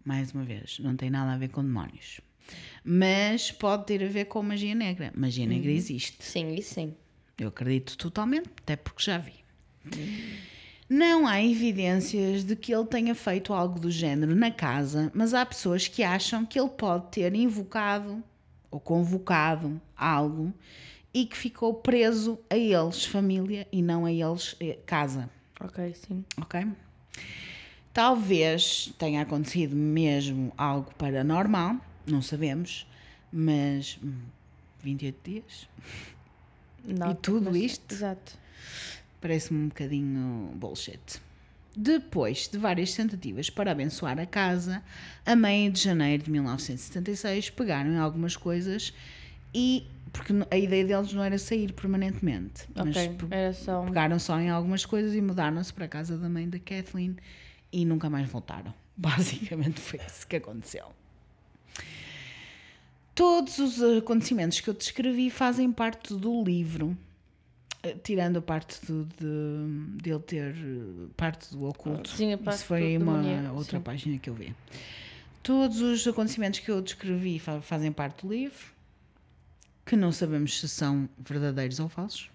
[0.03, 2.21] Mais uma vez, não tem nada a ver com demónios.
[2.83, 5.13] Mas pode ter a ver com magia negra.
[5.15, 6.25] Magia negra existe.
[6.25, 6.95] Sim, isso sim.
[7.37, 9.44] Eu acredito totalmente, até porque já vi.
[10.87, 15.43] Não há evidências de que ele tenha feito algo do género na casa, mas há
[15.45, 18.23] pessoas que acham que ele pode ter invocado
[18.69, 20.53] ou convocado algo
[21.13, 25.29] e que ficou preso a eles, família, e não a eles, eh, casa.
[25.59, 26.23] Ok, sim.
[26.41, 26.65] Ok?
[27.93, 32.85] Talvez tenha acontecido mesmo algo paranormal, não sabemos,
[33.31, 34.13] mas hum,
[34.83, 35.69] 28 dias
[36.83, 37.91] Não, E tudo mas- isto?
[37.93, 38.37] Exato.
[39.25, 41.19] Parece-me um bocadinho bullshit.
[41.75, 44.83] Depois de várias tentativas para abençoar a casa,
[45.25, 48.93] a meio de janeiro de 1976 pegaram em algumas coisas
[49.51, 49.83] e.
[50.13, 53.85] Porque a ideia deles não era sair permanentemente, mas Ok, pe- era só um...
[53.87, 57.17] pegaram só em algumas coisas e mudaram-se para a casa da mãe da Kathleen
[57.73, 58.71] e nunca mais voltaram.
[58.95, 60.85] Basicamente foi isso que aconteceu.
[63.13, 66.95] Todos os acontecimentos que eu descrevi fazem parte do livro,
[67.93, 72.09] tirando a parte do, de, de ele ter eh, parte do oculto.
[72.09, 73.83] Sim, parte Isso foi do uma outra sim.
[73.83, 74.55] página que eu vi.
[75.43, 78.65] Todos os acontecimentos que eu descrevi fa- fazem parte do livro,
[79.85, 82.29] que não sabemos se são verdadeiros ou falsos.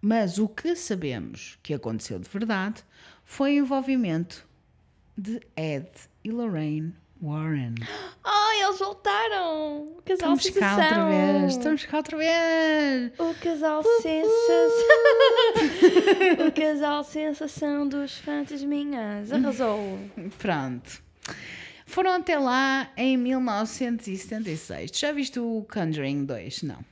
[0.00, 2.82] Mas o que sabemos que aconteceu de verdade
[3.24, 4.46] foi o envolvimento
[5.16, 5.88] de Ed
[6.24, 6.92] e Lorraine
[7.22, 7.76] Warren.
[8.24, 9.92] Ai, eles voltaram!
[9.96, 11.08] O casal Estamos cá outra sensação!
[11.08, 13.12] vez, estamos cá outra vez.
[13.16, 14.88] O casal sensação!
[16.48, 19.32] o casal sensação dos fantasminhas.
[19.32, 20.00] Arrasou!
[20.36, 21.00] Pronto.
[21.86, 24.90] Foram até lá em 1976.
[24.90, 26.64] Tu já viste o Conjuring 2?
[26.64, 26.84] Não.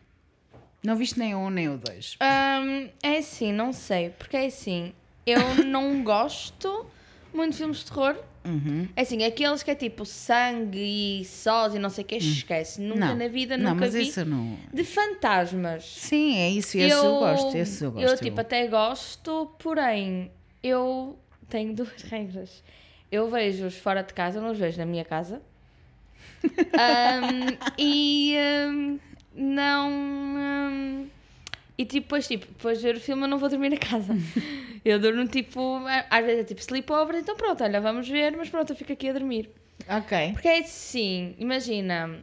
[0.84, 2.18] Não viste nem um nem o 2.
[2.22, 4.10] Hum, é assim, não sei.
[4.10, 4.94] Porque é assim,
[5.26, 6.86] eu não gosto
[7.34, 8.16] muito de filmes de terror.
[8.44, 8.88] Uhum.
[8.96, 12.80] É assim, aqueles que é tipo sangue e sós e não sei o que, esquece.
[12.80, 13.16] Nunca Não.
[13.16, 14.02] na vida, Não, nunca mas vi.
[14.02, 14.56] isso eu não.
[14.72, 15.84] De fantasmas.
[15.84, 16.78] Sim, é isso.
[16.78, 17.56] Esse eu, gosto.
[17.56, 18.06] Esse eu gosto.
[18.08, 20.30] Eu, tipo, até gosto, porém,
[20.62, 21.18] eu
[21.48, 22.62] tenho duas regras.
[23.12, 25.42] Eu vejo-os fora de casa, eu não os vejo na minha casa.
[26.78, 28.98] Ahm, e ahm,
[29.34, 29.88] não.
[29.90, 31.06] ahm,
[31.80, 34.14] e tipo, depois, tipo, depois de ver o filme eu não vou dormir na casa.
[34.84, 38.70] Eu durmo tipo, às vezes é tipo sleepover, então pronto, olha, vamos ver, mas pronto,
[38.70, 39.50] eu fico aqui a dormir.
[39.86, 40.32] Ok.
[40.32, 42.18] Porque é assim, imagina.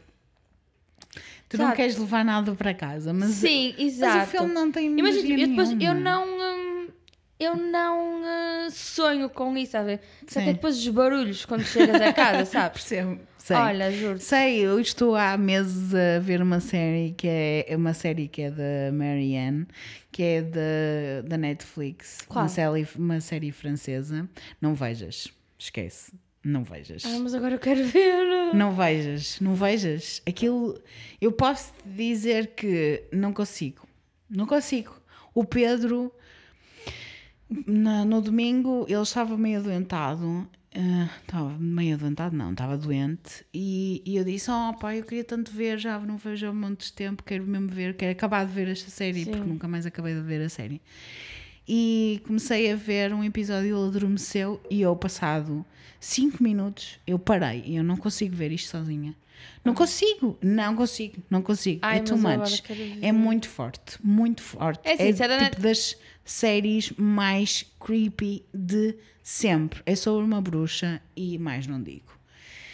[1.48, 4.26] Tu não queres levar nada para casa, mas, sim, mas exato.
[4.26, 6.00] o filme não tem Imagina, eu, depois, eu nenhuma.
[6.00, 6.67] não.
[7.40, 10.00] Eu não uh, sonho com isso, sabe?
[10.28, 10.50] Só que Sim.
[10.50, 12.84] é depois os barulhos quando chegas a casa, sabes?
[12.84, 13.20] Percebo.
[13.38, 13.56] Sei.
[13.56, 14.20] Olha, juro.
[14.20, 18.52] Sei, eu estou há meses a ver uma série que é uma série que é
[18.52, 19.66] da Marianne,
[20.12, 22.44] que é da, da Netflix, Qual?
[22.44, 24.28] uma série, uma série francesa.
[24.60, 26.12] Não vejas, esquece,
[26.44, 27.06] não vejas.
[27.06, 28.54] Ah, mas agora eu quero ver.
[28.54, 30.22] Não vejas, não vejas.
[30.28, 30.78] Aquilo,
[31.22, 33.88] eu posso te dizer que não consigo,
[34.30, 34.94] não consigo.
[35.34, 36.12] O Pedro,
[37.66, 40.48] na- no domingo, ele estava meio adoentado.
[40.76, 43.46] ah, estava meio adoentado, não, estava doente.
[43.54, 46.88] E, e eu disse: Oh, pá, eu queria tanto ver, já não vejo há montes
[46.88, 49.32] de tempo, quero mesmo ver, quero acabar de ver esta série, Sim.
[49.32, 50.82] porque nunca mais acabei de ver a série.
[51.68, 55.66] E comecei a ver um episódio, ele adormeceu e eu, passado
[56.00, 59.14] 5 minutos, eu parei e eu não consigo ver isto sozinha.
[59.64, 61.80] Não consigo, não consigo, não consigo.
[61.82, 62.64] Ai, é too much.
[63.02, 64.88] É muito forte, muito forte.
[64.88, 69.82] É assim, é tipo das séries mais creepy de sempre.
[69.86, 72.18] É sobre uma bruxa e mais não digo.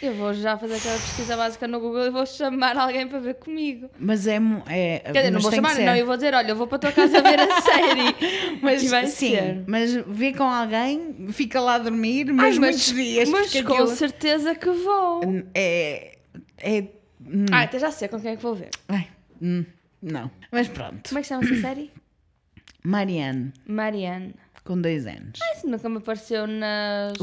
[0.04, 3.34] Eu vou já fazer aquela pesquisa básica no Google e vou chamar alguém para ver
[3.36, 3.88] comigo.
[3.98, 4.38] Mas é.
[4.68, 6.78] é Quer dizer, não vou chamar, não, eu vou dizer: olha, eu vou para a
[6.80, 8.60] tua casa ver a série.
[8.60, 8.82] Mas
[9.12, 9.64] sim, ser.
[9.66, 13.30] mas vê com alguém, fica lá a dormir, mas, Ai, muitos dias.
[13.30, 15.22] Mas com aquilo certeza que vou.
[15.54, 16.13] é.
[16.64, 16.80] É
[17.20, 18.70] hum, Ah, até já sei com quem é que vou ver.
[18.88, 19.08] ai,
[19.40, 19.64] hum,
[20.02, 20.30] não.
[20.50, 21.08] Mas pronto.
[21.08, 21.90] Como é que chama essa série?
[22.82, 24.34] Marianne, Marianne.
[24.64, 25.38] com dois anos.
[25.56, 27.14] Isso nunca me apareceu nas,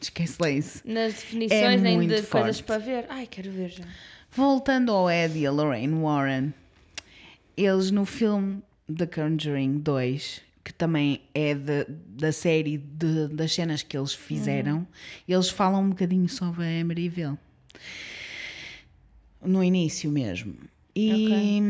[0.00, 0.82] Esquece lá isso.
[0.84, 2.26] nas definições É nem de coisas
[2.60, 2.62] forte.
[2.64, 3.06] para ver.
[3.08, 3.84] Ai, quero ver já.
[4.30, 6.52] Voltando ao Ed e a Lorraine Warren,
[7.56, 8.62] eles no filme
[8.94, 14.86] The Conjuring 2, que também é de- da série de- das cenas que eles fizeram,
[15.28, 17.38] eles falam um bocadinho sobre a Emeryville.
[19.46, 20.54] No início mesmo.
[20.94, 21.60] E,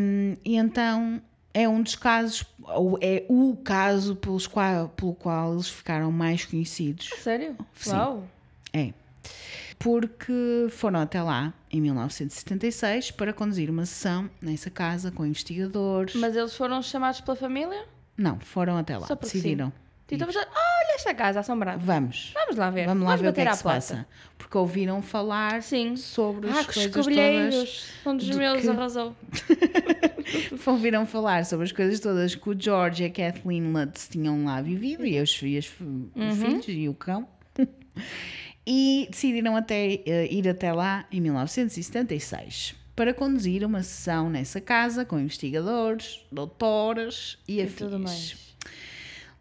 [0.45, 1.21] e então
[1.53, 6.45] é um dos casos, ou é o caso pelos qual, pelo qual eles ficaram mais
[6.45, 7.11] conhecidos.
[7.19, 7.57] Sério?
[7.75, 7.91] Sim.
[7.91, 8.25] Uau.
[8.73, 8.93] É.
[9.79, 16.15] Porque foram até lá em 1976 para conduzir uma sessão nessa casa com investigadores.
[16.15, 17.85] Mas eles foram chamados pela família?
[18.17, 19.73] Não, foram até lá, Só decidiram.
[20.07, 21.79] Tipo, vamos lá- olha esta casa assombrada.
[21.79, 22.31] Vamos.
[22.33, 22.87] Vamos lá ver.
[22.87, 23.77] Vamos lá ver o que é que se porta.
[23.77, 24.07] passa.
[24.39, 25.97] Porque ouviram falar Sim.
[25.97, 27.85] sobre Ah, as coisas todas.
[28.07, 29.17] Um dos do meus que- arrasou.
[30.67, 34.61] Ouviram falar sobre as coisas todas que o George e a Kathleen Lutz tinham lá
[34.61, 35.67] vivido e os, e os-
[36.15, 37.27] os filhos e o cão.
[38.67, 45.05] e decidiram até, eh, ir até lá em 1976 para conduzir uma sessão nessa casa
[45.05, 48.46] com investigadores, doutoras e, E afins.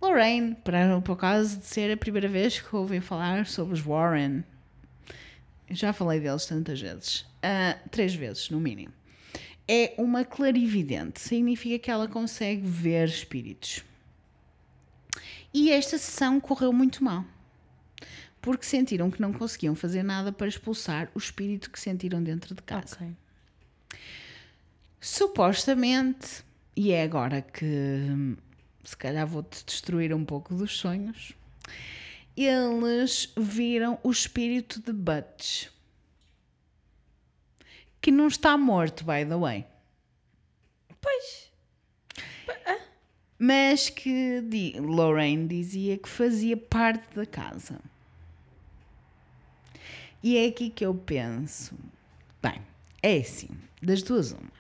[0.06, 4.44] Lorraine, para, por causa de ser a primeira vez que ouvi falar sobre os Warren.
[5.70, 7.26] Já falei deles tantas vezes.
[7.42, 8.94] Ah, três vezes, no mínimo.
[9.68, 11.20] É uma clarividente.
[11.20, 13.84] Significa que ela consegue ver espíritos.
[15.52, 17.26] E esta sessão correu muito mal.
[18.42, 22.62] Porque sentiram que não conseguiam fazer nada para expulsar o espírito que sentiram dentro de
[22.62, 22.96] casa.
[22.96, 23.16] Ok.
[25.02, 26.44] Supostamente,
[26.76, 28.38] e é agora que
[28.86, 31.34] se calhar vou-te destruir um pouco dos sonhos,
[32.38, 35.68] eles viram o espírito de Butch.
[38.02, 39.66] Que não está morto, by the way.
[41.02, 41.52] Pois.
[43.38, 47.80] Mas que di- Lorraine dizia que fazia parte da casa.
[50.24, 51.76] E é aqui que eu penso:
[52.42, 52.62] bem,
[53.02, 53.50] é assim,
[53.82, 54.52] das duas, uma.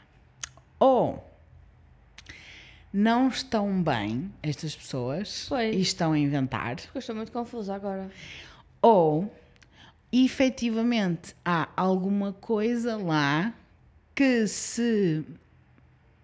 [0.80, 1.24] Ou
[2.98, 5.76] não estão bem estas pessoas Pois.
[5.76, 8.10] e estão a inventar, Eu estou muito confusa agora.
[8.82, 9.30] ou
[10.14, 13.54] efetivamente há alguma coisa lá
[14.16, 15.26] que se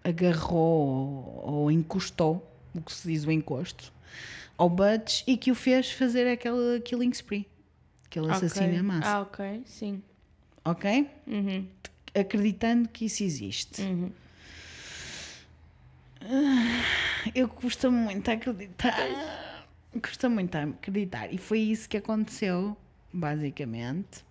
[0.02, 3.92] agarrou ou encostou, o que se diz o encosto,
[4.56, 7.46] ao Butch e que o fez fazer aquele killing spree,
[8.06, 8.78] aquele assassino Ok.
[8.78, 9.08] em massa.
[9.10, 9.62] Ah, ok.
[9.66, 10.02] Sim.
[10.64, 11.08] ok?
[11.26, 11.66] Uhum.
[12.14, 13.82] Acreditando que isso existe.
[13.82, 14.10] Uhum.
[16.24, 18.96] Ah, Eu custa muito acreditar.
[20.00, 21.32] Custa muito acreditar.
[21.32, 22.76] E foi isso que aconteceu,
[23.12, 24.24] basicamente.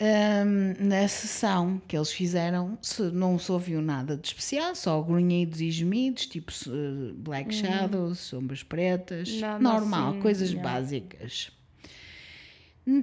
[0.00, 2.76] Ahm, na sessão que eles fizeram,
[3.12, 8.64] não se ouviu nada de especial, só grunhidos e gemidos, tipo eh, black shadows, sombras
[8.64, 10.68] pretas, Nada normal, assim, coisas yeah.
[10.68, 11.52] básicas.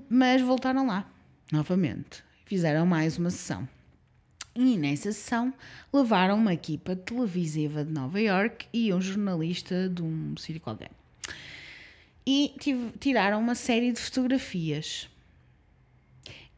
[0.09, 1.09] Mas voltaram lá,
[1.49, 2.23] novamente.
[2.45, 3.67] Fizeram mais uma sessão.
[4.53, 5.53] E nessa sessão
[5.93, 10.91] levaram uma equipa televisiva de Nova York e um jornalista de um sítio qualquer.
[12.25, 12.53] E
[12.99, 15.09] tiraram uma série de fotografias.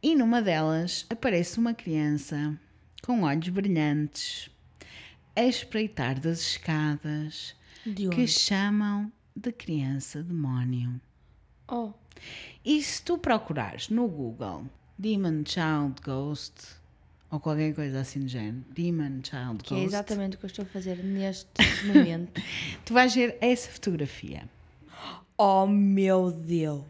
[0.02, 2.58] E numa delas aparece uma criança
[3.02, 4.50] com olhos brilhantes
[5.36, 7.54] a espreitar das escadas
[8.10, 11.00] que chamam de criança demónio.
[11.66, 11.92] Oh,
[12.64, 14.66] E se tu procurares no Google
[14.98, 16.76] Demon Child Ghost
[17.30, 20.48] ou qualquer coisa assim do género, Demon Child que é Ghost, exatamente o que eu
[20.48, 21.48] estou a fazer neste
[21.86, 22.40] momento.
[22.84, 24.48] tu vais ver essa fotografia.
[25.36, 26.84] Oh meu Deus!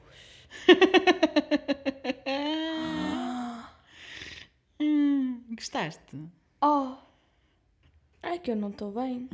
[4.80, 6.16] Hum, gostaste?
[6.60, 6.96] Oh!
[8.22, 9.28] Ai que eu não estou bem.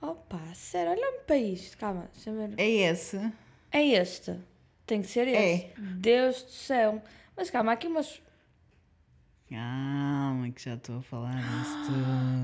[0.00, 1.76] Opa, sério, olha-me para isto.
[1.78, 2.54] Calma, deixa eu ver.
[2.58, 3.16] É esse?
[3.70, 4.34] É este.
[4.86, 5.54] Tem que ser É.
[5.54, 5.80] este.
[5.80, 7.02] Deus do céu.
[7.36, 8.20] Mas calma, há aqui umas.
[9.52, 11.92] Calma, que já estou a falar disso.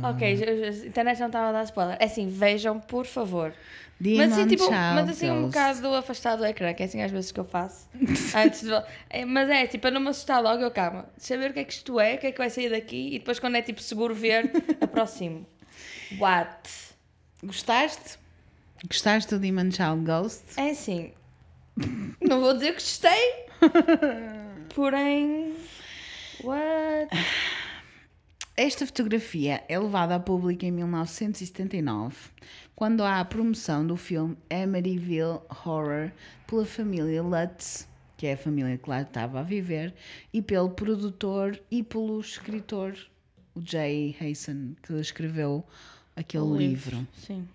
[0.04, 1.96] Ok, a internet não estava a dar spoiler.
[1.98, 3.54] É assim, vejam, por favor.
[3.98, 7.10] Demon mas assim, tipo, mas assim um bocado afastado do ecrã, que é assim às
[7.10, 7.88] vezes que eu faço.
[8.36, 8.70] Antes de...
[9.08, 11.08] é, mas é, tipo, para não me assustar logo, eu calma.
[11.16, 13.18] Saber o que é que isto é, o que é que vai sair daqui e
[13.18, 15.46] depois quando é tipo seguro ver, aproximo.
[16.18, 16.68] What?
[17.42, 18.18] Gostaste?
[18.86, 20.44] Gostaste do Demon Child Ghost?
[20.56, 21.12] É assim.
[22.20, 23.46] Não vou dizer que gostei.
[24.74, 25.54] Porém.
[26.42, 27.08] What?
[28.56, 32.16] Esta fotografia é levada a público em 1979,
[32.74, 36.10] quando há a promoção do filme Amityville Horror
[36.46, 39.94] pela família Lutz, que é a família que lá estava a viver,
[40.32, 42.98] e pelo produtor e pelo escritor,
[43.54, 45.64] o Jay Hazen, que escreveu
[46.16, 47.06] aquele O livro.
[47.16, 47.48] Sim.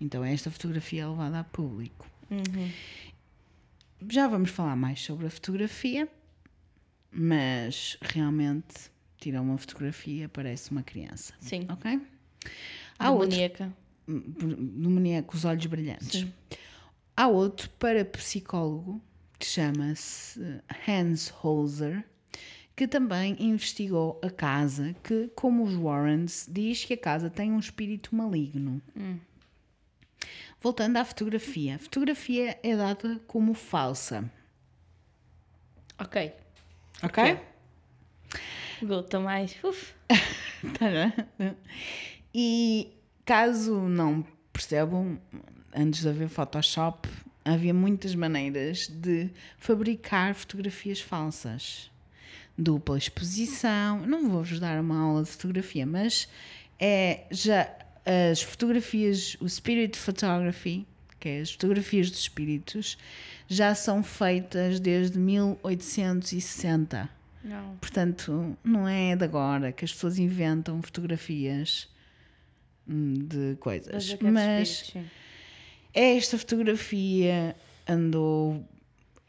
[0.00, 2.04] Então esta fotografia é levada a público.
[2.30, 2.70] Uhum.
[4.08, 6.08] Já vamos falar mais sobre a fotografia,
[7.14, 11.32] mas realmente tirar uma fotografia parece uma criança.
[11.40, 11.66] Sim.
[11.70, 12.00] Ok?
[12.98, 13.72] Há outro Demoníaca.
[14.06, 16.20] maníaco com os olhos brilhantes.
[16.20, 16.32] Sim.
[17.16, 19.00] Há outro parapsicólogo
[19.38, 20.40] que chama-se
[20.86, 22.04] Hans Holzer,
[22.76, 27.58] que também investigou a casa, que, como os Warrens, diz que a casa tem um
[27.58, 28.82] espírito maligno.
[30.60, 31.76] Voltando à fotografia.
[31.76, 34.28] A fotografia é dada como falsa.
[35.98, 36.32] Ok.
[37.04, 37.38] Ok?
[38.82, 39.56] Estou mais.
[39.62, 39.94] Uf.
[40.78, 41.54] Tá bem?
[42.34, 42.88] E
[43.26, 45.20] caso não percebam,
[45.74, 47.06] antes de haver Photoshop,
[47.44, 49.28] havia muitas maneiras de
[49.58, 51.90] fabricar fotografias falsas.
[52.56, 54.06] Dupla exposição.
[54.06, 56.26] Não vou-vos dar uma aula de fotografia, mas
[56.80, 57.70] é já
[58.30, 60.86] as fotografias, o Spirit Photography,
[61.20, 62.96] que é as fotografias dos espíritos,
[63.48, 67.08] já são feitas desde 1860.
[67.44, 67.76] Não.
[67.76, 71.88] Portanto, não é de agora que as pessoas inventam fotografias
[72.88, 74.16] hum, de coisas.
[74.22, 75.04] Mas, espíritos, sim.
[75.92, 77.54] esta fotografia
[77.86, 78.66] andou.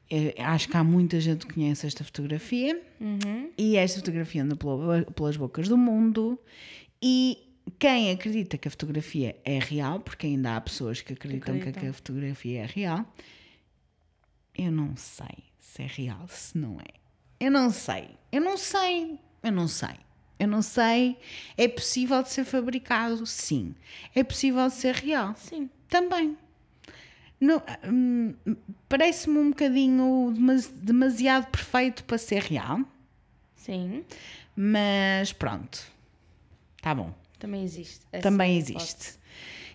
[0.09, 3.51] eh, Acho que há muita gente que conhece esta fotografia Uhum.
[3.57, 6.39] e esta fotografia anda pela- pelas bocas do mundo.
[7.01, 7.37] E
[7.77, 11.89] quem acredita que a fotografia é real, porque ainda há pessoas que acreditam, que Acreditam.
[11.89, 13.13] a fotografia é real,
[14.57, 16.93] eu não sei se é real, se não é.
[17.39, 18.09] Eu não sei.
[18.31, 19.19] Eu não sei.
[19.43, 19.95] Eu não sei.
[20.39, 21.17] Eu não sei.
[21.57, 23.25] É possível de ser fabricado?
[23.25, 23.73] Sim.
[24.13, 25.33] É possível de ser real?
[25.37, 25.69] Sim.
[25.87, 26.37] Também.
[27.83, 28.33] Hum,
[28.89, 32.79] Parece-me um bocadinho demas- demasiado perfeito para ser real,
[33.55, 34.03] Sim.
[34.55, 35.79] mas pronto.
[36.81, 37.13] Tá bom.
[37.37, 38.01] Também existe.
[38.11, 38.77] Essa Também hipótese.
[38.77, 39.19] existe.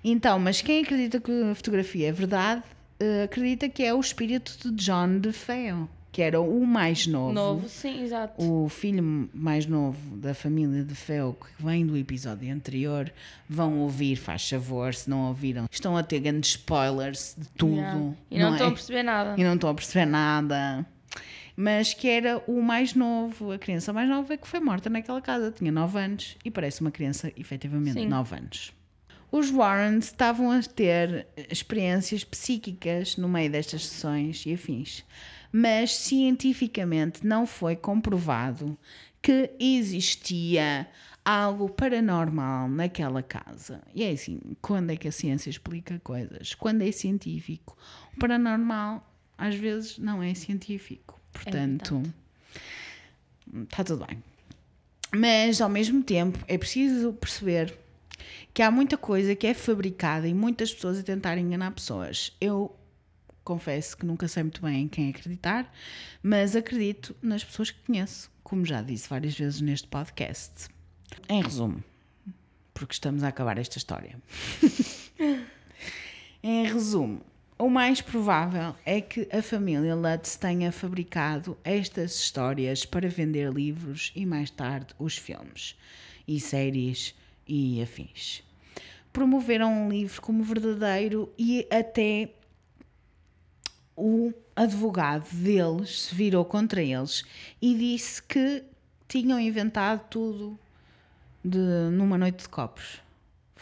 [0.02, 2.62] Então, mas quem acredita que a fotografia é verdade,
[3.00, 7.32] eh, acredita que é o espírito de John DeFeo, que era o mais novo.
[7.32, 8.34] Novo, sim, exato.
[8.42, 13.12] O filho mais novo da família de Feo, que vem do episódio anterior,
[13.48, 15.66] vão ouvir, faz favor, se não ouviram.
[15.70, 17.76] Estão a ter grandes spoilers de tudo.
[17.76, 18.14] Yeah.
[18.30, 18.52] E não, é?
[18.52, 19.34] estão a perceber nada.
[19.38, 20.86] E não estão a perceber nada.
[21.56, 25.52] Mas que era o mais novo, a criança mais nova que foi morta naquela casa.
[25.52, 28.08] Tinha 9 anos e parece uma criança, efetivamente, Sim.
[28.08, 28.72] 9 anos.
[29.32, 35.04] Os Warrens estavam a ter experiências psíquicas no meio destas sessões e afins.
[35.52, 38.78] mas cientificamente não foi comprovado
[39.20, 40.88] que existia
[41.24, 43.82] algo paranormal naquela casa.
[43.94, 46.54] E é assim, quando é que a ciência explica coisas?
[46.54, 47.76] Quando é científico.
[48.14, 51.20] O paranormal às vezes não é científico.
[51.32, 52.02] Portanto,
[53.62, 54.22] está tudo bem.
[55.14, 57.76] Mas ao mesmo tempo é preciso perceber
[58.52, 62.36] que há muita coisa que é fabricada e muitas pessoas a tentar enganar pessoas.
[62.40, 62.76] Eu
[63.44, 65.72] confesso que nunca sei muito bem em quem acreditar,
[66.22, 70.68] mas acredito nas pessoas que conheço, como já disse várias vezes neste podcast.
[71.28, 71.82] Em resumo,
[72.74, 74.20] porque estamos a acabar esta história.
[76.42, 77.20] em resumo,
[77.58, 84.12] o mais provável é que a família Lutz tenha fabricado estas histórias para vender livros
[84.16, 85.76] e mais tarde os filmes
[86.26, 87.14] e séries
[87.50, 88.44] e afins.
[89.12, 92.30] Promoveram um livro como verdadeiro e até
[93.96, 97.24] o advogado deles se virou contra eles
[97.60, 98.62] e disse que
[99.08, 100.58] tinham inventado tudo
[101.44, 101.58] de,
[101.92, 103.02] numa noite de copos.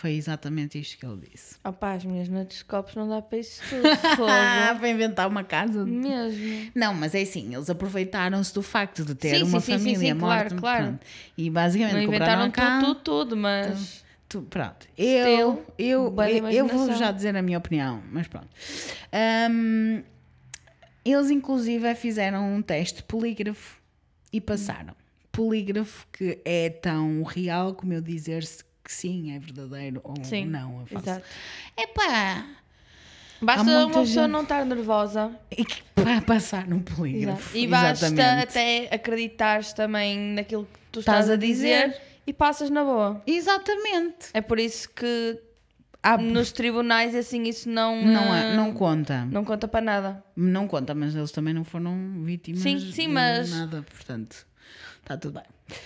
[0.01, 1.57] Foi exatamente isto que ele disse.
[1.65, 3.83] Opá, as minhas noites de copos não dá para isso tudo.
[4.79, 5.85] Para inventar uma casa.
[5.85, 6.71] de- Mesmo.
[6.75, 9.95] Não, mas é assim, eles aproveitaram-se do facto de ter Sim, uma sim, sim, sim,
[9.95, 10.49] família sim, morta.
[10.51, 10.85] claro, claro.
[10.87, 11.07] pronto.
[11.37, 12.81] E basicamente Não inventaram casa.
[12.87, 14.05] tudo, tudo, tudo, mas.
[14.29, 18.47] Tu- pronto, eu, eu, eu, eu vou já dizer a minha opinião, mas pronto.
[19.11, 20.03] Ahm,
[21.05, 23.81] eles, inclusive, fizeram um teste polígrafo
[24.33, 24.95] e passaram.
[25.33, 30.83] Polígrafo que é tão real como eu dizer-se que sim, é verdadeiro ou Sim, não.
[30.91, 30.97] É.
[30.99, 31.23] Exato.
[31.77, 32.47] Epá,
[33.41, 35.31] Basta uma pessoa gente- não estar nervosa.
[35.51, 35.83] e que
[36.27, 37.55] passar num polígrafo.
[37.57, 38.49] E basta Exatamente.
[38.49, 43.23] até acreditares também naquilo que tu Estás estás, a a dizer, e passas na boa.
[43.27, 44.31] Exatamente.
[44.33, 45.39] É por isso que
[46.03, 49.25] Há- nos tribunais assim isso não não, é- não conta.
[49.27, 50.25] não conta para nada.
[50.35, 54.47] Não conta, mas eles também não foram vítimas Sim, sim, de mas- nada, portanto,
[55.03, 55.79] está tudo bem.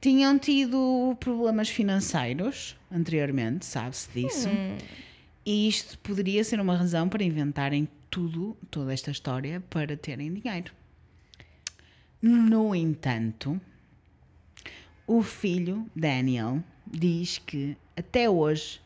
[0.00, 4.48] Tinham tido problemas financeiros anteriormente, sabe-se disso.
[4.48, 4.78] Hum.
[5.44, 10.72] E isto poderia ser uma razão para inventarem tudo, toda esta história, para terem dinheiro.
[12.20, 13.60] No entanto,
[15.06, 18.80] o filho, Daniel, diz que até hoje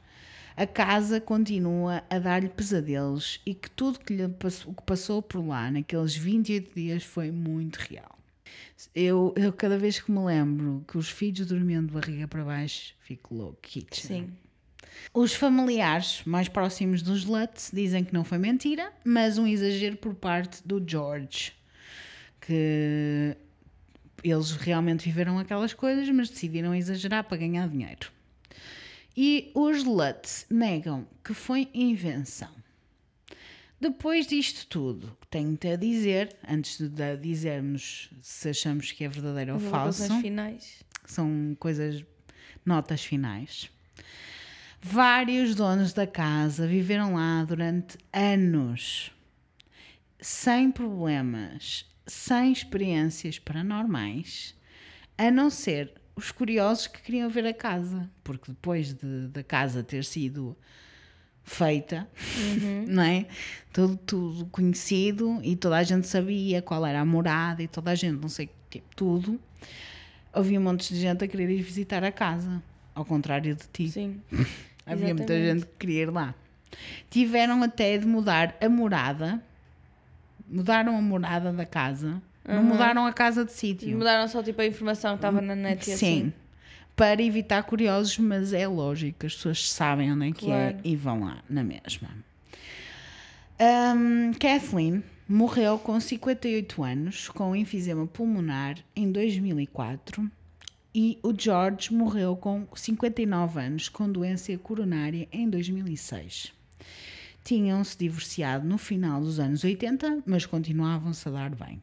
[0.56, 5.22] a casa continua a dar-lhe pesadelos e que tudo que lhe passou, o que passou
[5.22, 8.18] por lá naqueles 28 dias foi muito real.
[8.94, 12.94] Eu, eu cada vez que me lembro que os filhos dormiam de barriga para baixo,
[13.00, 13.68] fico louco.
[13.92, 14.30] Sim.
[15.14, 20.14] Os familiares mais próximos dos Lutz dizem que não foi mentira, mas um exagero por
[20.14, 21.52] parte do George.
[22.40, 23.36] Que
[24.24, 28.10] eles realmente viveram aquelas coisas, mas decidiram exagerar para ganhar dinheiro.
[29.16, 32.61] E os Lutz negam que foi invenção.
[33.82, 39.56] Depois disto tudo, tenho-te a dizer, antes de dizermos se achamos que é verdadeiro ou
[39.56, 40.84] As falso, finais.
[41.04, 42.04] são coisas,
[42.64, 43.68] notas finais.
[44.80, 49.10] Vários donos da casa viveram lá durante anos,
[50.20, 54.54] sem problemas, sem experiências paranormais,
[55.18, 59.82] a não ser os curiosos que queriam ver a casa, porque depois de, da casa
[59.82, 60.56] ter sido
[61.44, 62.08] feita,
[62.86, 63.26] não é?
[63.72, 67.94] Tudo, tudo conhecido e toda a gente sabia qual era a morada e toda a
[67.94, 69.40] gente, não sei o que, tudo.
[70.32, 72.62] Havia um monte de gente a querer ir visitar a casa,
[72.94, 73.88] ao contrário de ti.
[73.88, 74.20] Sim.
[74.86, 76.34] Havia muita gente que queria ir lá.
[77.10, 79.42] Tiveram até de mudar a morada,
[80.48, 83.96] mudaram a morada da casa, não mudaram a casa de sítio.
[83.96, 85.92] Mudaram só tipo a informação que estava na net e Sim.
[85.94, 86.32] assim.
[87.02, 90.76] Para evitar curiosos, mas é lógico, as pessoas sabem onde é que Claro.
[90.76, 92.08] é e vão lá na mesma.
[93.58, 100.30] Um, Kathleen morreu com 58 anos com enfisema pulmonar em 2004
[100.94, 106.52] e o George morreu com 59 anos com doença coronária em 2006.
[107.42, 111.82] Tinham-se divorciado no final dos anos 80, mas continuavam-se a dar bem.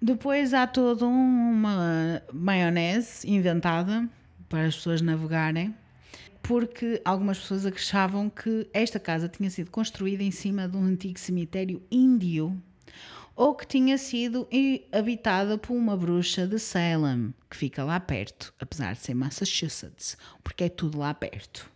[0.00, 4.08] Depois há toda uma maionese inventada
[4.48, 5.74] para as pessoas navegarem,
[6.42, 11.18] porque algumas pessoas achavam que esta casa tinha sido construída em cima de um antigo
[11.18, 12.56] cemitério índio
[13.34, 14.48] ou que tinha sido
[14.90, 20.64] habitada por uma bruxa de Salem, que fica lá perto, apesar de ser Massachusetts, porque
[20.64, 21.70] é tudo lá perto.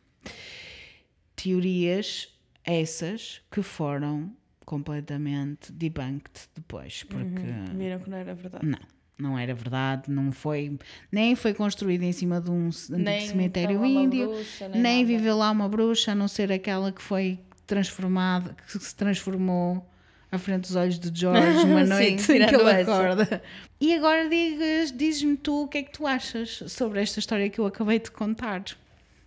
[1.36, 2.28] Teorias
[2.64, 4.32] essas que foram
[4.64, 7.42] completamente debunked depois, porque
[7.74, 8.66] Viram que não era verdade.
[8.66, 8.78] não,
[9.18, 10.78] não era verdade, não foi,
[11.10, 15.36] nem foi construído em cima de um Nem cemitério uma índio, bruxa, nem, nem viveu
[15.36, 19.88] lá uma bruxa, a não ser aquela que foi transformada, que se transformou
[20.30, 23.42] à frente dos olhos de George uma Sim, noite em que ele acorda.
[23.80, 27.58] E agora digas, dizes-me tu o que é que tu achas sobre esta história que
[27.58, 28.62] eu acabei de contar.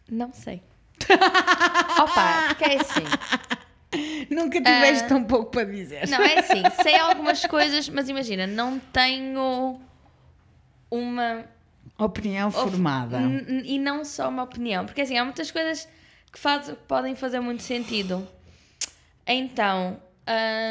[0.10, 0.62] Não sei.
[2.02, 3.03] Opa, porque é assim.
[4.30, 5.07] Nunca tiveste Ah.
[5.07, 6.07] tão pouco para dizer.
[6.10, 9.80] Não, é assim, sei algumas coisas, mas imagina, não tenho
[10.91, 11.45] uma.
[11.98, 13.20] Opinião formada.
[13.64, 15.88] E não só uma opinião, porque assim, há muitas coisas
[16.32, 18.28] que, faz, que podem fazer muito sentido.
[19.26, 19.98] Então,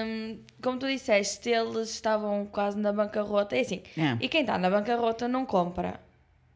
[0.06, 3.56] hum, como tu disseste, eles estavam quase na bancarrota.
[3.56, 4.18] É assim, É.
[4.20, 5.98] e quem está na bancarrota não compra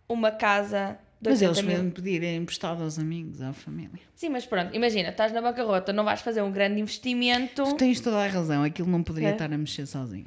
[0.06, 1.76] uma casa Mas 80 eles mil.
[1.76, 3.98] podem pedir emprestado aos amigos, à família.
[4.14, 7.64] Sim, mas pronto, imagina, estás na bancarrota, não vais fazer um grande investimento.
[7.64, 9.32] Tu tens toda a razão, aquilo não poderia É.
[9.32, 10.26] estar a mexer sozinho.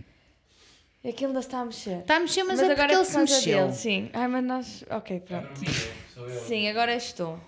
[1.03, 1.99] Aquilo ainda está a mexer.
[1.99, 3.59] Está a mexer, mas, Mas é agora porque é ele se mexeu.
[3.63, 4.09] dele, sim.
[4.13, 4.85] Ai, mas nós.
[4.89, 5.47] Ok, pronto.
[6.47, 7.39] Sim, agora és tu.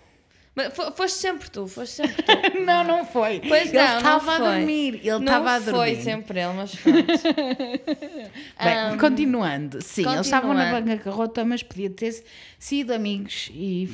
[0.56, 2.32] Mas fo- foste sempre tu, foste sempre tu.
[2.64, 3.40] Não, não foi.
[3.40, 4.96] Pois ele estava a dormir.
[5.04, 5.80] Ele estava a dormir.
[5.80, 7.08] foi sempre ele, mas pronto.
[8.64, 10.96] Bem, Ahm, continuando, sim, eles estavam na continuando.
[10.96, 12.24] bancarrota, mas podia ter
[12.60, 13.90] sido amigos e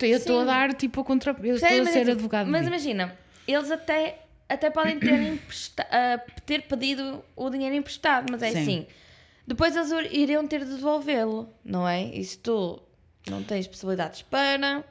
[0.00, 1.36] eu estou a dar tipo a contra.
[1.42, 2.46] Eu estou a mas ser assim, advogado.
[2.48, 3.16] Mas imagina,
[3.48, 5.38] eles até, até podem ter,
[5.90, 8.60] ah, ter pedido o dinheiro emprestado, mas é Sim.
[8.62, 8.86] assim.
[9.46, 12.04] Depois eles iriam ter de devolvê-lo, não é?
[12.04, 12.80] E se tu
[13.28, 14.84] não tens possibilidades para.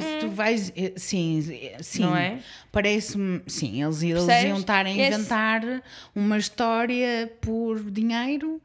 [0.00, 0.72] Se tu vais.
[0.76, 2.02] eh, Sim, eh, sim.
[2.02, 2.38] Não é?
[2.72, 3.40] Parece-me.
[3.46, 4.44] Sim, eles, eles Percebes?
[4.50, 5.82] iam estar a Esse- inventar
[6.14, 8.60] uma história por dinheiro,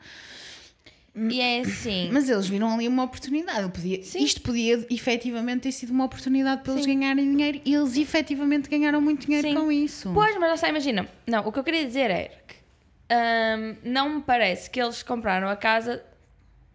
[1.15, 2.09] E é assim.
[2.11, 3.69] mas eles viram ali uma oportunidade.
[3.71, 4.23] Podia, Sim.
[4.23, 6.99] isto podia efetivamente ter sido uma oportunidade para eles Sim.
[6.99, 9.53] ganharem dinheiro e eles efetivamente ganharam muito dinheiro Sim.
[9.53, 10.11] com isso.
[10.13, 11.07] Pois, mas está, imagina.
[11.27, 12.55] Não, o que eu queria dizer é que
[13.11, 16.03] ahm, não me parece que eles compraram a casa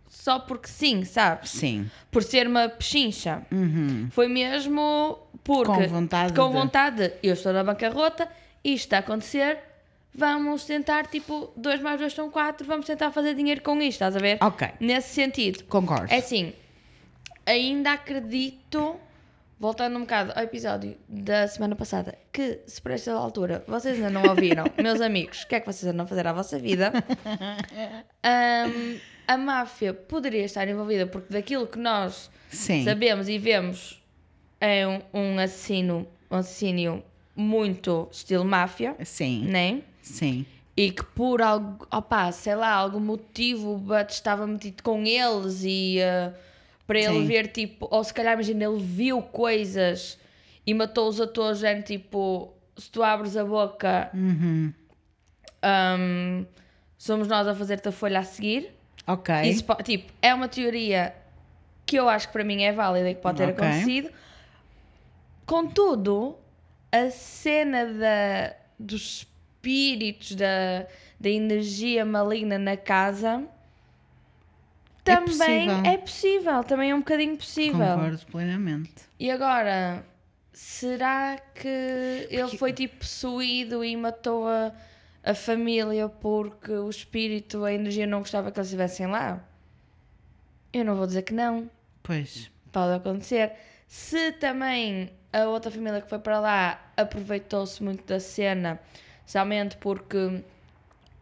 [0.08, 1.50] só porque sim, sabes?
[1.50, 1.90] Sim.
[2.10, 3.42] Por ser uma pechincha.
[3.52, 4.08] Uhum.
[4.10, 5.70] Foi mesmo porque.
[5.72, 8.28] Com vontade Com de- vontade de, eu estou na bancarrota,
[8.64, 9.58] isto está a acontecer,
[10.14, 14.16] vamos tentar, tipo, 2 mais 2 são 4, vamos tentar fazer dinheiro com isto, estás
[14.16, 14.38] a ver?
[14.40, 14.68] Ok.
[14.80, 15.64] Nesse sentido.
[15.64, 16.12] Concordo.
[16.12, 16.52] É assim,
[17.46, 18.96] ainda acredito,
[19.60, 24.10] voltando um bocado ao episódio da semana passada, que se para esta altura vocês ainda
[24.10, 26.92] não ouviram, meus amigos, o que é que vocês andam a fazer à vossa vida?
[28.22, 28.98] Ahm,
[29.28, 32.82] a máfia poderia estar envolvida porque daquilo que nós Sim.
[32.84, 34.02] sabemos e vemos
[34.60, 37.04] é um, um assassino, um assassínio
[37.36, 39.44] muito estilo máfia, Sim.
[39.46, 39.82] né?
[40.02, 40.46] Sim.
[40.74, 46.32] E que por algo, opá, sei lá, algum motivo estava metido com eles e eh,
[46.86, 47.26] para ele Sim.
[47.26, 50.18] ver tipo, ou se calhar imagina, ele viu coisas
[50.66, 54.72] e matou os atores, género, tipo, se tu abres a boca, Uhum.
[55.98, 56.46] hum,
[56.96, 58.70] somos nós a fazer-te a folha a seguir.
[59.08, 59.34] Ok.
[59.42, 61.14] Isso, po- tipo, é uma teoria
[61.86, 63.54] que eu acho que para mim é válida e que pode ter Ok.
[63.66, 64.10] acontecido.
[65.46, 66.36] Contudo,
[66.92, 69.26] a cena da, dos
[69.62, 70.86] espíritos, da,
[71.18, 73.44] da energia maligna na casa
[75.04, 75.82] É também possível.
[75.92, 77.78] é possível, também é um bocadinho possível.
[77.78, 78.92] Concordo plenamente.
[79.18, 80.04] E agora,
[80.52, 81.66] será que
[82.30, 84.70] ele foi tipo possuído e matou a,
[85.28, 89.44] a família porque o espírito, a energia não gostava que eles estivessem lá?
[90.72, 91.70] Eu não vou dizer que não.
[92.02, 92.50] Pois.
[92.72, 93.52] Pode acontecer.
[93.86, 98.80] Se também a outra família que foi para lá aproveitou-se muito da cena,
[99.26, 100.42] somente porque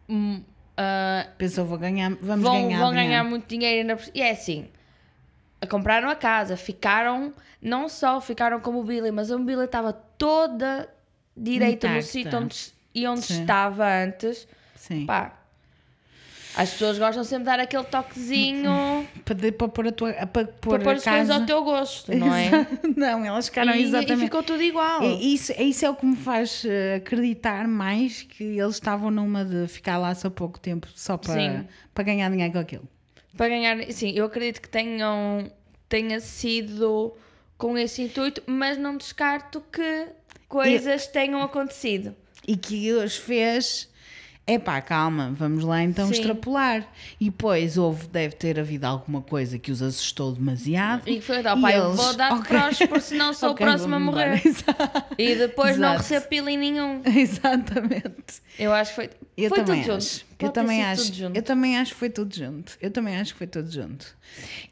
[0.07, 0.41] hum,
[0.77, 3.09] ah, Pensou, vou ganhar, vamos vão, ganhar vão dinheiro.
[3.09, 3.97] ganhar muito dinheiro.
[4.15, 4.69] E é assim,
[5.69, 10.87] compraram a casa, ficaram, não só ficaram com a mobília, mas a mobília estava toda
[11.35, 13.41] direita no sítio onde, e onde Sim.
[13.41, 14.47] estava antes.
[14.75, 15.05] Sim.
[15.05, 15.33] Pá,
[16.55, 20.47] as pessoas gostam sempre de dar aquele toquezinho Para, para pôr a tua para pôr,
[20.47, 21.35] para pôr as coisas casa.
[21.35, 22.49] ao teu gosto, não é?
[22.97, 24.23] não, elas ficaram e, exatamente.
[24.23, 25.03] e ficou tudo igual.
[25.03, 29.11] É isso, é isso é o que me faz eh, acreditar mais que eles estavam
[29.11, 31.67] numa de ficar lá só pouco tempo só para, Sim.
[31.93, 32.87] para ganhar dinheiro com aquilo.
[33.35, 35.51] Para ganhar, sim, eu acredito que tenham
[35.87, 37.13] tenha sido
[37.55, 40.07] com esse intuito, mas não descarto que
[40.47, 42.15] coisas tenham acontecido.
[42.47, 43.89] E que os fez.
[44.49, 46.13] Epá, calma, vamos lá então Sim.
[46.13, 46.87] extrapolar.
[47.19, 51.01] E depois houve, deve ter havido alguma coisa que os assustou demasiado.
[51.05, 52.45] E foi, ó, pai, eu eles- vou dar ok.
[52.45, 54.41] croches porque senão sou Ok, o próximo a morrer.
[55.17, 56.01] E depois não Exato.
[56.03, 57.01] recebo peeling nenhum.
[57.13, 58.41] Exatamente.
[58.57, 60.07] Eu acho que foi, Eu foi também tudo acho.
[60.19, 60.25] junto.
[60.31, 61.03] Eu Pode também acho.
[61.07, 61.35] tudo junto.
[61.37, 62.77] Eu também acho que foi tudo junto.
[62.81, 64.15] Eu também acho que foi tudo junto.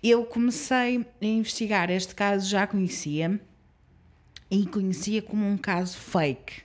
[0.02, 3.38] Eu comecei a investigar este caso, já conhecia
[4.50, 6.64] e conhecia como um caso fake,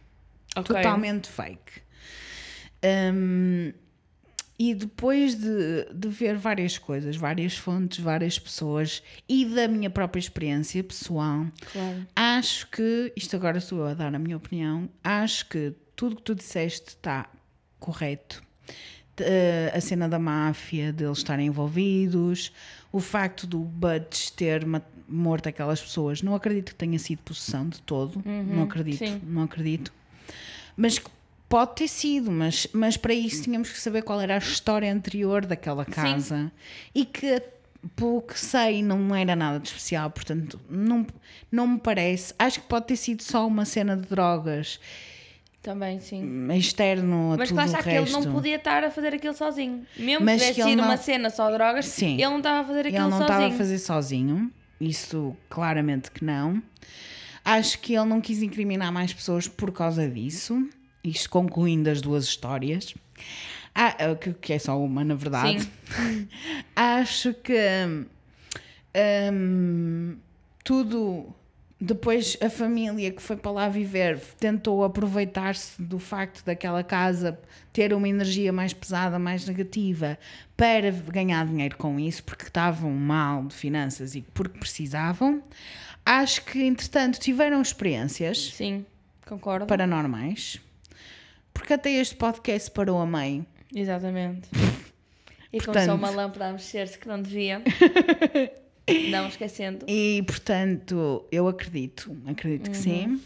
[0.56, 0.74] Ok.
[0.74, 1.82] totalmente fake.
[2.84, 3.72] Hum,
[4.58, 10.20] e depois de, de ver várias coisas, várias fontes, várias pessoas e da minha própria
[10.20, 12.06] experiência pessoal, Claro.
[12.14, 16.22] Acho que, isto agora sou eu a dar a minha opinião, acho que tudo que
[16.22, 17.30] tu disseste está
[17.78, 18.42] correto.
[19.18, 22.52] Uh, a cena da máfia, deles estarem envolvidos,
[22.92, 24.66] o facto do Butch ter
[25.08, 29.20] morto aquelas pessoas, não acredito que tenha sido possessão de todo, não acredito, sim.
[29.24, 29.90] não acredito.
[30.76, 31.10] Mas que
[31.48, 35.44] pode ter sido, mas, mas para isso tínhamos que saber qual era a história anterior
[35.44, 36.50] daquela casa
[36.94, 37.42] e que,
[37.96, 41.06] pelo que sei, não era nada de especial, portanto, não,
[41.50, 42.32] não me parece.
[42.38, 44.78] Acho que pode ter sido só uma cena de drogas
[45.62, 46.46] Também, sim.
[46.52, 49.34] externo a Mas tudo lá o está que ele não podia estar a fazer aquilo
[49.34, 49.84] sozinho.
[49.96, 52.14] Mesmo Mas que tivesse ele sido não- uma cena só drogas, Sim.
[52.14, 53.32] ele não estava a fazer Ele aquilo não sozinho.
[53.38, 56.62] estava a fazer sozinho, isso claramente que não.
[57.50, 60.68] Acho que ele não quis incriminar mais pessoas por causa disso,
[61.02, 62.94] isto concluindo as duas histórias.
[63.74, 65.62] Ah, que, que é só uma, na verdade.
[65.62, 66.28] Sim.
[66.76, 68.06] Acho que
[69.32, 70.16] hum,
[70.62, 71.34] tudo.
[71.82, 77.40] Depois a família que foi para lá viver tentou aproveitar-se do facto daquela casa
[77.72, 80.18] ter uma energia mais pesada, mais negativa,
[80.58, 85.42] para ganhar dinheiro com isso, porque estavam mal de finanças e porque precisavam.
[86.12, 88.84] Acho que, entretanto, tiveram experiências Sim,
[89.26, 89.66] concordo.
[89.66, 90.60] paranormais,
[91.54, 93.46] porque até este podcast parou a meio.
[93.74, 94.48] Exatamente.
[95.52, 97.60] E Portanto- começou uma lâmpada a mexer-se que não devia.
[99.10, 99.84] não esquecendo.
[99.88, 103.20] E portanto, eu acredito, acredito que sim.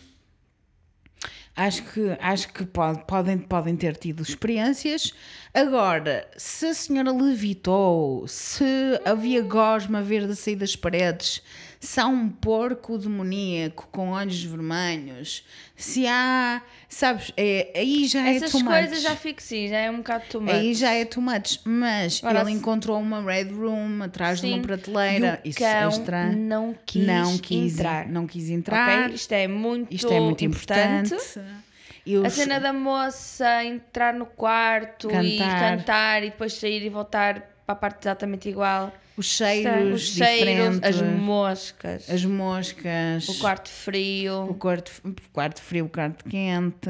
[1.54, 5.12] Acho que, acho que pode- podem, podem ter tido experiências.
[5.52, 8.64] Agora, se a senhora levitou, se
[9.04, 11.42] havia gosma verde a sair das paredes,
[11.84, 15.44] se há um porco demoníaco com olhos vermelhos,
[15.76, 19.02] se há, sabes, é, aí já é Essas coisas much.
[19.02, 20.50] já fico sim, já é um bocado much.
[20.52, 24.46] Aí já é too much, mas Agora, ele se- encontrou uma red room atrás de
[24.48, 24.54] Sim.
[24.54, 25.40] uma prateleira.
[25.44, 26.26] E o Isso é extra.
[26.32, 28.08] não quis não quis entrar.
[28.08, 29.10] Não quis entrar.
[29.10, 31.14] Isto é muito, Isto é muito importante.
[32.06, 35.76] E A os- cena da moça entrar no quarto e Cantar.
[35.78, 38.92] cantar e depois sair e voltar para a parte exatamente igual.
[39.16, 44.44] Os cheiros, Os cheiros, as moscas, as moscas, o quarto frio.
[44.50, 46.88] o quarto, o quarto frio, o quarto quente.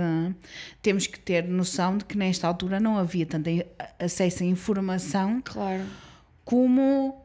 [0.83, 3.49] Temos que ter noção de que nesta altura não havia tanto
[3.99, 5.83] acesso à informação Claro.
[6.45, 7.24] como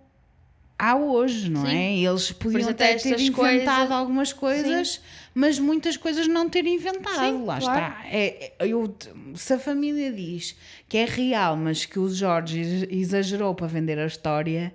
[0.79, 1.75] há hoje, não Sim.
[1.75, 1.97] é?
[1.99, 5.01] Eles podiam até ter inventado coisas- algumas coisas,
[5.35, 7.19] mas muitas coisas não ter inventado.
[7.19, 7.85] Sim, Lá claro.
[7.93, 8.05] está.
[8.07, 8.95] É, é- eu,
[9.35, 10.55] se a família diz
[10.87, 14.73] que é real, mas que o Jorge ex- exagerou para vender a história,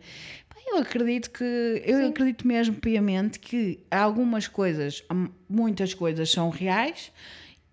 [0.66, 7.10] eu acredito que eu acredito mesmo piamente que algumas coisas, hum, muitas coisas são reais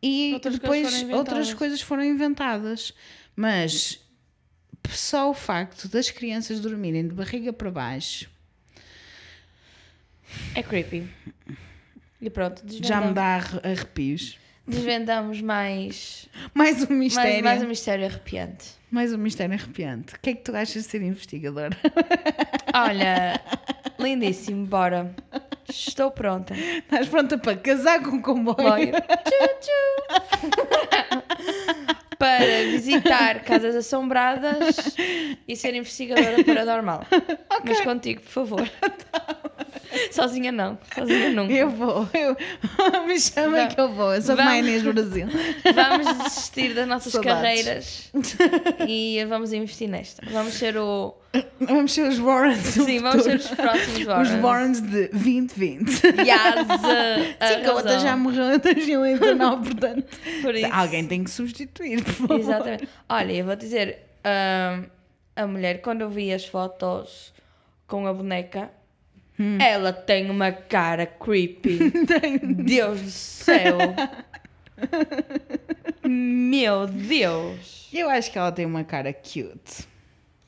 [0.03, 2.93] e Outras coisas depois foram outras coisas foram inventadas.
[3.35, 4.00] Mas
[4.89, 8.29] só o facto das crianças dormirem de barriga para baixo
[10.55, 11.07] É creepy.
[12.21, 14.37] E pronto, já me desvendamos, dá arre- arrepios.
[14.67, 17.43] desvendamos mais, Mais um mais, mistério.
[17.43, 18.65] mais um mistério arrepiante.
[18.91, 20.13] Mais um mistério arrepiante.
[20.15, 21.75] O que é que tu achas de ser investigadora?
[22.73, 23.41] Olha,
[23.99, 25.15] lindíssimo, bora.
[25.67, 26.53] Estou pronta.
[26.53, 28.55] Estás pronta para casar com o comboio?
[28.57, 28.91] Boia.
[29.01, 29.81] Tchu, tchu.
[32.21, 34.95] Para visitar casas assombradas
[35.47, 37.03] e ser investigadora paranormal.
[37.65, 38.69] Mas contigo, por favor.
[40.11, 40.77] Sozinha não.
[40.93, 41.51] Sozinha nunca.
[41.53, 42.07] Eu vou.
[42.13, 42.35] Eu...
[43.07, 44.13] Me chamem Va- que eu vou.
[44.13, 45.27] Eu sou vamos- Inês Brasil.
[45.73, 47.41] Vamos desistir das nossas Saudades.
[47.41, 48.11] carreiras
[48.87, 50.23] e vamos investir nesta.
[50.29, 51.13] Vamos ser o.
[51.61, 52.57] Vamos ser os Warrens.
[52.59, 54.43] Sim, vamos ser os próximos Os Warrens.
[54.43, 55.89] Warrens de 2020.
[55.89, 56.01] Yes,
[57.47, 60.17] Sim, que a outra já morreu em 2019, portanto.
[60.41, 60.73] Por isso.
[60.73, 62.39] Alguém tem que substituir, por favor.
[62.39, 62.89] Exatamente.
[63.07, 64.85] Olha, eu vou dizer, hum,
[65.35, 67.33] a mulher, quando eu vi as fotos
[67.87, 68.69] com a boneca,
[69.39, 69.57] Hum.
[69.59, 71.79] ela tem uma cara creepy.
[72.63, 73.77] Deus do céu.
[76.03, 77.87] Meu Deus.
[77.93, 79.87] Eu acho que ela tem uma cara cute.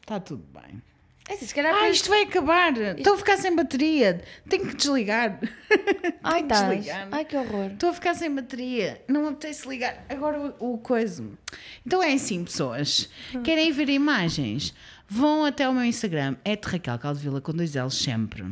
[0.03, 0.81] Está tudo bem.
[1.29, 2.73] É assim, se calhar Ah, isto vai acabar.
[2.97, 4.21] Estou a ficar sem bateria.
[4.49, 5.39] Tenho que desligar.
[6.21, 6.69] Ai, Tenho que tás.
[6.69, 7.07] desligar.
[7.09, 7.71] Ai, que horror.
[7.71, 9.01] Estou a ficar sem bateria.
[9.07, 10.05] Não me apetece ligar.
[10.09, 11.23] Agora o, o coisa.
[11.85, 13.09] Então é assim, pessoas.
[13.45, 14.73] Querem ver imagens?
[15.07, 16.35] Vão até o meu Instagram.
[16.43, 18.43] É de Raquel Caldevila com dois L's sempre.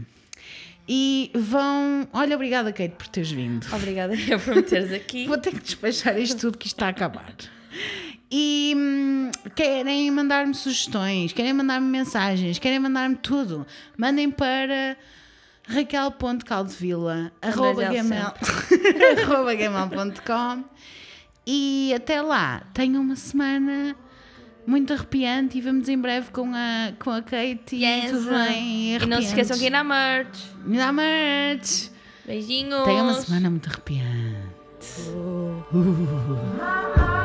[0.88, 2.08] E vão.
[2.14, 3.68] Olha, obrigada, Kate, por teres vindo.
[3.76, 5.28] Obrigada eu por me teres aqui.
[5.28, 7.34] Vou ter que despachar isto tudo que isto está a acabar.
[8.32, 13.68] E hum, querem mandar-me sugestões, querem mandar-me mensagens, querem mandar-me tudo.
[13.98, 14.96] Mandem para
[15.68, 18.34] raquel.caldevila arroba gmail-
[19.24, 20.64] arroba gmail.com
[21.46, 23.96] e até lá, tenham uma semana
[24.66, 28.12] muito arrepiante e vamos em breve com a, com a Kate e Yes.
[28.12, 28.96] tudo bem.
[28.96, 30.40] E não se esqueçam que ir na merch.
[30.64, 31.90] Me dá merch.
[32.26, 32.86] Beijinhos.
[32.86, 34.08] Tenham uma semana muito arrepiante.
[35.74, 37.21] My heart